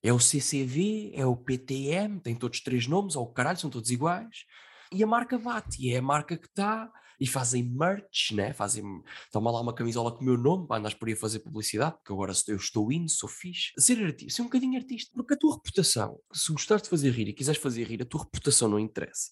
[0.02, 3.90] É o CCV, é o PTM, tem todos três nomes, ou o caralho, são todos
[3.90, 4.46] iguais.
[4.92, 8.54] E a marca bate, e é a marca que está, e fazem merch, né?
[8.54, 8.84] Fazem,
[9.32, 12.34] toma lá uma camisola com o meu nome, andas por aí fazer publicidade, porque agora
[12.48, 13.72] eu estou indo, sou fixe.
[13.78, 17.28] Ser artista, ser um bocadinho artista, porque a tua reputação, se gostares de fazer rir
[17.30, 19.32] e quiseres fazer rir, a tua reputação não interessa.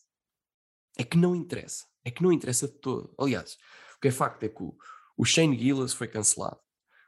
[0.97, 1.85] É que não interessa.
[2.03, 3.13] É que não interessa de todo.
[3.17, 3.57] Aliás,
[3.95, 4.75] o que é facto é que o,
[5.17, 6.59] o Shane Gillis foi cancelado.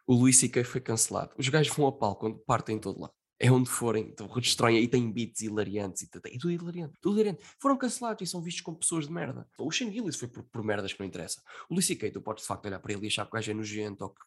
[0.05, 0.63] O Luís C.K.
[0.65, 1.33] foi cancelado.
[1.37, 3.13] Os gajos vão a pau quando partem em todo lado.
[3.45, 7.15] É onde forem, então destroem e têm beats hilariantes e tudo, e tudo hilariante, tudo
[7.19, 7.43] hilariante.
[7.59, 9.45] Foram cancelados e são vistos como pessoas de merda.
[9.59, 11.43] O Shane Gillis foi por, por merdas que não interessa.
[11.69, 12.09] O Luís C.K.
[12.09, 14.11] tu podes de facto olhar para ele e achar que o gajo é nojento ou
[14.11, 14.21] que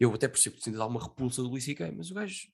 [0.00, 2.48] eu até percebo que sinto alguma repulsa do Luís C.K., mas o gajo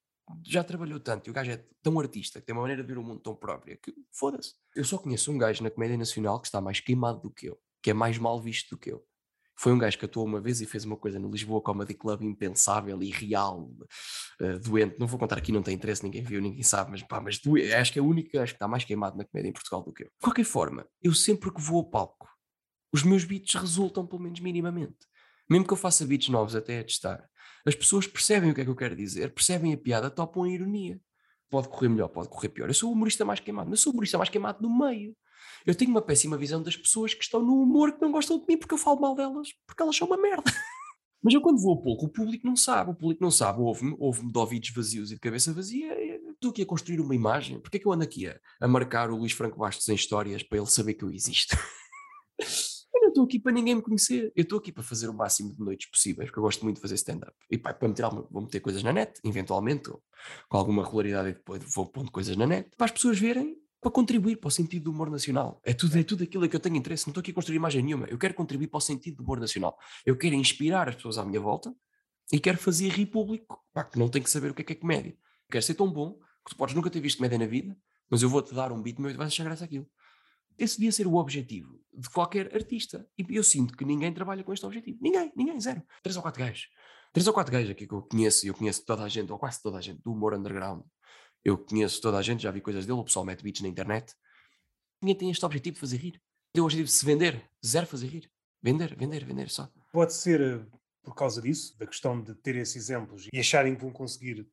[0.47, 2.99] já trabalhou tanto e o gajo é tão artista, que tem uma maneira de ver
[2.99, 4.53] o mundo tão própria, que foda-se.
[4.77, 7.59] Eu só conheço um gajo na comédia nacional que está mais queimado do que eu,
[7.83, 9.03] que é mais mal visto do que eu.
[9.63, 12.23] Foi um gajo que atuou uma vez e fez uma coisa no Lisboa Comedy Club
[12.23, 13.71] impensável e real,
[14.41, 14.97] eh, doente.
[14.99, 17.73] Não vou contar aqui, não tem interesse, ninguém viu, ninguém sabe, mas pá, mas doe-
[17.73, 19.93] acho que é a única, acho que está mais queimado na comédia em Portugal do
[19.93, 20.07] que eu.
[20.09, 22.27] De qualquer forma, eu sempre que vou ao palco,
[22.93, 25.07] os meus beats resultam pelo menos minimamente.
[25.49, 27.25] Mesmo que eu faça beats novos até a testar,
[27.65, 30.51] as pessoas percebem o que é que eu quero dizer, percebem a piada, topam a
[30.51, 31.01] ironia.
[31.53, 32.71] Pode correr melhor, pode correr pior.
[32.71, 35.15] Eu sou o humorista mais queimado, mas sou o humorista mais queimado no meio.
[35.67, 38.47] Eu tenho uma péssima visão das pessoas que estão no humor que não gostam de
[38.49, 40.45] mim porque eu falo mal delas, porque elas são uma merda.
[41.23, 43.95] Mas eu quando vou a pouco, o público não sabe, o público não sabe, ouve-me,
[43.99, 45.95] ouve-me de ouvidos vazios e de cabeça vazia,
[46.31, 49.11] estou aqui a construir uma imagem, porque é que eu ando aqui a, a marcar
[49.11, 51.55] o Luís Franco Bastos em histórias para ele saber que eu existo?
[52.95, 55.53] Eu não estou aqui para ninguém me conhecer, eu estou aqui para fazer o máximo
[55.53, 57.33] de noites possíveis, porque eu gosto muito de fazer stand-up.
[57.51, 60.03] E pá, para meter, vou meter coisas na net, eventualmente, ou
[60.49, 63.91] com alguma regularidade e depois vou pondo coisas na net, para as pessoas verem, para
[63.91, 65.61] contribuir para o sentido do humor nacional.
[65.65, 67.83] É tudo, é tudo aquilo que eu tenho interesse, não estou aqui a construir imagem
[67.83, 69.77] nenhuma, eu quero contribuir para o sentido do humor nacional.
[70.07, 71.75] Eu quero inspirar as pessoas à minha volta
[72.33, 74.73] e quero fazer rir público, pá, que não tem que saber o que é que
[74.73, 75.17] é comédia.
[75.51, 76.13] Quero ser tão bom
[76.45, 77.77] que tu podes nunca ter visto comédia na vida,
[78.09, 79.87] mas eu vou-te dar um beat meu e tu vais achar graça àquilo.
[80.59, 83.07] Esse devia ser o objetivo de qualquer artista.
[83.19, 84.99] E eu sinto que ninguém trabalha com este objetivo.
[85.01, 85.83] Ninguém, ninguém, zero.
[86.03, 86.69] Três ou quatro gajos.
[87.13, 89.39] Três ou quatro gajos aqui que eu conheço, e eu conheço toda a gente, ou
[89.39, 90.83] quase toda a gente, do humor underground.
[91.45, 94.15] Eu conheço toda a gente, já vi coisas dele, o pessoal mete beats na internet.
[95.03, 96.23] Ninguém tem este objetivo de fazer rir.
[96.53, 97.51] Tem o objetivo de se vender.
[97.65, 98.31] Zero fazer rir.
[98.63, 99.69] Vender, vender, vender só.
[99.93, 100.65] Pode ser eh,
[101.03, 104.49] por causa disso, da questão de ter esses exemplos e acharem que vão conseguir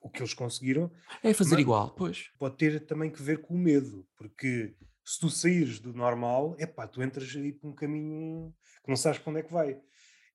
[0.00, 0.90] o que eles conseguiram,
[1.22, 2.30] É fazer igual, pois.
[2.38, 4.74] pode ter também que ver com o medo, porque
[5.12, 8.54] se tu saíres do normal, é pá, tu entras aí por um caminho
[8.84, 9.80] que não sabes para onde é que vai.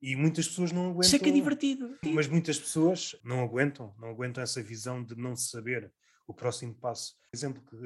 [0.01, 1.01] E muitas pessoas não aguentam.
[1.07, 1.97] Isso é que é divertido.
[2.13, 5.91] Mas muitas pessoas não aguentam, não aguentam essa visão de não saber
[6.27, 7.15] o próximo passo.
[7.33, 7.77] Exemplo que,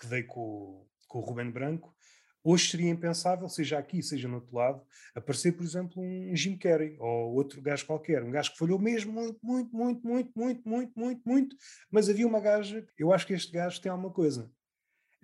[0.00, 1.94] que dei com, o- com o Ruben Branco,
[2.42, 4.82] hoje seria impensável, seja aqui, seja no outro lado,
[5.14, 9.12] aparecer, por exemplo, um Jim Carrey ou outro gajo qualquer, um gajo que falhou mesmo
[9.12, 11.56] muito, muito, muito, muito, muito, muito, muito, muito,
[11.90, 14.50] mas havia uma gaja, eu acho que este gajo tem alguma coisa.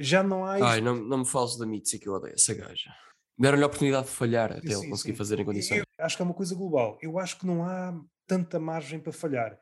[0.02, 2.90] Já não há Ai, não, não me fales da Mitzi que eu odeio essa gaja.
[3.38, 5.16] Deram-lhe a oportunidade de falhar até ele Sim, conseguir sim.
[5.18, 5.78] fazer em condições.
[5.98, 6.98] eu acho que é uma coisa global.
[7.00, 7.94] Eu acho que não há
[8.26, 9.56] tanta margem para falhar.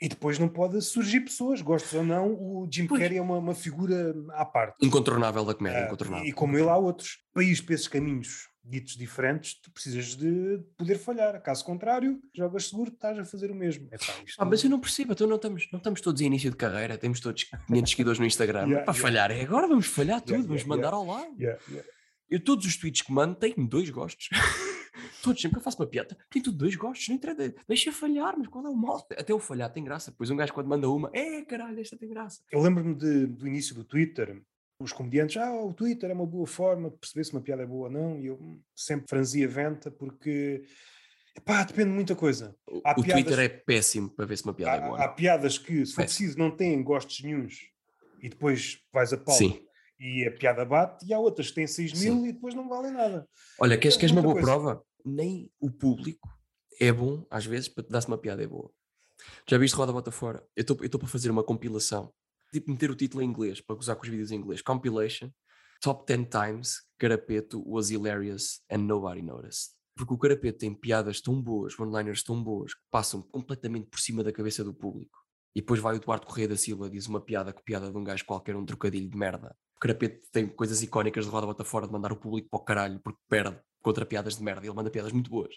[0.00, 2.86] E depois não pode surgir pessoas, gostes ou não, o Jim.
[2.86, 4.76] Carrey é uma, uma figura à parte.
[4.80, 6.24] Incontornável da comédia, Ah, incontornável.
[6.26, 10.98] e como ele há outros países para esses caminhos ditos diferentes, tu precisas de poder
[10.98, 11.40] falhar.
[11.42, 13.86] Caso contrário, jogas seguro, estás a fazer o mesmo.
[13.86, 16.50] Epá, isto Ah, mas eu não percebo, então não estamos, não estamos todos em início
[16.50, 18.64] de carreira, temos todos 500 seguidores no Instagram.
[18.66, 19.02] Yeah, para yeah.
[19.02, 21.36] falhar, é agora, vamos falhar tudo, Yeah, vamos mandar ao lado.
[22.30, 24.28] Eu, todos os tweets que mando, tenho dois gostos.
[25.22, 28.34] todos, sempre que eu faço uma piada, tenho tudo dois gostos, não interessa, deixa falhar,
[28.36, 29.06] mas qual é o mal?
[29.12, 32.08] Até o falhar tem graça, pois um gajo quando manda uma, é caralho, esta tem
[32.08, 32.42] graça.
[32.52, 34.42] Eu lembro-me do início do Twitter,
[34.80, 37.66] os comediantes, ah, o Twitter é uma boa forma de perceber se uma piada é
[37.66, 40.62] boa ou não, e eu sempre franzia a venta porque,
[41.44, 42.54] pá, depende de muita coisa.
[42.70, 45.04] O, Há o Twitter piadas- é péssimo para ver se uma piada é Há, boa.
[45.04, 47.56] há piadas que, se for preciso, não têm gostos nenhuns
[48.22, 49.36] e depois vais a pau
[50.00, 52.28] e a piada bate, e há outras que têm 6 mil Sim.
[52.28, 53.28] e depois não valem nada.
[53.58, 54.46] Olha, queres, É queres uma boa coisa.
[54.46, 54.82] prova?
[55.04, 56.28] Nem o público
[56.80, 58.70] é bom, às vezes, para te dar-se uma piada é boa.
[59.48, 60.46] Já viste Roda Bota Fora?
[60.54, 62.12] Eu estou para fazer uma compilação.
[62.52, 64.62] Tipo, meter o título em inglês, para gozar com os vídeos em inglês.
[64.62, 65.30] Compilation.
[65.80, 69.72] Top 10 times Carapeto was hilarious and nobody noticed.
[69.96, 74.24] Porque o Carapeto tem piadas tão boas, one-liners tão boas, que passam completamente por cima
[74.24, 75.18] da cabeça do público.
[75.54, 78.24] E depois vai o Eduardo Correia da Silva, diz uma piada copiada de um gajo
[78.24, 79.56] qualquer, um trocadilho de merda.
[79.76, 82.64] O Carapeto tem coisas icónicas de roda bota fora de mandar o público para o
[82.64, 84.66] caralho porque perde contra piadas de merda.
[84.66, 85.54] Ele manda piadas muito boas.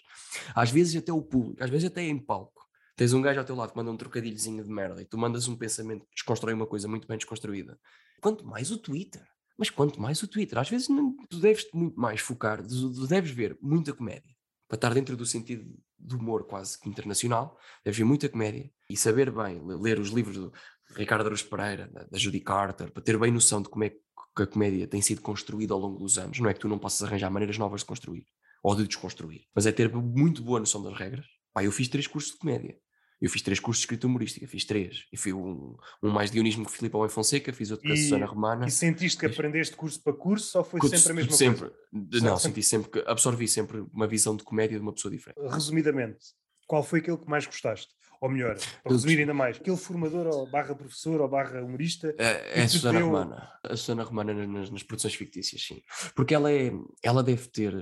[0.54, 2.62] Às vezes até o público, às vezes até em palco.
[2.94, 5.48] Tens um gajo ao teu lado que manda um trocadilhozinho de merda e tu mandas
[5.48, 7.78] um pensamento que desconstrói uma coisa muito bem desconstruída.
[8.20, 9.26] Quanto mais o Twitter.
[9.58, 10.58] Mas quanto mais o Twitter.
[10.58, 14.34] Às vezes não, tu deves muito mais focar, tu, deves ver muita comédia.
[14.68, 18.96] Para estar dentro do sentido do humor quase que internacional, deves ver muita comédia e
[18.96, 20.52] saber bem, le- ler os livros do
[20.96, 24.42] Ricardo Aruz Pereira, da, da Judy Carter, para ter bem noção de como é que
[24.42, 26.38] a comédia tem sido construída ao longo dos anos.
[26.40, 28.26] Não é que tu não possas arranjar maneiras novas de construir
[28.62, 31.26] ou de desconstruir, mas é ter muito boa noção das regras.
[31.52, 32.78] Pá, eu fiz três cursos de comédia.
[33.22, 35.04] Eu fiz três cursos de escrita humorística, fiz três.
[35.12, 38.26] E fui um, um mais dionismo que Filipe Além Fonseca, fiz outro com a Susana
[38.26, 38.66] Romana.
[38.66, 41.70] E sentiste que aprendeste curso para curso ou foi Curso- sempre a mesma sempre.
[41.70, 42.24] coisa?
[42.26, 45.38] Não, senti sempre que absorvi sempre uma visão de comédia de uma pessoa diferente.
[45.48, 46.18] Resumidamente,
[46.66, 47.92] qual foi aquele que mais gostaste?
[48.20, 52.12] Ou melhor, para Eu resumir ainda mais, aquele formador ou barra professor ou barra humorista
[52.18, 53.48] É, é a te Susana deu- Romana.
[53.62, 55.80] A Susana Romana na- nas, nas produções fictícias, sim.
[56.16, 56.72] Porque ela é,
[57.04, 57.72] ela deve ter,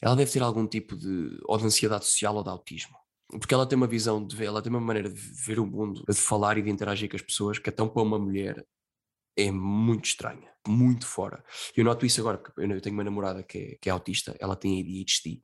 [0.00, 2.96] ela deve ter algum tipo de, ou de ansiedade social ou de autismo.
[3.38, 6.04] Porque ela tem uma visão de ver, ela tem uma maneira de ver o mundo,
[6.08, 8.64] de falar e de interagir com as pessoas, que então para uma mulher
[9.36, 11.44] é muito estranha, muito fora.
[11.76, 14.56] Eu noto isso agora, porque eu tenho uma namorada que é, que é autista, ela
[14.56, 15.42] tem ADHD,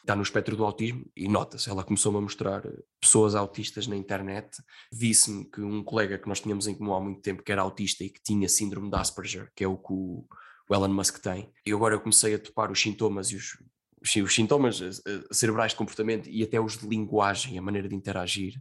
[0.00, 2.62] está no espectro do autismo e nota-se, ela começou-me a mostrar
[3.00, 7.20] pessoas autistas na internet, disse-me que um colega que nós tínhamos em comum há muito
[7.20, 10.26] tempo que era autista e que tinha síndrome de Asperger, que é o que o
[10.70, 13.58] Elon Musk tem, e agora eu comecei a topar os sintomas e os,
[14.02, 17.94] os, sintomas eh, eh, cerebrais de comportamento e até os de linguagem, a maneira de
[17.94, 18.54] interagir.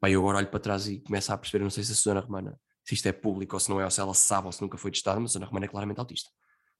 [0.00, 2.20] Pá, eu agora olho para trás e começo a perceber, não sei se a Susana
[2.20, 4.60] Romana, se isto é público ou se não é, ou se ela sabe ou se
[4.62, 6.30] nunca foi testada, mas a Susana Romana é claramente autista.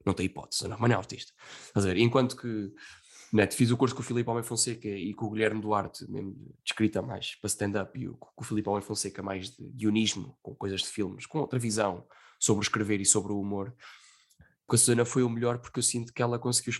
[0.04, 1.32] Não tem hipótese, a Susana Romana é autista.
[1.74, 1.96] A ver?
[1.96, 2.72] Enquanto que
[3.32, 6.32] né, fiz o curso com o Filipe Almeida Fonseca e com o Guilherme Duarte, mesmo
[6.34, 10.38] de escrita mais para stand-up, e o, com o Filipe Almeida Fonseca mais de guionismo,
[10.42, 12.06] com coisas de filmes, com outra visão
[12.38, 13.74] sobre o escrever e sobre o humor.
[14.66, 16.74] Com a Susana foi o melhor porque eu sinto que ela conseguiu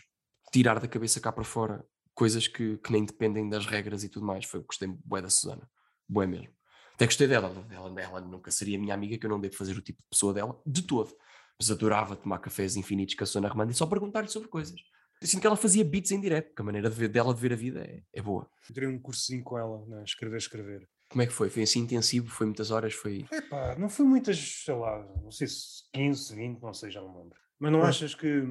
[0.52, 4.24] tirar da cabeça cá para fora coisas que, que nem dependem das regras e tudo
[4.26, 4.44] mais.
[4.44, 5.68] Foi, gostei bué da Susana,
[6.08, 6.54] bué mesmo.
[6.94, 9.82] Até gostei dela, ela, ela nunca seria minha amiga, que eu não devo fazer o
[9.82, 11.14] tipo de pessoa dela, de todo.
[11.60, 14.80] Mas adorava tomar cafés infinitos com a Susana Romana e só perguntar-lhe sobre coisas.
[15.20, 17.40] Eu sinto que ela fazia beats em direto, porque a maneira de ver, dela de
[17.40, 18.48] ver a vida é, é boa.
[18.68, 20.02] Eu tirei um cursozinho com ela, né?
[20.04, 20.88] escrever, escrever.
[21.08, 21.48] Como é que foi?
[21.48, 22.28] Foi assim intensivo?
[22.28, 22.92] Foi muitas horas?
[22.92, 23.26] Foi.
[23.30, 27.16] Epá, não foi muitas, sei lá, não sei se 15, 20, não sei, já não
[27.16, 27.38] lembro.
[27.58, 27.88] Mas não Ah.
[27.88, 28.42] achas que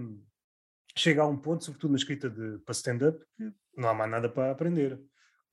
[0.98, 4.30] chega a um ponto, sobretudo na escrita de, para stand-up, que não há mais nada
[4.30, 5.00] para aprender.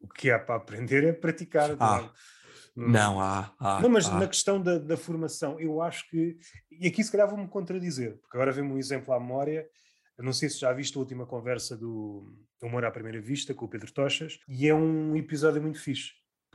[0.01, 1.77] O que há para aprender é praticar.
[1.78, 2.10] Ah,
[2.74, 3.52] não, Não, há.
[3.59, 4.19] há Não, mas há.
[4.19, 6.36] na questão da, da formação, eu acho que.
[6.70, 9.66] E aqui se calhar vou-me contradizer, porque agora vem-me um exemplo à memória.
[10.19, 13.64] Eu não sei se já viste a última conversa do Humor à Primeira Vista com
[13.64, 16.10] o Pedro Tochas, e é um episódio muito fixe.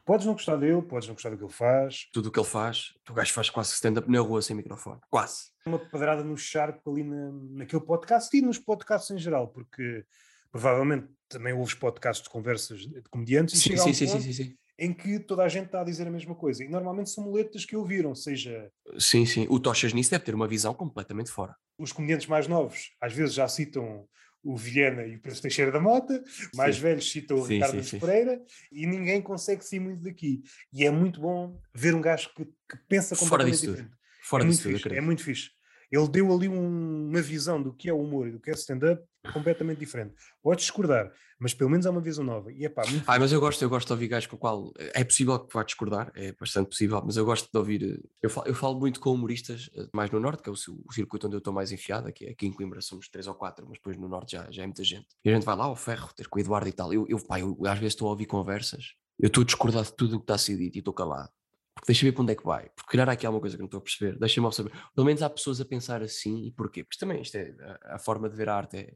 [0.07, 2.07] Podes não gostar dele, podes não gostar do que ele faz.
[2.13, 5.01] Tudo o que ele faz, o gajo faz quase stand-up na rua sem microfone.
[5.09, 5.51] Quase.
[5.65, 10.05] Uma pedrada no charco ali na, naquele podcast e nos podcasts em geral, porque
[10.49, 14.31] provavelmente também ouves podcasts de conversas de comediantes e Sim, a sim, sim, sim, sim,
[14.33, 14.55] sim.
[14.79, 16.63] em que toda a gente está a dizer a mesma coisa.
[16.63, 19.45] E normalmente são muletas que ouviram, seja Sim, sim.
[19.49, 21.53] O Tochas nisso deve ter uma visão completamente fora.
[21.77, 24.07] os comediantes mais novos às vezes já citam
[24.43, 26.23] o Vilhena e o Pedro Teixeira da Mota,
[26.55, 26.81] mais Sim.
[26.81, 27.99] velhos citam o Sim, Ricardo sim.
[27.99, 28.41] Pereira
[28.71, 30.41] e ninguém consegue sair muito daqui.
[30.71, 33.75] E é muito bom ver um gajo que, que pensa Fora completamente disso tudo.
[33.75, 33.97] diferente.
[34.23, 35.49] Fora é muito disso tudo, fixe, é muito fixe.
[35.91, 38.53] Ele deu ali um- uma visão do que é o humor e do que é
[38.53, 39.01] stand-up
[39.33, 40.13] completamente diferente.
[40.41, 42.51] Podes discordar, mas pelo menos há uma visão nova.
[42.51, 44.39] E é pá, muito Ah, mas eu gosto, eu gosto de ouvir gajos com o
[44.39, 48.01] qual é possível que vá discordar, é bastante possível, mas eu gosto de ouvir.
[48.21, 50.93] Eu falo, eu falo muito com humoristas, eh, mais no norte, que é o, o
[50.93, 53.77] circuito onde eu estou mais enfiado, aqui, aqui em Coimbra somos três ou quatro, mas
[53.77, 55.07] depois no norte já, já é muita gente.
[55.23, 56.93] E a gente vai lá ao ferro, ter com o Eduardo e tal.
[56.93, 59.93] Eu, eu, pá, eu às vezes estou a ouvir conversas, eu estou a discordar de
[59.95, 61.29] tudo o que está a ser dito e estou calado.
[61.77, 62.69] Porque deixa eu ver para onde é que vai.
[62.75, 64.17] Porque calhar há aqui alguma coisa que não estou a perceber.
[64.17, 64.71] Deixa-me saber.
[64.95, 66.83] Pelo menos há pessoas a pensar assim e porquê?
[66.83, 68.93] Porque também isto é, a, forma de ver a arte é,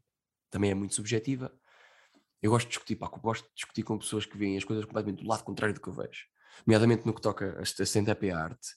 [0.50, 1.52] também é muito subjetiva.
[2.42, 5.22] Eu gosto de discutir, pá, gosto de discutir com pessoas que veem as coisas completamente
[5.22, 6.26] do lado contrário do que eu vejo.
[6.66, 8.68] Nomeadamente no que toca a stand-up e a arte.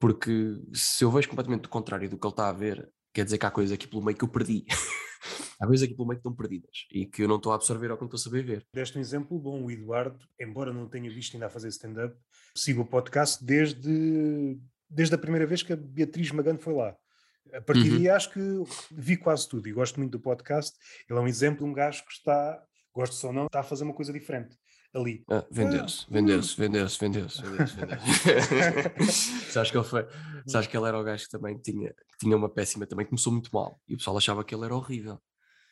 [0.00, 3.38] Porque se eu vejo completamente do contrário do que ele está a ver, quer dizer
[3.38, 4.64] que há coisas aqui pelo meio que eu perdi.
[5.60, 7.90] há coisas aqui pelo meio que estão perdidas e que eu não estou a absorver
[7.90, 8.66] ou que não estou a saber ver.
[8.72, 12.16] Deste um exemplo bom, o Eduardo, embora não tenha visto ainda a fazer stand-up,
[12.54, 14.58] sigo o podcast desde,
[14.88, 16.96] desde a primeira vez que a Beatriz Magano foi lá.
[17.52, 17.98] A partir Uhum.
[17.98, 18.40] daí acho que
[18.90, 20.76] vi quase tudo e gosto muito do podcast.
[21.08, 22.62] Ele é um exemplo de um gajo que está,
[22.94, 24.56] gosto ou não, está a fazer uma coisa diferente
[24.94, 25.24] ali.
[25.30, 29.52] Ah, vendeu-se, vendeu-se, vendeu-se, vendeu-se, vendeu-se, vendeu-se.
[29.52, 30.06] Sabes que ele foi,
[30.46, 33.32] sabes que ele era o gajo que também tinha, que tinha uma péssima, também começou
[33.32, 35.18] muito mal e o pessoal achava que ele era horrível.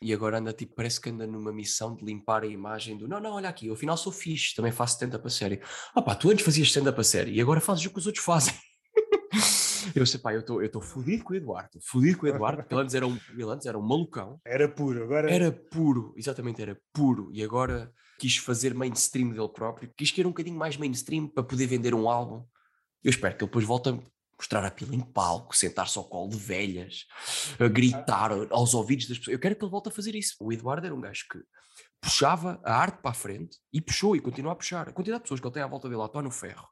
[0.02, 3.20] E agora anda tipo, parece que anda numa missão de limpar a imagem do não,
[3.20, 5.60] não, olha aqui, eu afinal sou fixe, também faço stand-up a série.
[5.94, 8.24] Ah pá, tu antes fazias stand-up a série e agora fazes o que os outros
[8.24, 8.54] fazem.
[9.94, 12.82] Eu sei, pá, eu estou fodido com o Eduardo, fodido com o Eduardo, porque ele
[12.82, 16.78] antes era um, ele antes era um malucão, Era puro, agora era puro, exatamente, era
[16.92, 17.30] puro.
[17.32, 17.90] E agora
[18.20, 21.94] quis fazer mainstream dele próprio, quis que era um bocadinho mais mainstream para poder vender
[21.94, 22.44] um álbum.
[23.02, 23.98] Eu espero que ele depois volte a
[24.38, 27.06] mostrar a pila em palco, sentar-se ao colo de velhas,
[27.58, 29.32] a gritar aos ouvidos das pessoas.
[29.32, 30.36] Eu quero que ele volte a fazer isso.
[30.38, 31.38] O Eduardo era um gajo que
[31.98, 34.86] puxava a arte para a frente e puxou e continua a puxar.
[34.88, 36.68] A quantidade de pessoas que ele tem à volta dele, António Ferro,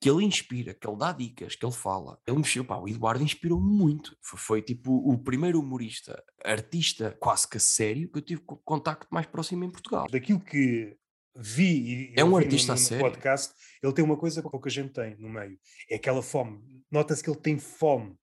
[0.00, 2.18] que ele inspira, que ele dá dicas, que ele fala.
[2.26, 4.16] Ele mexeu, pá, o Eduardo inspirou muito.
[4.22, 8.58] Foi, foi, tipo o primeiro humorista, artista quase que a sério, que eu tive co-
[8.58, 10.06] contacto mais próximo em Portugal.
[10.10, 10.96] daquilo que
[11.34, 13.04] vi e É um ouvi artista no, no sério.
[13.04, 15.58] podcast, ele tem uma coisa que pouca gente tem no meio.
[15.90, 16.60] É aquela fome.
[16.90, 18.14] Nota-se que ele tem fome.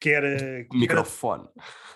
[0.00, 1.48] Quer, eh, quer Microfone.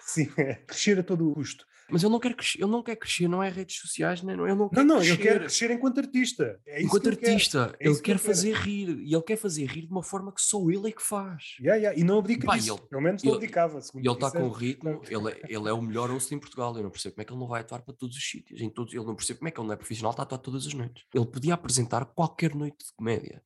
[0.02, 0.26] sim,
[0.66, 1.64] crescer a todo o custo.
[1.90, 4.54] Mas ele não quer crescer, ele não quer crescer, não é redes sociais, nem, ele
[4.54, 5.12] não quer Não, não, crescer.
[5.12, 6.60] ele quer crescer enquanto artista.
[6.66, 9.66] É isso Enquanto que artista, É ele que quer fazer rir e ele quer fazer
[9.66, 11.56] rir de uma forma que só ele é que faz.
[11.60, 12.74] Yeah, yeah, E não abdica Pá, disso.
[12.74, 13.80] ele- Pelo menos não ele- abdicava.
[13.80, 16.74] segundo E ele está com ritmo, ele é, ele é o melhor host em Portugal.
[16.76, 18.60] Eu não percebo como é que ele não vai atuar para todos os sítios.
[18.60, 20.38] Em todos, ele não percebe como é que ele não é profissional, está a atuar
[20.38, 21.04] todas as noites.
[21.14, 23.42] Ele podia apresentar qualquer noite de comédia.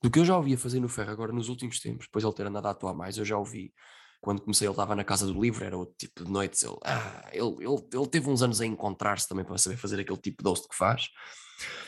[0.00, 2.46] Do que eu já ouvia fazer no Ferro agora nos últimos tempos, depois ele ter
[2.46, 3.72] andado a atuar mais, eu já ouvi.
[4.20, 6.62] Quando comecei, ele estava na Casa do Livro, era outro tipo de noites.
[6.62, 10.18] Ele, ah, ele, ele, ele teve uns anos a encontrar-se também para saber fazer aquele
[10.18, 11.08] tipo de host que faz.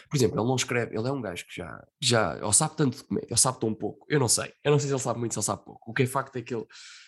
[0.08, 2.96] Por exemplo, ele não escreve, ele é um gajo que já, já ele sabe tanto
[2.96, 5.20] de comédia, ele sabe tão pouco, eu não sei, eu não sei se ele sabe
[5.20, 5.90] muito, se ele sabe pouco.
[5.90, 6.66] O que é facto é que ele,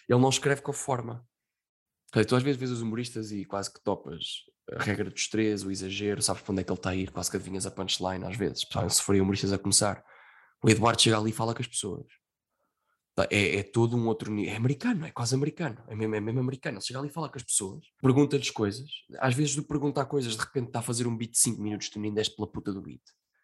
[0.08, 1.26] ele não escreve com forma.
[2.10, 5.64] Ok, Tu às vezes vês os humoristas e quase que topas a regra dos três,
[5.64, 7.70] o exagero, sabes para onde é que ele está a ir, quase que adivinhas a
[7.70, 10.04] punchline às vezes, se forem humoristas a começar.
[10.62, 12.06] O Eduardo chega ali e fala com as pessoas.
[13.30, 14.54] É, é todo um outro nível.
[14.54, 15.76] É americano, é quase americano.
[15.86, 16.78] É mesmo, é mesmo americano.
[16.78, 18.88] Ele chega ali e fala com as pessoas, pergunta-lhes coisas.
[19.18, 21.90] Às vezes, de perguntar coisas, de repente está a fazer um beat de 5 minutos,
[21.90, 23.02] tu nem deste pela puta do beat.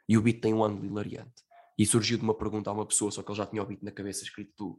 [0.08, 1.42] E o beat tem um ângulo hilariante.
[1.78, 3.82] E surgiu de uma pergunta a uma pessoa, só que ele já tinha o beat
[3.82, 4.78] na cabeça escrito do,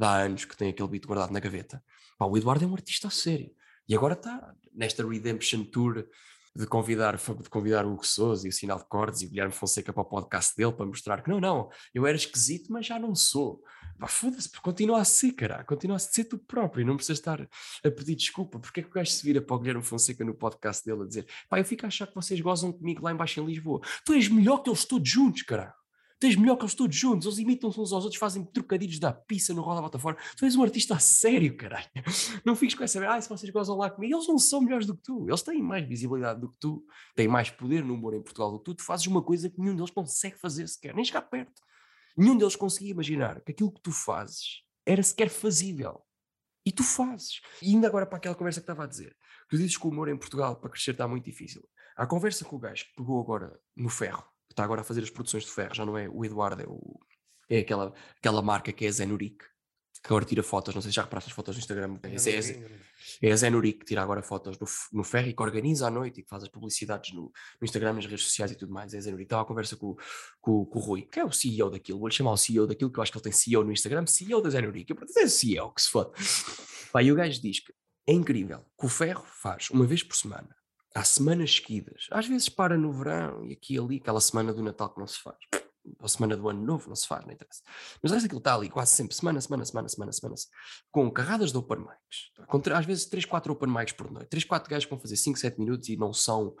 [0.00, 1.82] há anos que tem aquele beat guardado na gaveta.
[2.16, 3.50] Pá, o Eduardo é um artista a sério.
[3.88, 6.06] E agora está nesta Redemption Tour
[6.54, 8.02] de convidar, de convidar o Hugo
[8.44, 11.22] e o Sinal de Cordes e o Guilherme Fonseca para o podcast dele para mostrar
[11.22, 13.62] que não, não, eu era esquisito, mas já não sou.
[14.08, 18.14] Foda-se, continua a ser, cara, continua a ser tu próprio, não precisas estar a pedir
[18.14, 18.58] desculpa.
[18.58, 21.06] Porque é que o gajo se vira para o Guilherme Fonseca no podcast dele a
[21.06, 23.80] dizer pá, eu fico a achar que vocês gozam comigo lá embaixo em Lisboa.
[24.04, 25.74] Tu és melhor que eles todos juntos, cara.
[26.20, 29.10] Tu és melhor que eles todos juntos, eles imitam-se uns aos outros, fazem trocadilhos da
[29.10, 30.18] pizza no Roda Bota Fora.
[30.36, 31.88] Tu és um artista a sério, caralho.
[32.44, 34.94] Não fiques com essa, ah, se vocês gozam lá comigo, eles não são melhores do
[34.94, 36.84] que tu, eles têm mais visibilidade do que tu,
[37.16, 39.58] têm mais poder no humor em Portugal do que tu, tu fazes uma coisa que
[39.58, 41.62] nenhum deles consegue fazer sequer, nem chegar perto.
[42.16, 46.04] Nenhum deles conseguia imaginar que aquilo que tu fazes era sequer fazível.
[46.64, 47.40] E tu fazes.
[47.62, 49.16] E ainda agora para aquela conversa que estava a dizer,
[49.48, 51.66] tu dizes que o humor em Portugal para crescer está muito difícil.
[51.96, 55.02] A conversa com o gajo que pegou agora no ferro, que está agora a fazer
[55.02, 57.00] as produções de ferro, já não é o Eduardo, é, o,
[57.48, 59.44] é aquela, aquela marca que é Zenuric,
[60.02, 62.38] que agora tira fotos, não sei se já reparaste as fotos no Instagram, é, é,
[62.38, 64.66] é, é a Zenuric que tira agora fotos no,
[64.98, 67.24] no ferro e que organiza à noite e que faz as publicidades no,
[67.60, 69.24] no Instagram, nas redes sociais e tudo mais, é a Zenuric.
[69.24, 69.94] Estava a conversa com,
[70.40, 72.98] com, com o Rui, que é o CEO daquilo, vou-lhe chamar o CEO daquilo, que
[72.98, 75.70] eu acho que ele tem CEO no Instagram, CEO da Zenuric, eu para dizer CEO,
[75.72, 76.12] que se foda.
[76.92, 77.72] Pá, e o gajo diz que
[78.06, 80.48] é incrível que o ferro faz uma vez por semana,
[80.94, 84.62] há semanas seguidas, às vezes para no verão e aqui e ali, aquela semana do
[84.62, 85.36] Natal que não se faz,
[85.98, 87.62] ou semana do Ano Novo, não se faz, não interessa.
[88.02, 90.36] Mas o resto aquilo está ali quase sempre, semana, semana, semana, semana, semana,
[90.90, 94.44] com carradas de open mics, com, às vezes 3, 4 open mics por noite, 3,
[94.44, 96.54] 4 gajos que vão fazer 5, 7 minutos e não são.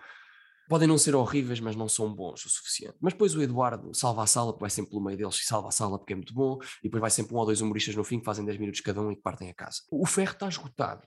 [0.68, 2.94] Podem não ser horríveis, mas não são bons o suficiente.
[3.00, 5.68] Mas depois o Eduardo salva a sala, porque vai sempre pelo meio deles e salva
[5.68, 8.04] a sala porque é muito bom, e depois vai sempre um ou dois humoristas no
[8.04, 9.80] fim que fazem 10 minutos cada um e que partem a casa.
[9.90, 11.06] O ferro está esgotado.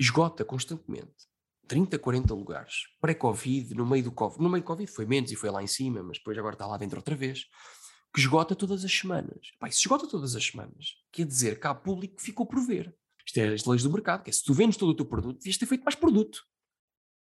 [0.00, 1.31] Esgota constantemente.
[1.66, 2.74] 30, 40 lugares.
[3.00, 4.42] Pré-Covid, no meio do Covid.
[4.42, 6.66] No meio do Covid foi menos e foi lá em cima, mas depois agora está
[6.66, 7.46] lá dentro outra vez.
[8.12, 9.52] Que esgota todas as semanas.
[9.58, 12.94] Pai, se esgota todas as semanas, quer dizer que há público que ficou por ver.
[13.24, 15.38] Isto é as leis do mercado, que é se tu vendes todo o teu produto,
[15.38, 16.42] devias ter feito mais produto.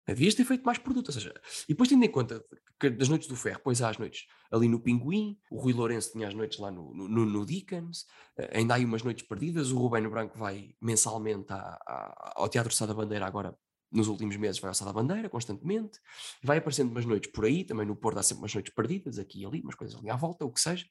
[0.07, 1.09] Devias ter feito mais produto.
[1.09, 1.33] Ou seja,
[1.65, 2.45] e depois tendo em conta
[2.79, 6.13] que das noites do ferro, depois há as noites ali no Pinguim, o Rui Lourenço
[6.13, 8.05] tinha as noites lá no, no, no Dickens,
[8.53, 12.75] ainda há aí umas noites perdidas, o Rubén Branco vai mensalmente à, à, ao Teatro
[12.75, 13.57] Sá da Bandeira agora
[13.95, 15.99] nos últimos meses vai ao Sá da Bandeira constantemente,
[16.43, 19.43] vai aparecendo umas noites por aí, também no Porto há sempre umas noites perdidas, aqui
[19.43, 20.87] e ali, umas coisas ali à volta, o que seja.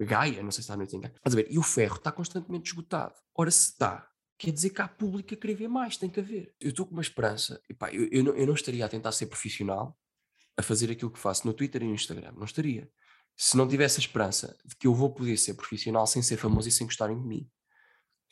[0.00, 1.14] Gaia, não sei se está a noite em Gaia.
[1.22, 1.46] A ver?
[1.50, 3.14] E o ferro está constantemente esgotado.
[3.34, 4.08] Ora, se está
[4.38, 6.54] quer dizer que há público a querer ver mais, tem que haver.
[6.60, 9.12] Eu estou com uma esperança, e pá, eu, eu, não, eu não estaria a tentar
[9.12, 9.98] ser profissional
[10.56, 12.90] a fazer aquilo que faço no Twitter e no Instagram, não estaria.
[13.36, 16.68] Se não tivesse a esperança de que eu vou poder ser profissional sem ser famoso
[16.68, 17.50] e sem gostarem de mim.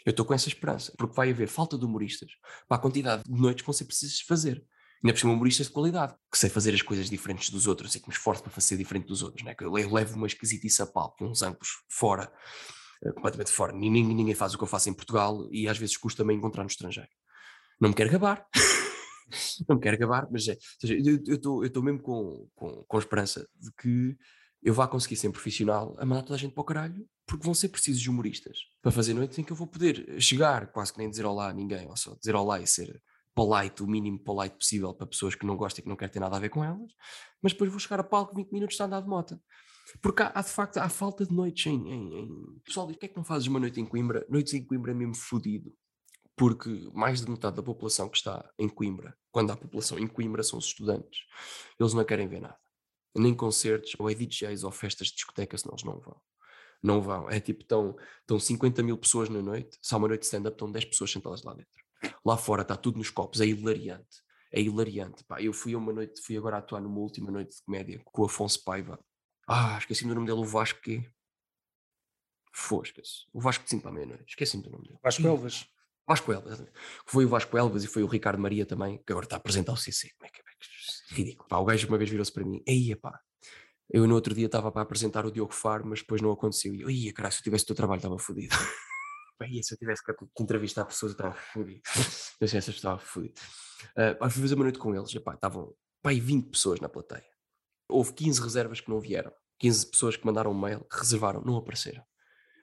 [0.04, 2.30] Eu estou com essa esperança, porque vai haver falta de humoristas
[2.68, 4.64] para a quantidade de noites que vão ser precisas fazer.
[5.02, 8.00] Ainda por cima, humoristas de qualidade, que sei fazer as coisas diferentes dos outros e
[8.00, 9.54] que me esforço para fazer diferente dos outros, né?
[9.54, 12.32] que eu levo uma esquisitice a pau, uns anos fora
[13.04, 13.72] eh, completamente fora.
[13.72, 16.62] Ninguém, ninguém faz o que eu faço em Portugal e às vezes custa também encontrar
[16.62, 17.10] no estrangeiro.
[17.80, 18.46] Não me quero gabar,
[19.68, 20.94] não me quero gabar, mas é, seja,
[21.26, 24.16] eu estou mesmo com, com, com esperança de que
[24.62, 27.54] eu vá conseguir ser profissional a mandar toda a gente para o caralho, porque vão
[27.54, 31.08] ser precisos humoristas para fazer noites em que eu vou poder chegar, quase que nem
[31.08, 33.02] dizer olá a ninguém, ou só dizer olá e ser
[33.34, 36.20] polite, o mínimo polite possível para pessoas que não gostam e que não querem ter
[36.20, 36.92] nada a ver com elas,
[37.42, 39.40] mas depois vou chegar a palco 20 minutos de andar de moto.
[40.00, 42.60] Porque há, há, de facto há falta de noites em, em, em...
[42.64, 44.24] Pessoal, diz, que é que não fazes uma noite em Coimbra?
[44.28, 45.72] Noites em Coimbra é mesmo fodido.
[46.36, 50.42] Porque mais de metade da população que está em Coimbra, quando há população em Coimbra,
[50.42, 51.20] são os estudantes.
[51.78, 52.58] Eles não querem ver nada.
[53.16, 56.20] Nem concertos, ou é DJs ou festas de discoteca, senão eles não vão.
[56.84, 57.30] Não vão.
[57.30, 60.54] É tipo, estão, estão 50 mil pessoas na noite, se há uma noite de stand-up,
[60.54, 61.84] estão 10 pessoas sentadas lá dentro.
[62.24, 64.22] Lá fora está tudo nos copos, é hilariante.
[64.52, 65.24] É hilariante.
[65.24, 68.26] Pá, eu fui uma noite, fui agora atuar numa última noite de comédia com o
[68.26, 68.98] Afonso Paiva
[69.46, 71.04] ah, esqueci-me do nome dele, o Vasco quê?
[72.52, 73.26] Foscas.
[73.32, 74.24] O Vasco de 5 para a meia-noite.
[74.28, 74.98] Esqueci-me do nome dele.
[75.02, 75.66] Vasco Elvas.
[76.06, 76.78] Vasco Elvas, exatamente.
[77.06, 79.72] Foi o Vasco Elvas e foi o Ricardo Maria também, que agora está a apresentar
[79.72, 80.10] o CC.
[80.16, 80.44] Como é que é?
[81.14, 81.48] Ridículo.
[81.48, 82.62] Pá, o gajo uma vez virou-se para mim.
[82.66, 83.20] Aí, pá.
[83.90, 86.74] Eu no outro dia estava para apresentar o Diogo Faro, mas depois não aconteceu.
[86.74, 88.54] E eu, ia, caralho, se eu tivesse o teu trabalho estava fodido.
[89.38, 90.12] Bem, se eu tivesse que
[90.42, 91.82] entrevistar pessoas, eu estava fodido.
[92.40, 93.34] Eu sei, essas estava fodido.
[93.96, 97.24] Uh, fui fazer uma noite com eles, e, pá, estavam, pá, 20 pessoas na plateia.
[97.88, 99.32] Houve 15 reservas que não vieram.
[99.58, 102.04] 15 pessoas que mandaram um mail, que reservaram, não apareceram.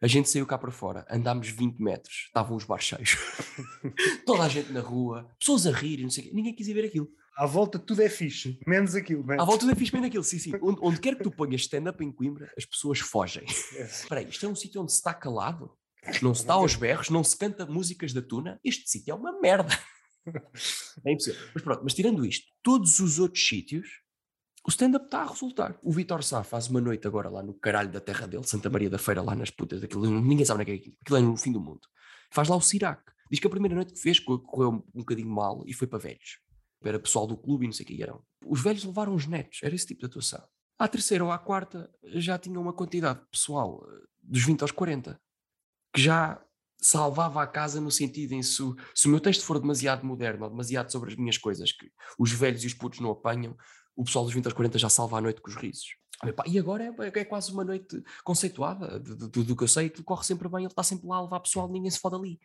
[0.02, 3.16] A gente saiu cá para fora, andámos 20 metros, estavam os bares cheios.
[4.26, 6.34] Toda a gente na rua, pessoas a rir, não sei o quê.
[6.34, 7.08] Ninguém quis ir ver aquilo.
[7.42, 9.26] À volta tudo é fixe, menos aquilo.
[9.26, 9.42] Menos.
[9.42, 10.52] À volta tudo é fixe, menos aquilo, sim, sim.
[10.62, 13.44] Onde, onde quer que tu ponhas stand-up em Coimbra, as pessoas fogem.
[13.48, 15.76] Espera aí, isto é um sítio onde se está calado?
[16.22, 18.60] Não se está aos berros, não se canta músicas da tuna?
[18.64, 19.76] Este sítio é uma merda.
[21.04, 21.42] É impossível.
[21.52, 23.90] Mas pronto, mas tirando isto, todos os outros sítios
[24.64, 25.80] o stand-up está a resultar.
[25.82, 28.88] O Vitor Sá faz uma noite agora lá no caralho da terra dele, Santa Maria
[28.88, 31.22] da Feira, lá nas putas daquilo, ninguém sabe onde é que é aquilo, aquilo é
[31.22, 31.82] no fim do mundo.
[32.30, 33.02] Faz lá o Sirac.
[33.32, 36.38] Diz que a primeira noite que fez correu um bocadinho mal e foi para velhos.
[36.84, 38.24] Era pessoal do clube e não sei o que eram.
[38.46, 40.44] Os velhos levaram os netos, era esse tipo de atuação.
[40.80, 44.72] À terceira ou à quarta já tinha uma quantidade de pessoal eh, dos 20 aos
[44.72, 45.20] 40
[45.94, 46.44] que já
[46.82, 48.64] salvava a casa no sentido em se,
[48.96, 52.32] se o meu texto for demasiado moderno ou demasiado sobre as minhas coisas que os
[52.32, 53.56] velhos e os putos não apanham,
[53.96, 55.96] o pessoal dos 20 aos 40 já salva a noite com os risos.
[56.48, 60.48] E agora é, é quase uma noite conceituada, do que eu sei, que corre sempre
[60.50, 62.40] bem, ele está sempre lá a levar pessoal, ninguém se foda ali.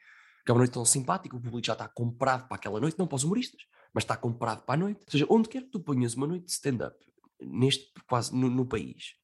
[0.44, 3.06] Que é uma noite tão simpática, o público já está comprado para aquela noite, não
[3.06, 3.62] para os humoristas,
[3.96, 5.00] mas está comprado para a noite.
[5.00, 6.96] Ou seja, onde quer que tu ponhas uma noite de stand-up,
[7.40, 9.14] neste quase no, no, país,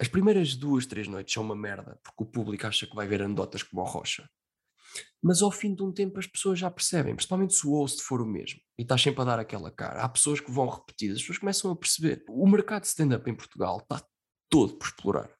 [0.00, 3.22] as primeiras duas, três noites são uma merda, porque o público acha que vai ver
[3.22, 4.28] anedotas como a Rocha
[5.22, 8.20] mas ao fim de um tempo as pessoas já percebem, principalmente se o host for
[8.20, 10.02] o mesmo e estás sempre a dar aquela cara.
[10.02, 12.24] Há pessoas que vão repetir, as pessoas começam a perceber.
[12.28, 14.02] O mercado de stand-up em Portugal está
[14.48, 15.30] todo por explorar.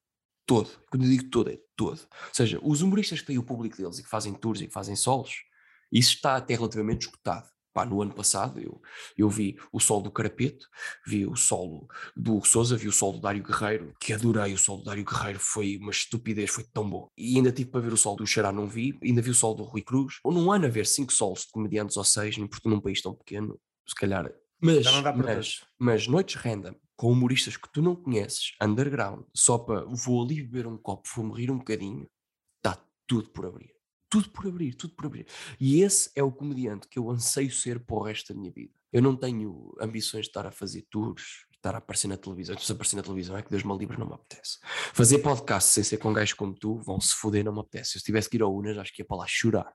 [0.45, 0.71] Todo.
[0.91, 2.01] Quando eu digo todo, é todo.
[2.01, 4.73] Ou seja, os humoristas que têm o público deles e que fazem tours e que
[4.73, 5.43] fazem solos,
[5.91, 7.49] isso está até relativamente escutado.
[7.77, 8.81] Pá, no ano passado eu,
[9.19, 10.67] eu vi o solo do Carapeto,
[11.07, 11.87] vi o solo
[12.17, 15.39] do Souza, vi o solo do Dário Guerreiro, que adorei o solo do Dário Guerreiro,
[15.39, 17.11] foi uma estupidez, foi tão bom.
[17.19, 19.57] E ainda tive para ver o solo do Xará, não vi, ainda vi o solo
[19.57, 20.21] do Rui Cruz.
[20.25, 23.15] Ou num ano a ver cinco solos de comediantes ou seis, num, num país tão
[23.15, 24.33] pequeno, se calhar.
[24.59, 30.25] Mas, mas, mas noites random, com humoristas que tu não conheces, underground, só para vou
[30.25, 32.07] ali beber um copo, vou morrer um bocadinho,
[32.57, 33.76] está tudo por abrir
[34.09, 35.27] tudo por abrir, tudo por abrir.
[35.59, 38.73] E esse é o comediante que eu anseio ser para o resto da minha vida.
[38.93, 42.57] Eu não tenho ambições de estar a fazer tours, estar a aparecer na televisão.
[42.57, 44.59] Se aparecer na televisão é que Deus me livre, não me apetece.
[44.93, 47.93] Fazer podcast sem ser com gajos como tu, vão se foder, não me apetece.
[47.93, 49.75] Se eu tivesse que ir ao Unas, acho que ia para lá chorar.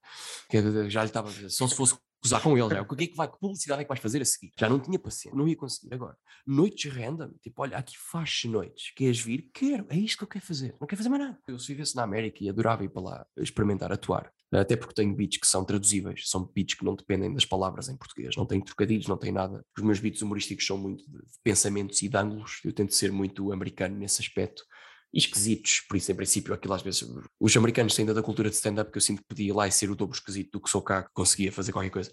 [0.87, 2.81] Já lhe estava a dizer, só se fosse usar com ele, já.
[2.89, 4.52] o que é que vai, que publicidade é que vais fazer a seguir?
[4.57, 5.93] Já não tinha paciência, não ia conseguir.
[5.93, 9.49] Agora, noites random, tipo, olha, aqui faz noites, queres vir?
[9.53, 11.39] Quero, é isto que eu quero fazer, não quero fazer mais nada.
[11.48, 15.15] Eu se vivesse na América e adorava ir para lá experimentar atuar, até porque tenho
[15.15, 18.61] beats que são traduzíveis, são beats que não dependem das palavras em português, não têm
[18.61, 19.65] trocadilhos, não têm nada.
[19.77, 23.52] Os meus beats humorísticos são muito de pensamentos e de ângulos, eu tento ser muito
[23.52, 24.64] americano nesse aspecto
[25.13, 27.03] esquisitos, por isso em princípio aquilo às vezes,
[27.39, 29.71] os americanos ainda da cultura de stand-up que eu sinto que podia ir lá e
[29.71, 32.11] ser o dobro esquisito do que sou cá, que conseguia fazer qualquer coisa,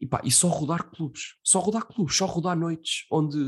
[0.00, 3.38] e pá, e só rodar clubes, só rodar clubes, só rodar noites onde,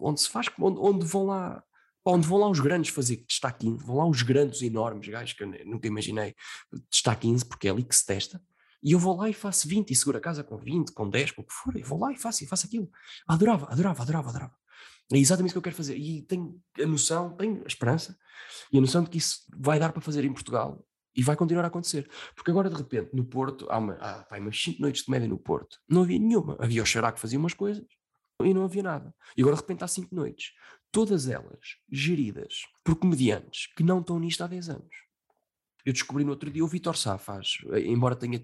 [0.00, 1.62] onde se faz, onde, onde vão lá,
[2.04, 5.44] onde vão lá os grandes fazer destaque 15, vão lá os grandes enormes gajos que
[5.44, 6.34] eu nunca imaginei
[6.90, 8.42] destaque 15, porque é ali que se testa,
[8.82, 11.30] E eu vou lá e faço 20 e seguro a casa com 20, com 10,
[11.30, 11.74] com o que for.
[11.74, 12.90] Eu vou lá e faço, e faço aquilo.
[13.26, 14.63] Adorava, adorava, adorava, adorava.
[15.12, 15.96] É exatamente isso que eu quero fazer.
[15.96, 18.16] E tenho a noção, tenho a esperança
[18.72, 21.64] e a noção de que isso vai dar para fazer em Portugal e vai continuar
[21.64, 22.08] a acontecer.
[22.34, 25.28] Porque agora, de repente, no Porto, há, uma, há pá, umas 5 noites de média
[25.28, 25.78] no Porto.
[25.88, 26.56] Não havia nenhuma.
[26.58, 27.84] Havia o Xará que fazia umas coisas
[28.42, 29.14] e não havia nada.
[29.36, 30.52] E agora, de repente, há 5 noites.
[30.90, 35.03] Todas elas geridas por comediantes que não estão nisto há 10 anos.
[35.84, 38.42] Eu descobri no outro dia o Vitor Sá faz, embora tenha,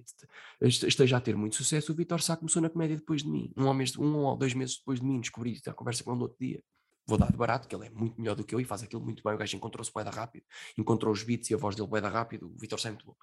[0.61, 3.51] esteja a ter muito sucesso, o Vitor Sá começou na comédia depois de mim.
[3.57, 6.25] Um, mês, um ou dois meses depois de mim descobri a conversa com ele no
[6.25, 6.63] outro dia.
[7.07, 9.03] Vou dar de barato, que ele é muito melhor do que eu e faz aquilo
[9.03, 9.35] muito bem.
[9.35, 10.45] O gajo encontrou-se boeda rápido,
[10.77, 12.47] encontrou os beats e a voz dele boeda rápido.
[12.47, 13.17] O Vitor Sá é muito bom.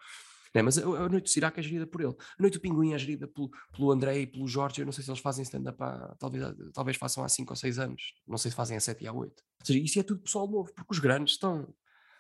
[0.54, 2.16] É, mas a, a, Noite do Sirac é gerida por ele.
[2.38, 4.82] A Noite do Pinguim é gerida pelo, pelo André e pelo Jorge.
[4.82, 5.78] Eu não sei se eles fazem stand-up
[6.20, 8.14] talvez, talvez façam há 5 ou 6 anos.
[8.28, 9.32] Não sei se fazem há 7 e há 8.
[9.32, 11.74] Ou seja, isso é tudo pessoal novo, porque os grandes estão,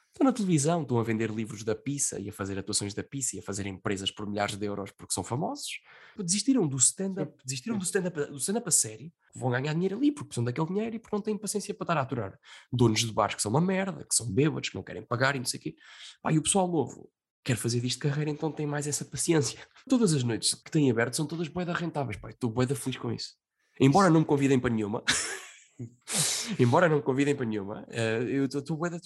[0.09, 3.35] Estão na televisão, estão a vender livros da pizza e a fazer atuações da pizza
[3.35, 5.79] e a fazer empresas por milhares de euros porque são famosos.
[6.17, 10.29] Desistiram do stand-up, desistiram do stand-up do stand a série, vão ganhar dinheiro ali porque
[10.29, 12.39] precisam daquele dinheiro e porque não têm paciência para estar a aturar.
[12.71, 15.39] Donos de bares que são uma merda, que são bêbados, que não querem pagar e
[15.39, 15.75] não sei o quê.
[16.21, 17.09] Pá, e o pessoal novo
[17.43, 19.59] quer fazer disto carreira, então tem mais essa paciência.
[19.87, 23.11] Todas as noites que têm aberto são todas boeda rentáveis, pá, estou boeda feliz com
[23.11, 23.35] isso.
[23.79, 25.03] Embora não me convidem para nenhuma.
[26.59, 28.99] Embora não me convidem para nenhuma, uh, eu estou bué da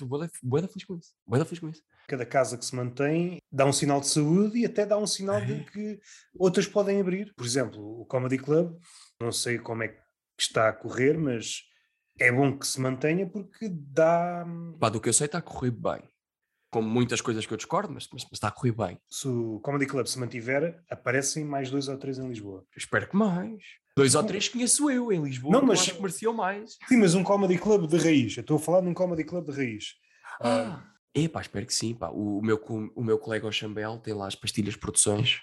[0.68, 1.14] feliz com isso.
[1.26, 1.84] Bué feliz com isso.
[2.08, 5.42] Cada casa que se mantém dá um sinal de saúde e até dá um sinal
[5.42, 6.00] de que
[6.38, 7.34] outras podem abrir.
[7.36, 8.78] Por exemplo, o Comedy Club,
[9.20, 10.00] não sei como é que
[10.40, 11.62] está a correr, mas
[12.20, 14.46] é bom que se mantenha porque dá.
[14.80, 16.02] Pá, do que eu sei, está a correr bem.
[16.72, 18.98] Com muitas coisas que eu discordo, mas, mas, mas está a correr bem.
[19.10, 22.60] Se o Comedy Club se mantiver, aparecem mais dois ou três em Lisboa.
[22.60, 23.62] Eu espero que mais.
[23.96, 26.78] Dois ou três conheço eu em Lisboa, não, mas que mereciam mais.
[26.88, 28.38] Sim, mas um comedy club de raiz.
[28.38, 29.96] Eu estou a falar de um comedy club de raiz.
[30.40, 30.82] Ah,
[31.14, 31.94] é pá, espero que sim.
[31.94, 32.10] Pá.
[32.10, 32.60] O, meu,
[32.96, 35.42] o meu colega o Chambel tem lá as pastilhas produções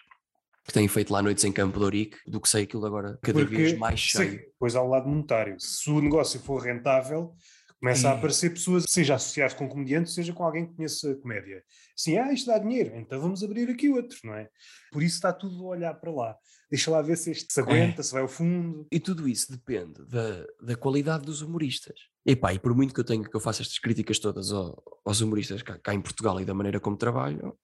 [0.65, 3.39] que têm feito lá noites em Campo de Ourique, do que sei aquilo agora cada
[3.39, 4.41] Porque, vez mais cheio.
[4.59, 5.59] Pois ao lado monetário.
[5.59, 7.35] Se o negócio for rentável,
[7.81, 8.11] começa e...
[8.11, 11.63] a aparecer pessoas, seja associadas com comediantes, seja com alguém que conheça comédia.
[11.97, 14.49] Sim, ah, isto dá dinheiro, então vamos abrir aqui outro, não é?
[14.93, 16.37] Por isso está tudo a olhar para lá
[16.71, 18.05] deixa lá ver se este se aguenta, é.
[18.05, 18.87] se vai ao fundo.
[18.93, 21.99] E tudo isso depende da, da qualidade dos humoristas.
[22.25, 25.21] E pá, e por muito que eu tenha que eu faça estas críticas todas aos
[25.21, 27.57] humoristas cá, cá, em Portugal e da maneira como trabalham,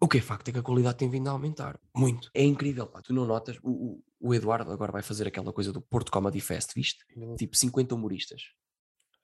[0.00, 1.78] o que é facto é que a qualidade tem vindo a aumentar.
[1.96, 2.30] Muito.
[2.34, 3.00] É incrível, pá.
[3.02, 3.58] Tu não notas?
[3.62, 7.04] O, o, o Eduardo agora vai fazer aquela coisa do Porto Comedy Fest, viste?
[7.36, 8.42] Tipo 50 humoristas.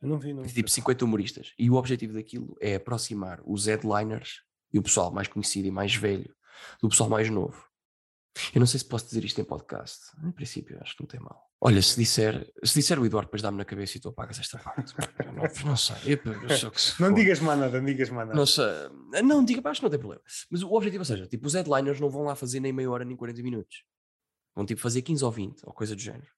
[0.00, 0.42] Eu não vi, não.
[0.44, 1.52] Tipo 50 humoristas.
[1.58, 5.94] E o objetivo daquilo é aproximar os headliners e o pessoal mais conhecido e mais
[5.94, 6.34] velho
[6.80, 7.70] do pessoal mais novo.
[8.54, 9.98] Eu não sei se posso dizer isto em podcast.
[10.24, 11.50] Em princípio, acho que não tem mal.
[11.60, 14.58] Olha, se disser, se disser o Eduardo, depois dá-me na cabeça e tu apagas esta
[14.58, 14.94] parte.
[15.34, 15.96] não, não sei.
[16.06, 18.38] Eu, eu não digas mais nada, não digas mais nada.
[18.38, 18.64] Não sei.
[19.22, 20.22] Não, diga, acho que não tem problema.
[20.50, 23.04] Mas o objetivo, ou seja, tipo, os headliners não vão lá fazer nem meia hora
[23.04, 23.84] nem 40 minutos.
[24.54, 26.28] Vão tipo fazer 15 ou 20, ou coisa do género.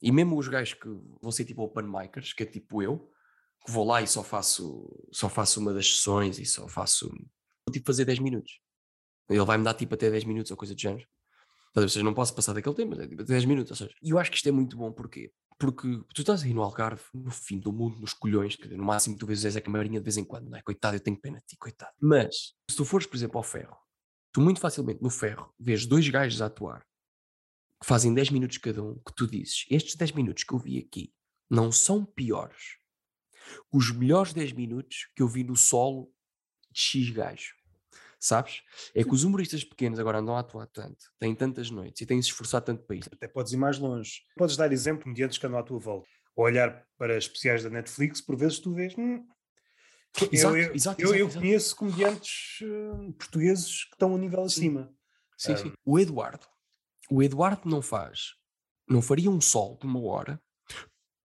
[0.00, 0.88] E mesmo os gajos que
[1.22, 3.10] vão ser tipo open micers, que é tipo eu,
[3.64, 7.08] que vou lá e só faço, só faço uma das sessões e só faço.
[7.08, 8.60] Vou tipo fazer 10 minutos.
[9.28, 11.06] Ele vai-me dar tipo até 10 minutos ou coisa do género.
[11.74, 13.70] Ou seja, não posso passar daquele tempo, é tipo 10 minutos.
[13.72, 15.32] Ou seja, e eu acho que isto é muito bom, porquê?
[15.58, 19.26] Porque tu estás aí no Algarve, no fim do mundo, nos colhões, no máximo tu
[19.26, 20.62] vês Zé Camarinha de vez em quando, não é?
[20.62, 21.92] Coitado, eu tenho pena de ti, coitado.
[22.00, 23.76] Mas, se tu fores, por exemplo, ao ferro,
[24.32, 26.86] tu muito facilmente no ferro vês dois gajos a atuar
[27.80, 30.78] que fazem 10 minutos cada um, que tu dizes, estes 10 minutos que eu vi
[30.78, 31.12] aqui
[31.48, 32.78] não são piores
[33.70, 36.12] que os melhores 10 minutos que eu vi no solo
[36.72, 37.54] de X gajo
[38.18, 38.62] sabes?
[38.94, 42.20] É que os humoristas pequenos agora andam a atuar tanto, têm tantas noites e têm
[42.20, 43.08] se esforçado tanto para isso.
[43.12, 44.22] Até podes ir mais longe.
[44.36, 46.08] Podes dar exemplo mediante que andam à tua volta.
[46.34, 48.94] Ou olhar para especiais da Netflix, por vezes tu vês.
[48.98, 49.26] Hum,
[50.30, 54.92] exato, eu, eu, exato, eu, eu conheço comediantes uh, portugueses que estão a nível acima.
[55.38, 55.72] Sim, um, sim.
[55.84, 56.46] O Eduardo.
[57.10, 58.34] O Eduardo não faz,
[58.88, 60.42] não faria um sol de uma hora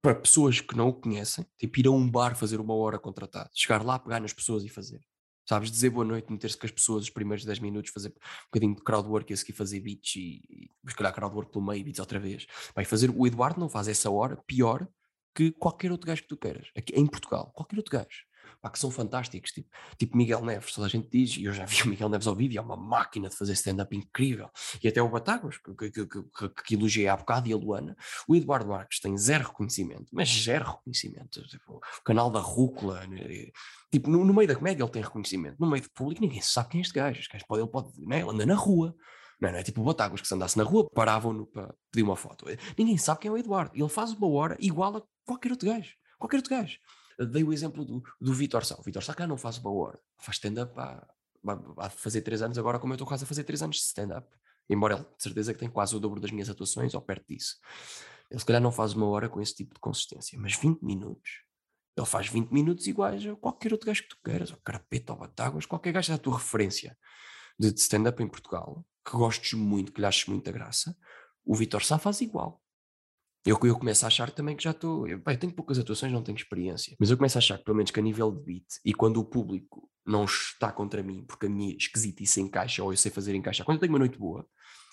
[0.02, 3.50] para pessoas que não o conhecem, tipo ir a um bar fazer uma hora contratado,
[3.52, 5.00] chegar lá, pegar nas pessoas e fazer.
[5.48, 8.74] Sabes, dizer boa noite, meter-se com as pessoas os primeiros 10 minutos, fazer um bocadinho
[8.74, 12.18] de crowdwork e a seguir fazer beats e, e calhar crowdwork pelo meio, beats outra
[12.18, 12.46] vez.
[12.74, 14.88] Vai fazer, o Eduardo não faz essa hora pior
[15.34, 18.24] que qualquer outro gajo que tu queiras, aqui em Portugal, qualquer outro gajo
[18.66, 21.64] pá, que são fantásticos, tipo, tipo Miguel Neves, toda a gente diz, e eu já
[21.66, 24.50] vi o Miguel Neves ao vivo, e é uma máquina de fazer stand-up incrível,
[24.82, 27.96] e até o Batáguas, que, que, que, que, elogiei há bocado, e a Luana,
[28.28, 33.50] o Eduardo Marques tem zero reconhecimento, mas zero reconhecimento, tipo, o canal da Rúcula, né,
[33.90, 36.70] tipo, no, no, meio da comédia ele tem reconhecimento, no meio do público ninguém sabe
[36.70, 38.94] quem é este gajo, este gajo pode, ele pode, né, ele anda na rua,
[39.40, 42.16] não, não é tipo o Batáguas que se andasse na rua, paravam-no para pedir uma
[42.16, 42.46] foto.
[42.76, 43.70] Ninguém sabe quem é o Eduardo.
[43.74, 45.94] Ele faz uma hora igual a qualquer outro gajo.
[46.18, 46.78] Qualquer outro gajo.
[47.18, 48.76] Dei o exemplo do, do Vitor Sá.
[48.78, 51.06] O Vitor Sá cá não faz uma hora, faz stand-up há,
[51.78, 54.28] há fazer três anos agora, como eu estou quase a fazer três anos de stand-up.
[54.68, 57.56] embora ele de certeza que tem quase o dobro das minhas atuações, ou perto disso.
[58.30, 61.44] Ele se calhar não faz uma hora com esse tipo de consistência, mas 20 minutos.
[61.96, 65.18] Ele faz 20 minutos iguais a qualquer outro gajo que tu queiras, ou Carapeta, ou
[65.18, 66.96] Batáguas, qualquer gajo da tua referência
[67.58, 70.94] de stand-up em Portugal, que gostes muito, que lhe aches muita graça,
[71.44, 72.60] o Vitor Sá faz igual.
[73.46, 75.06] Eu, eu começo a achar também que já estou.
[75.06, 76.96] Eu, bem, tenho poucas atuações, não tenho experiência.
[76.98, 79.18] Mas eu começo a achar que, pelo menos que a nível de beat, e quando
[79.18, 83.36] o público não está contra mim, porque a minha esquisitice encaixa, ou eu sei fazer
[83.36, 84.44] encaixar, quando eu tenho uma noite boa,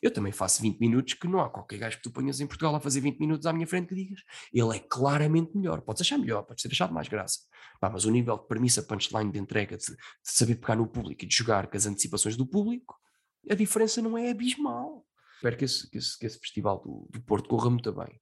[0.03, 2.75] eu também faço 20 minutos que não há qualquer gajo que tu ponhas em Portugal
[2.75, 4.19] a fazer 20 minutos à minha frente que digas.
[4.53, 5.81] Ele é claramente melhor.
[5.81, 7.39] Podes achar melhor, podes ter achado mais graça.
[7.79, 11.23] Pá, mas o nível de premissa, punchline, de entrega, de, de saber pegar no público
[11.23, 12.99] e de jogar com as antecipações do público,
[13.49, 15.07] a diferença não é abismal.
[15.37, 18.21] Espero que esse, que esse, que esse festival do, do Porto corra muito bem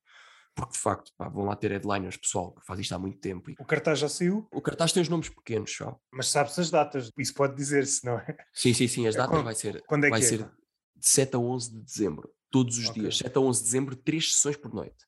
[0.55, 3.49] porque de facto pá, vão lá ter headliners, pessoal que faz isto há muito tempo.
[3.49, 3.55] E...
[3.59, 4.47] O cartaz já saiu?
[4.51, 5.97] O cartaz tem os nomes pequenos só.
[6.11, 8.37] Mas sabes as datas, isso pode dizer-se, não é?
[8.53, 10.49] Sim, sim, sim, as é datas quando, vai ser, quando é vai que ser é?
[10.95, 13.01] de 7 a 11 de dezembro, todos os Ok.
[13.01, 15.05] dias, 7 a 11 de dezembro, três sessões por noite.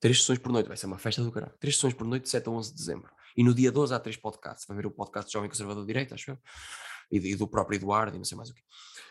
[0.00, 1.54] Três sessões por noite, vai ser uma festa do caralho.
[1.58, 3.10] Três sessões por noite, de 7 a 11 de dezembro.
[3.36, 4.66] E no dia 12 há três podcasts.
[4.66, 6.38] Vai haver o podcast do Jovem Conservador de Direita, acho eu,
[7.10, 8.62] e, do próprio Eduardo, e não sei mais o quê.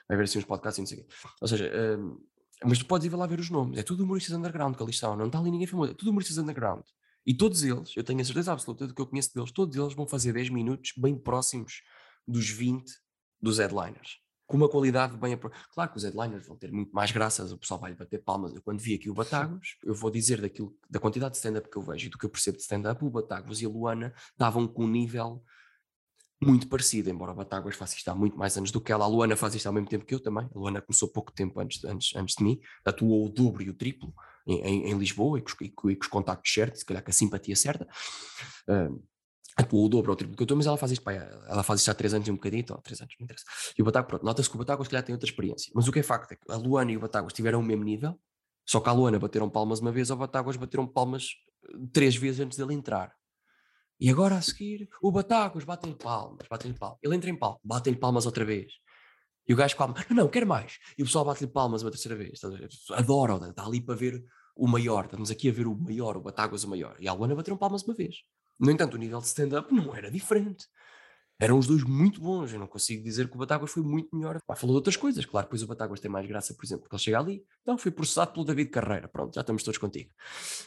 [0.08, 1.14] Vai haver assim uns podcasts e não sei o quê.
[1.42, 2.18] Ou seja, hum,
[2.64, 3.78] mas tu podes ir lá ver os nomes.
[3.78, 5.16] É tudo humoristas underground que ali estão.
[5.16, 5.92] Não está ali ninguém famoso.
[5.92, 6.84] É tudo humoristas underground.
[7.26, 9.94] E todos eles, eu tenho a certeza absoluta do que eu conheço deles, todos eles
[9.94, 11.82] vão fazer 10 minutos bem próximos
[12.26, 12.90] dos 20
[13.42, 14.20] dos headliners.
[14.46, 15.38] Com uma qualidade bem.
[15.74, 18.56] Claro que os headliners vão ter muito mais graças, o pessoal vai bater palmas.
[18.56, 21.78] Eu, quando vi aqui o Batagos, eu vou dizer daquilo, da quantidade de stand-up que
[21.78, 24.66] eu vejo e do que eu percebo de stand-up, o Batagos e a Luana estavam
[24.66, 25.44] com um nível
[26.42, 29.06] muito parecido, embora o Batáguas faça isto há muito mais anos do que ela.
[29.06, 30.46] A Luana faz isto ao mesmo tempo que eu também.
[30.54, 33.74] A Luana começou pouco tempo antes, antes, antes de mim, atuou o dobro e o
[33.74, 34.14] triplo
[34.46, 37.04] em, em- em Lisboa e com, e com- e com os contactos certos, se calhar
[37.04, 37.88] com a simpatia certa.
[38.70, 38.90] Ah,
[39.58, 41.64] atuou o dobro ou o triplo que eu estou, mas ela faz isto, pá, ela
[41.64, 43.46] faz isto há três anos e um bocadinho, ou há três anos, não interessa.
[43.78, 45.72] E o Batáguas, pronto, nota-se que o Batáguas, se calhar, tem outra experiência.
[45.76, 47.84] Mas o que é facto é que a Luana e o Batáguas tiveram o mesmo
[47.84, 48.20] nível,
[48.68, 51.30] só que a Luana bateram palmas uma vez, ao Batáguas bateram palmas
[51.70, 53.12] eh, três vezes antes dele entrar.
[54.00, 57.00] E agora a seguir, o Batáguas bate-lhe palmas, bate-lhe palmas.
[57.02, 58.74] Ele entra em palmas, bate-lhe palmas outra vez.
[59.48, 60.78] E o gajo calma, não, não, quero mais.
[60.98, 62.34] E o pessoal bate-lhe palmas uma terceira vez.
[62.34, 62.70] estás a ver?
[62.92, 64.24] Adoram, está ali para ver
[64.56, 65.06] o maior.
[65.06, 66.96] Estamos aqui a ver o maior, o Batáguas o maior.
[67.00, 68.18] E a Luana bateram palmas uma vez.
[68.60, 70.66] No entanto, o nível de stand-up não era diferente.
[71.40, 72.52] Eram os dois muito bons.
[72.52, 74.40] Eu não consigo dizer que o Batáguas foi muito melhor.
[74.56, 75.26] Falou de outras coisas.
[75.26, 77.92] Claro, depois o Batáguas tem mais graça, por exemplo, porque ele chega ali, então foi
[77.92, 79.08] processado pelo David Carreira.
[79.08, 80.12] Pronto, já estamos todos contigo.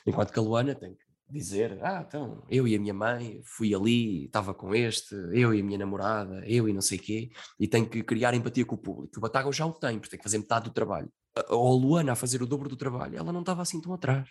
[0.07, 3.74] Enquanto que a Luana tem que dizer, ah, então, eu e a minha mãe fui
[3.74, 7.69] ali, estava com este, eu e a minha namorada, eu e não sei quê, e
[7.69, 9.16] tem que criar empatia com o público.
[9.16, 11.11] O Batáguas já o tem, porque tem que fazer metade do trabalho.
[11.48, 14.28] Ou a Luana a fazer o dobro do trabalho, ela não estava assim tão atrás.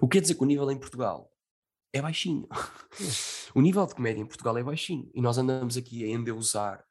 [0.00, 1.30] O que quer dizer que o nível em Portugal
[1.92, 2.48] é baixinho.
[3.54, 5.10] o nível de comédia em Portugal é baixinho.
[5.14, 6.84] E nós andamos aqui a endeusar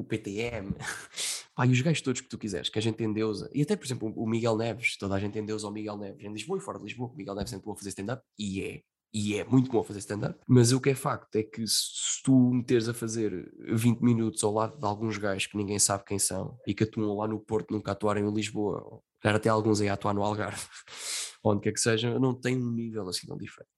[0.00, 0.74] o PTM,
[1.54, 3.50] pá, e os gajos todos que tu quiseres, que a gente endeusa.
[3.54, 6.32] E até, por exemplo, o Miguel Neves, toda a gente endeusa o Miguel Neves em
[6.32, 7.10] Lisboa e fora de Lisboa.
[7.12, 8.80] O Miguel Neves sempre bom a fazer stand-up, e é.
[9.12, 12.22] E é muito bom a fazer stand-up, mas o que é facto é que se
[12.22, 16.16] tu meteres a fazer 20 minutos ao lado de alguns gajos que ninguém sabe quem
[16.16, 19.88] são e que atuam lá no Porto, nunca atuaram em Lisboa, calhar até alguns aí
[19.88, 20.64] a atuar no Algarve,
[21.42, 23.68] onde quer que seja, não tem um nível assim tão diferente.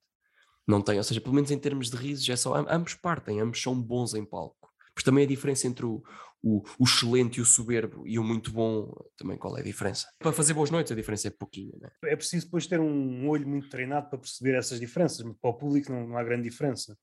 [0.69, 3.41] Não tem, ou seja, pelo menos em termos de risos, é só, am- ambos partem,
[3.41, 4.62] ambos são bons em palco.
[4.95, 6.03] Porque também a diferença entre o,
[6.43, 10.09] o, o excelente e o soberbo e o muito bom, também qual é a diferença?
[10.19, 11.91] Para fazer boas noites, a diferença é pouquinho, né?
[12.05, 15.93] É preciso depois ter um olho muito treinado para perceber essas diferenças, para o público
[15.93, 16.99] não, não há grande diferença.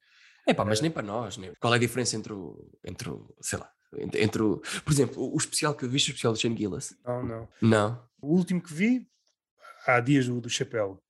[0.46, 1.54] É pá, mas nem para nós, né?
[1.60, 5.22] Qual é a diferença entre o, entre o sei lá, entre, entre o, por exemplo,
[5.24, 6.96] o, o especial que eu viste, o especial do Shane Gillis?
[7.06, 7.50] Não, não.
[7.62, 8.10] Não.
[8.22, 9.08] O último que vi,
[9.86, 11.02] há dias do, do Chapéu.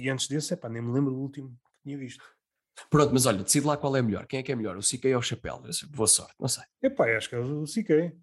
[0.00, 2.22] E antes desse, epá, nem me lembro do último que tinha visto.
[2.90, 4.26] Pronto, mas olha, decide lá qual é melhor.
[4.26, 4.76] Quem é que é melhor?
[4.76, 5.60] O CK ou o Chapéu?
[5.90, 6.64] Boa sorte, não sei.
[6.82, 8.16] Epá, acho que é o CK.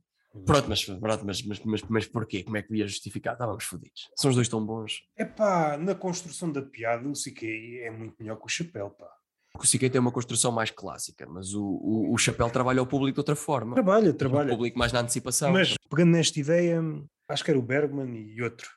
[0.45, 2.44] Pronto, mas, pronto, mas, mas, mas, mas porquê?
[2.44, 3.34] Como é que ia justificar?
[3.34, 4.10] Estávamos fodidos.
[4.18, 5.02] São os dois tão bons.
[5.18, 9.07] Epá, na construção da piada, o CK é muito melhor que o Chapéu, pá.
[9.53, 12.86] Porque o CK tem uma construção mais clássica, mas o, o, o Chapéu trabalha ao
[12.86, 13.76] público de outra forma.
[13.76, 14.49] Trabalha, O trabalha.
[14.49, 15.53] público mais na antecipação.
[15.53, 16.82] Mas pegando nesta ideia,
[17.30, 18.69] acho que era o Bergman e outro,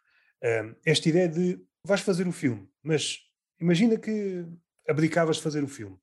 [0.44, 3.18] hum, esta ideia de vais fazer o filme, mas
[3.60, 4.46] imagina que
[4.89, 5.97] abdicavas de fazer o filme.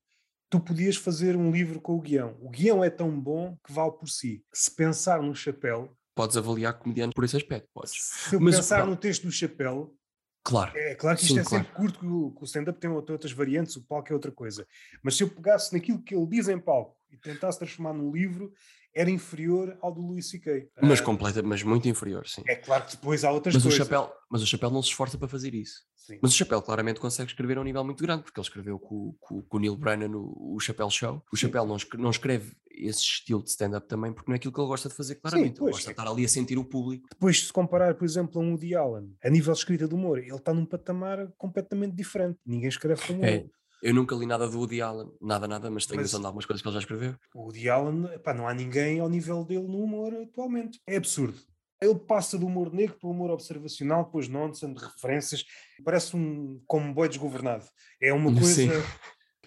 [0.48, 2.36] Tu podias fazer um livro com o guião.
[2.40, 4.44] O guião é tão bom que vale por si.
[4.54, 7.92] Se pensar no chapéu, Podes avaliar comediantes por esse aspecto, podes.
[7.94, 9.94] se Mas pensar no texto do chapéu,
[10.42, 10.72] Claro.
[10.78, 11.64] é claro que isto Sim, é claro.
[11.64, 14.66] sempre curto, que o, stand-up tem outra- outras variantes, o palco é outra coisa.
[15.02, 18.50] Mas se eu pegasse naquilo que ele diz em palco e tentasse transformar num livro,
[18.96, 20.70] era inferior ao do Louis C.K.
[20.82, 22.42] Mas Ah, completa, mas muito inferior, sim.
[22.48, 23.86] É claro que depois há outras Mas o, coisas.
[23.86, 25.82] chapéu, mas o Chapéu não se esforça para fazer isso.
[25.94, 26.18] Sim.
[26.22, 29.14] Mas o Chapéu claramente consegue escrever a um nível muito grande, porque ele escreveu com,
[29.20, 31.22] com, com o Neil Brennan no o Chapéu Show.
[31.32, 34.60] O Chapéu não, não escreve esse estilo de stand-up também, porque não é aquilo que
[34.60, 35.58] ele gosta de fazer claramente.
[35.58, 37.08] pois, ele gosta de estar ali a sentir o público.
[37.10, 40.18] Depois, se comparar, por exemplo, a um Woody Allen, a nível de escrita de humor,
[40.18, 42.38] ele está num patamar completamente diferente.
[42.46, 43.50] Ninguém escreve como É, ele.
[43.82, 46.46] Eu nunca li nada do Woody Allen, nada, nada, mas tenho Mas- noção de algumas
[46.46, 47.14] coisas que ele já escreveu.
[47.34, 50.80] O Woody Allen, epá, não há ninguém ao nível dele no humor atualmente.
[50.86, 51.38] É absurdo.
[51.80, 55.44] Ele passa do humor negro para o humor observacional, depois nonsense, referências.
[55.84, 57.66] Parece um comboio desgovernado.
[58.00, 58.54] É uma coisa.
[58.54, 58.70] Sim.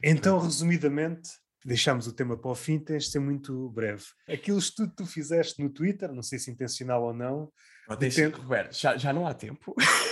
[0.03, 1.29] Então, resumidamente,
[1.65, 4.03] deixamos o tema para o fim, tens de ser muito breve.
[4.27, 7.51] Aquilo estudo que tu fizeste no Twitter, não sei se intencional ou não,
[7.97, 8.37] tempo.
[8.41, 9.75] Roberto, já, já não há tempo.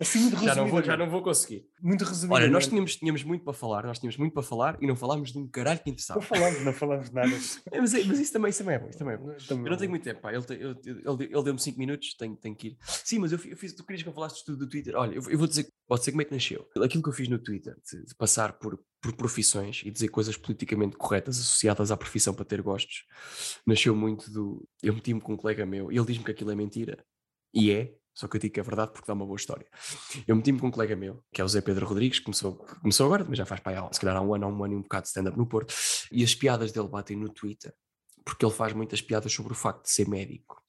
[0.00, 1.66] assim muito já, não vou, já não vou conseguir.
[1.82, 2.52] Muito Olha, resumidamente.
[2.52, 5.38] nós tínhamos, tínhamos muito para falar, nós tínhamos muito para falar e não falámos de
[5.38, 6.20] um caralho que Não interessava.
[6.20, 7.28] falamos, não falamos nada.
[7.72, 8.88] É, mas, mas isso também, isso também é bom.
[8.88, 9.36] Isso também é bom.
[9.48, 10.32] Também Eu não tenho muito tempo, pá.
[10.32, 12.76] Ele, eu- ele, ele deu-me 5 minutos, tenho, tenho que ir.
[12.82, 14.94] Sim, mas eu, eu fiz, tu querias que eu falasse tudo do Twitter.
[14.96, 16.66] Olha, eu, eu vou dizer, pode ser como é que nasceu.
[16.82, 20.36] Aquilo que eu fiz no Twitter, de, de passar por, por profissões e dizer coisas
[20.36, 23.04] politicamente corretas associadas à profissão para ter gostos,
[23.66, 24.66] nasceu muito do.
[24.82, 27.04] Eu meti-me com um colega meu e ele diz-me que aquilo é mentira.
[27.52, 29.66] E é, só que eu digo que é verdade porque dá uma boa história.
[30.26, 33.06] Eu meti-me com um colega meu, que é o Zé Pedro Rodrigues, que começou, começou
[33.06, 34.82] agora, mas já faz para se calhar há um ano, há um ano e um
[34.82, 35.74] bocado de stand-up no Porto,
[36.12, 37.74] e as piadas dele batem no Twitter,
[38.24, 40.62] porque ele faz muitas piadas sobre o facto de ser médico.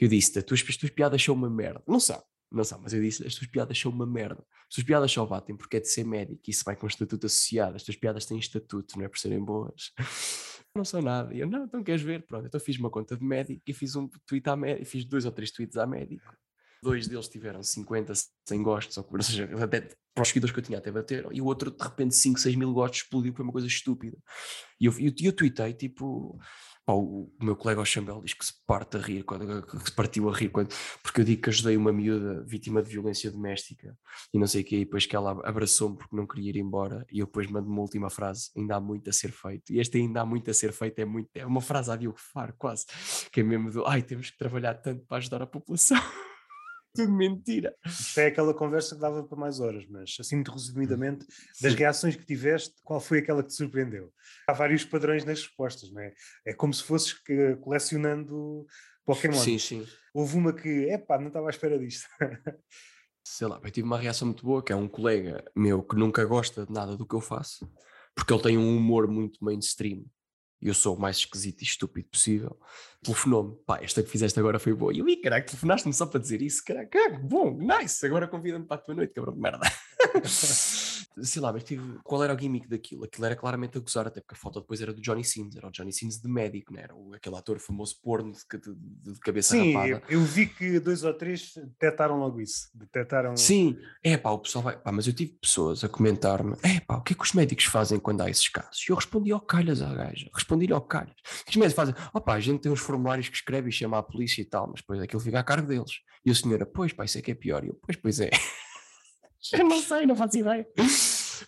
[0.00, 1.82] Eu disse, as tuas, as tuas piadas são uma merda.
[1.86, 2.22] Não são,
[2.52, 4.44] não são, mas eu disse, as tuas piadas são uma merda.
[4.68, 7.26] As tuas piadas só batem porque é de ser médico, e isso vai com estatuto
[7.26, 9.92] associado, as tuas piadas têm estatuto, não é por serem boas.
[10.76, 11.32] Não são nada.
[11.32, 12.26] E eu, não, então queres ver?
[12.26, 15.24] Pronto, então fiz uma conta de médico e fiz um tweet à médico, fiz dois
[15.24, 16.36] ou três tweets à médico
[16.84, 18.12] dois deles tiveram 50,
[18.46, 21.40] 100 gostos, ou, ou seja, até para os seguidores que eu tinha até bateram, e
[21.40, 24.16] o outro de repente 5, 6 mil gostos explodiu, foi uma coisa estúpida.
[24.80, 26.38] E eu, eu, eu tuitei, tipo,
[26.86, 29.78] pá, o, o meu colega ao Chambel diz que se parte a rir, quando, que
[29.78, 33.30] se partiu a rir, quando, porque eu digo que ajudei uma miúda vítima de violência
[33.30, 33.96] doméstica,
[34.32, 37.04] e não sei o quê, e depois que ela abraçou-me porque não queria ir embora,
[37.10, 39.98] e eu depois mando uma última frase, ainda há muito a ser feito, e este
[39.98, 42.86] ainda há muito a ser feito, é, muito, é uma frase a Diogo Faro, quase,
[43.32, 45.98] que é mesmo do, ai, temos que trabalhar tanto para ajudar a população.
[46.94, 47.74] Tudo mentira.
[47.84, 51.26] Isto é aquela conversa que dava para mais horas, mas assim muito resumidamente,
[51.60, 51.78] das Sim.
[51.78, 54.12] reações que tiveste, qual foi aquela que te surpreendeu?
[54.48, 56.14] Há vários padrões nas respostas, não é?
[56.46, 57.14] É como se fosses
[57.60, 58.64] colecionando
[59.04, 59.34] Pokémon.
[59.34, 59.86] Sim, sim.
[60.14, 62.06] Houve uma que, epá, não estava à espera disto.
[63.26, 66.24] Sei lá, eu tive uma reação muito boa, que é um colega meu que nunca
[66.24, 67.68] gosta de nada do que eu faço,
[68.14, 70.04] porque ele tem um humor muito mainstream
[70.64, 72.58] e eu sou o mais esquisito e estúpido possível.
[73.04, 74.92] Telefonou-me, pá, esta que fizeste agora foi boa.
[74.92, 78.76] E eu, caralho, telefonaste-me só para dizer isso, caralho, caralho, bom, nice, agora convida-me para
[78.76, 79.60] a tua noite, cabrão de merda.
[81.22, 83.04] Sei lá, mas tive, qual era o gimmick daquilo?
[83.04, 85.68] Aquilo era claramente a gozar, até porque a foto depois era do Johnny Sins, era
[85.68, 86.92] o Johnny Sins de médico, não era?
[86.94, 90.02] O, aquele ator famoso porno de, de- de- cabeça Sim, rapada.
[90.08, 92.68] eu, eu vi que dois ou três detectaram logo isso.
[92.74, 93.36] Detectaram.
[93.36, 94.76] Sim, é pá, o pessoal vai.
[94.76, 97.66] Pá, mas eu tive pessoas a comentar-me: é pá, o que é que os médicos
[97.66, 98.84] fazem quando há esses casos?
[98.88, 101.14] E eu respondi ao calhas à gaja, respondi-lhe ao calhas.
[101.48, 101.94] Os médicos fazem?
[102.12, 104.68] Ó pá, a gente tem uns formulários que escreve e chama a polícia e tal,
[104.68, 106.00] mas depois aquilo fica a cargo deles.
[106.24, 107.64] E a senhora, pois pá, isso é que é pior.
[107.64, 108.30] E eu, pois, pois é.
[109.52, 110.66] eu não sei, não faço ideia.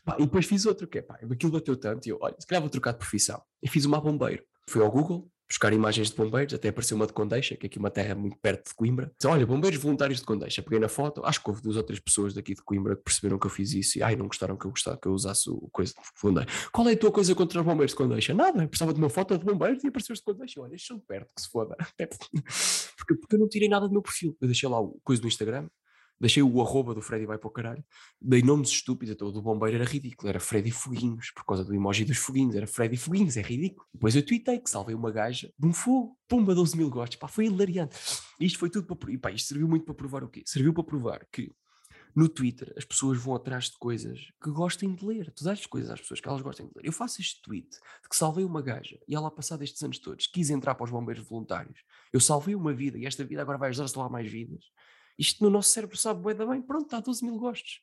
[0.04, 2.46] Pá, e depois fiz outro, que é pá, aquilo bateu tanto, e eu, olha, se
[2.46, 3.40] calhar vou trocar de profissão.
[3.62, 4.44] E fiz uma a bombeiro.
[4.68, 7.78] Fui ao Google, buscar imagens de bombeiros, até apareceu uma de Condeixa, que é aqui
[7.78, 9.12] uma terra muito perto de Coimbra.
[9.18, 10.62] Disse, olha, bombeiros voluntários de Condeixa.
[10.62, 13.38] Peguei na foto, acho que houve duas ou três pessoas daqui de Coimbra que perceberam
[13.38, 15.68] que eu fiz isso e ai, não gostaram que eu, gostava, que eu usasse o
[15.72, 16.50] coisa de bombeiro.
[16.72, 18.34] Qual é a tua coisa contra os bombeiros de Condeixa?
[18.34, 20.60] Nada, eu precisava de uma foto de bombeiros e apareceu de Condeixa.
[20.60, 21.76] Olha, estes são perto, que se foda.
[22.96, 24.36] Porque, porque eu não tirei nada do meu perfil.
[24.40, 25.68] Eu deixei lá o coisa do Instagram,
[26.20, 27.84] deixei o arroba do Freddy vai para o caralho,
[28.20, 31.74] dei nomes estúpidos, então o do bombeiro era ridículo, era Freddy Foguinhos, por causa do
[31.74, 33.86] emoji dos foguinhos, era Freddy Foguinhos, é ridículo.
[33.92, 37.28] Depois eu tuitei que salvei uma gaja de um fogo, pumba, 12 mil gostos, pá,
[37.28, 37.96] foi hilariante.
[38.40, 40.42] Isto foi tudo para, e pá, isto serviu muito para provar o quê?
[40.46, 41.54] Serviu para provar que
[42.16, 45.30] no Twitter as pessoas vão atrás de coisas que gostem de ler.
[45.32, 46.86] Tu dás coisas às pessoas que elas gostem de ler.
[46.86, 50.26] Eu faço este tweet de que salvei uma gaja e ela, passado estes anos todos,
[50.26, 51.78] quis entrar para os bombeiros voluntários.
[52.10, 54.64] Eu salvei uma vida e esta vida agora vai ajudar a salvar mais vidas.
[55.18, 57.80] Isto no nosso cérebro sabe bué da bem, pronto, está a 12 mil gostos.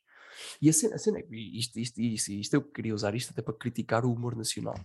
[0.62, 3.42] E a cena, a cena é isto, isto, isto, isto eu queria usar isto até
[3.42, 4.76] para criticar o humor nacional.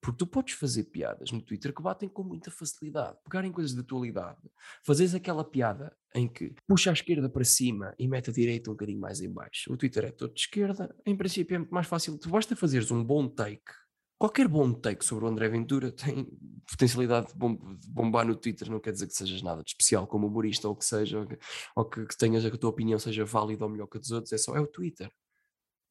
[0.00, 3.80] Porque tu podes fazer piadas no Twitter que batem com muita facilidade, pegarem coisas de
[3.80, 4.38] atualidade,
[4.84, 8.74] fazeres aquela piada em que puxa a esquerda para cima e mete a direita um
[8.74, 9.72] bocadinho mais em baixo.
[9.72, 12.18] O Twitter é todo de esquerda, em princípio é muito mais fácil.
[12.18, 13.64] Tu basta fazeres um bom take.
[14.18, 16.26] Qualquer bom take sobre o André Ventura tem
[16.70, 20.06] potencialidade de, bom- de bombar no Twitter, não quer dizer que sejas nada de especial
[20.06, 21.38] como humorista ou que seja, ou que,
[21.76, 24.32] ou que, que tenhas a tua opinião seja válida ou melhor que a dos outros,
[24.32, 25.10] é só é o Twitter.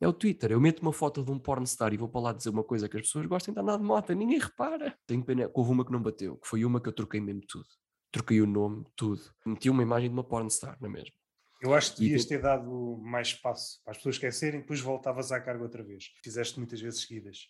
[0.02, 0.52] É o Twitter.
[0.52, 2.97] Eu meto uma foto de um pornstar e vou para lá dizer uma coisa que
[2.97, 4.97] as pessoas gostam de andar de moto, ninguém repara.
[5.06, 7.41] Tenho pena que houve uma que não bateu, que foi uma que eu troquei mesmo
[7.47, 7.68] tudo.
[8.11, 9.22] Troquei o nome, tudo.
[9.45, 11.15] Meti uma imagem de uma pornstar, não é mesmo?
[11.61, 15.39] Eu acho que devias ter dado mais espaço para as pessoas esquecerem, depois voltavas à
[15.39, 16.11] carga outra vez.
[16.23, 17.47] Fizeste muitas vezes seguidas.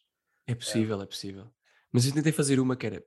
[0.47, 1.51] É possível, é possível.
[1.91, 3.03] Mas eu tentei fazer uma que era,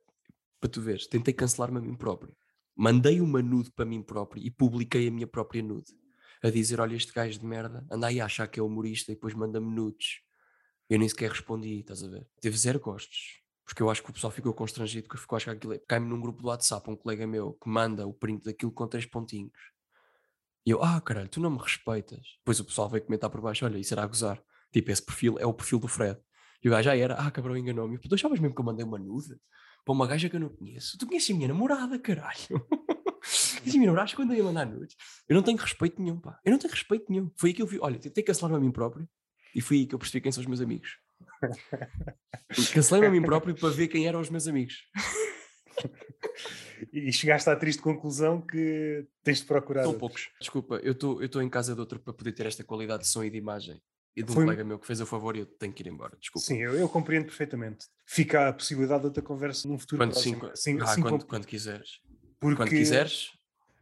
[0.60, 2.34] para tu veres, tentei cancelar-me a mim próprio.
[2.74, 5.92] Mandei uma nude para mim próprio e publiquei a minha própria nude.
[6.42, 9.14] A dizer, olha este gajo de merda, anda aí a achar que é humorista e
[9.14, 10.20] depois manda-me nudes.
[10.88, 12.26] Eu nem sequer respondi, estás a ver?
[12.40, 13.40] Teve zero gostos.
[13.64, 15.78] Porque eu acho que o pessoal ficou constrangido, porque ficou a achar que aquilo é...
[15.78, 19.04] Cai-me num grupo do WhatsApp um colega meu que manda o print daquilo com três
[19.04, 19.52] pontinhos.
[20.64, 22.36] E eu, ah caralho, tu não me respeitas.
[22.38, 24.42] Depois o pessoal veio comentar por baixo, olha, isso era a gozar.
[24.72, 26.18] Tipo, esse perfil é o perfil do Fred.
[26.62, 27.98] E o gajo já era, ah, cabrão, enganou-me.
[27.98, 29.36] Tu achavas mesmo que eu mandei uma nude?
[29.84, 30.98] Para uma gaja que eu não conheço.
[30.98, 32.66] Tu conheces a minha namorada, caralho.
[33.62, 34.96] Diz minha namorada, quando eu ia mandar nudes.
[35.28, 36.38] Eu não tenho respeito nenhum, pá.
[36.44, 37.30] Eu não tenho respeito nenhum.
[37.36, 39.08] Foi aí que eu vi, olha, tentei cancelar-me a mim próprio.
[39.54, 40.98] E foi aí que eu percebi quem são os meus amigos.
[42.74, 44.84] Cancelei-me a mim próprio para ver quem eram os meus amigos.
[46.92, 49.84] e chegaste à triste conclusão que tens de procurar.
[49.84, 50.30] São poucos.
[50.40, 53.30] Desculpa, eu estou em casa de outro para poder ter esta qualidade de som e
[53.30, 53.80] de imagem.
[54.16, 54.44] E de um Foi...
[54.44, 56.16] colega meu que fez o favor e eu tenho que ir embora.
[56.20, 56.46] Desculpa.
[56.46, 57.86] Sim, eu, eu compreendo perfeitamente.
[58.04, 60.50] Fica a possibilidade de outra conversa num futuro quando, próximo.
[60.54, 62.00] Sim, sim, ah, quando, quando quiseres.
[62.40, 63.30] Porque quando quiseres.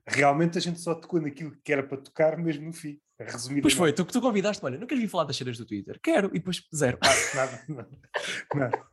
[0.07, 3.01] Realmente a gente só tocou naquilo que era para tocar mesmo no fim.
[3.19, 5.99] Resumido pois foi, tu, tu convidaste, olha, não queres vir falar das cenas do Twitter?
[6.03, 6.99] Quero, e depois zero.
[7.01, 7.91] Ah, nada, nada,
[8.55, 8.87] nada.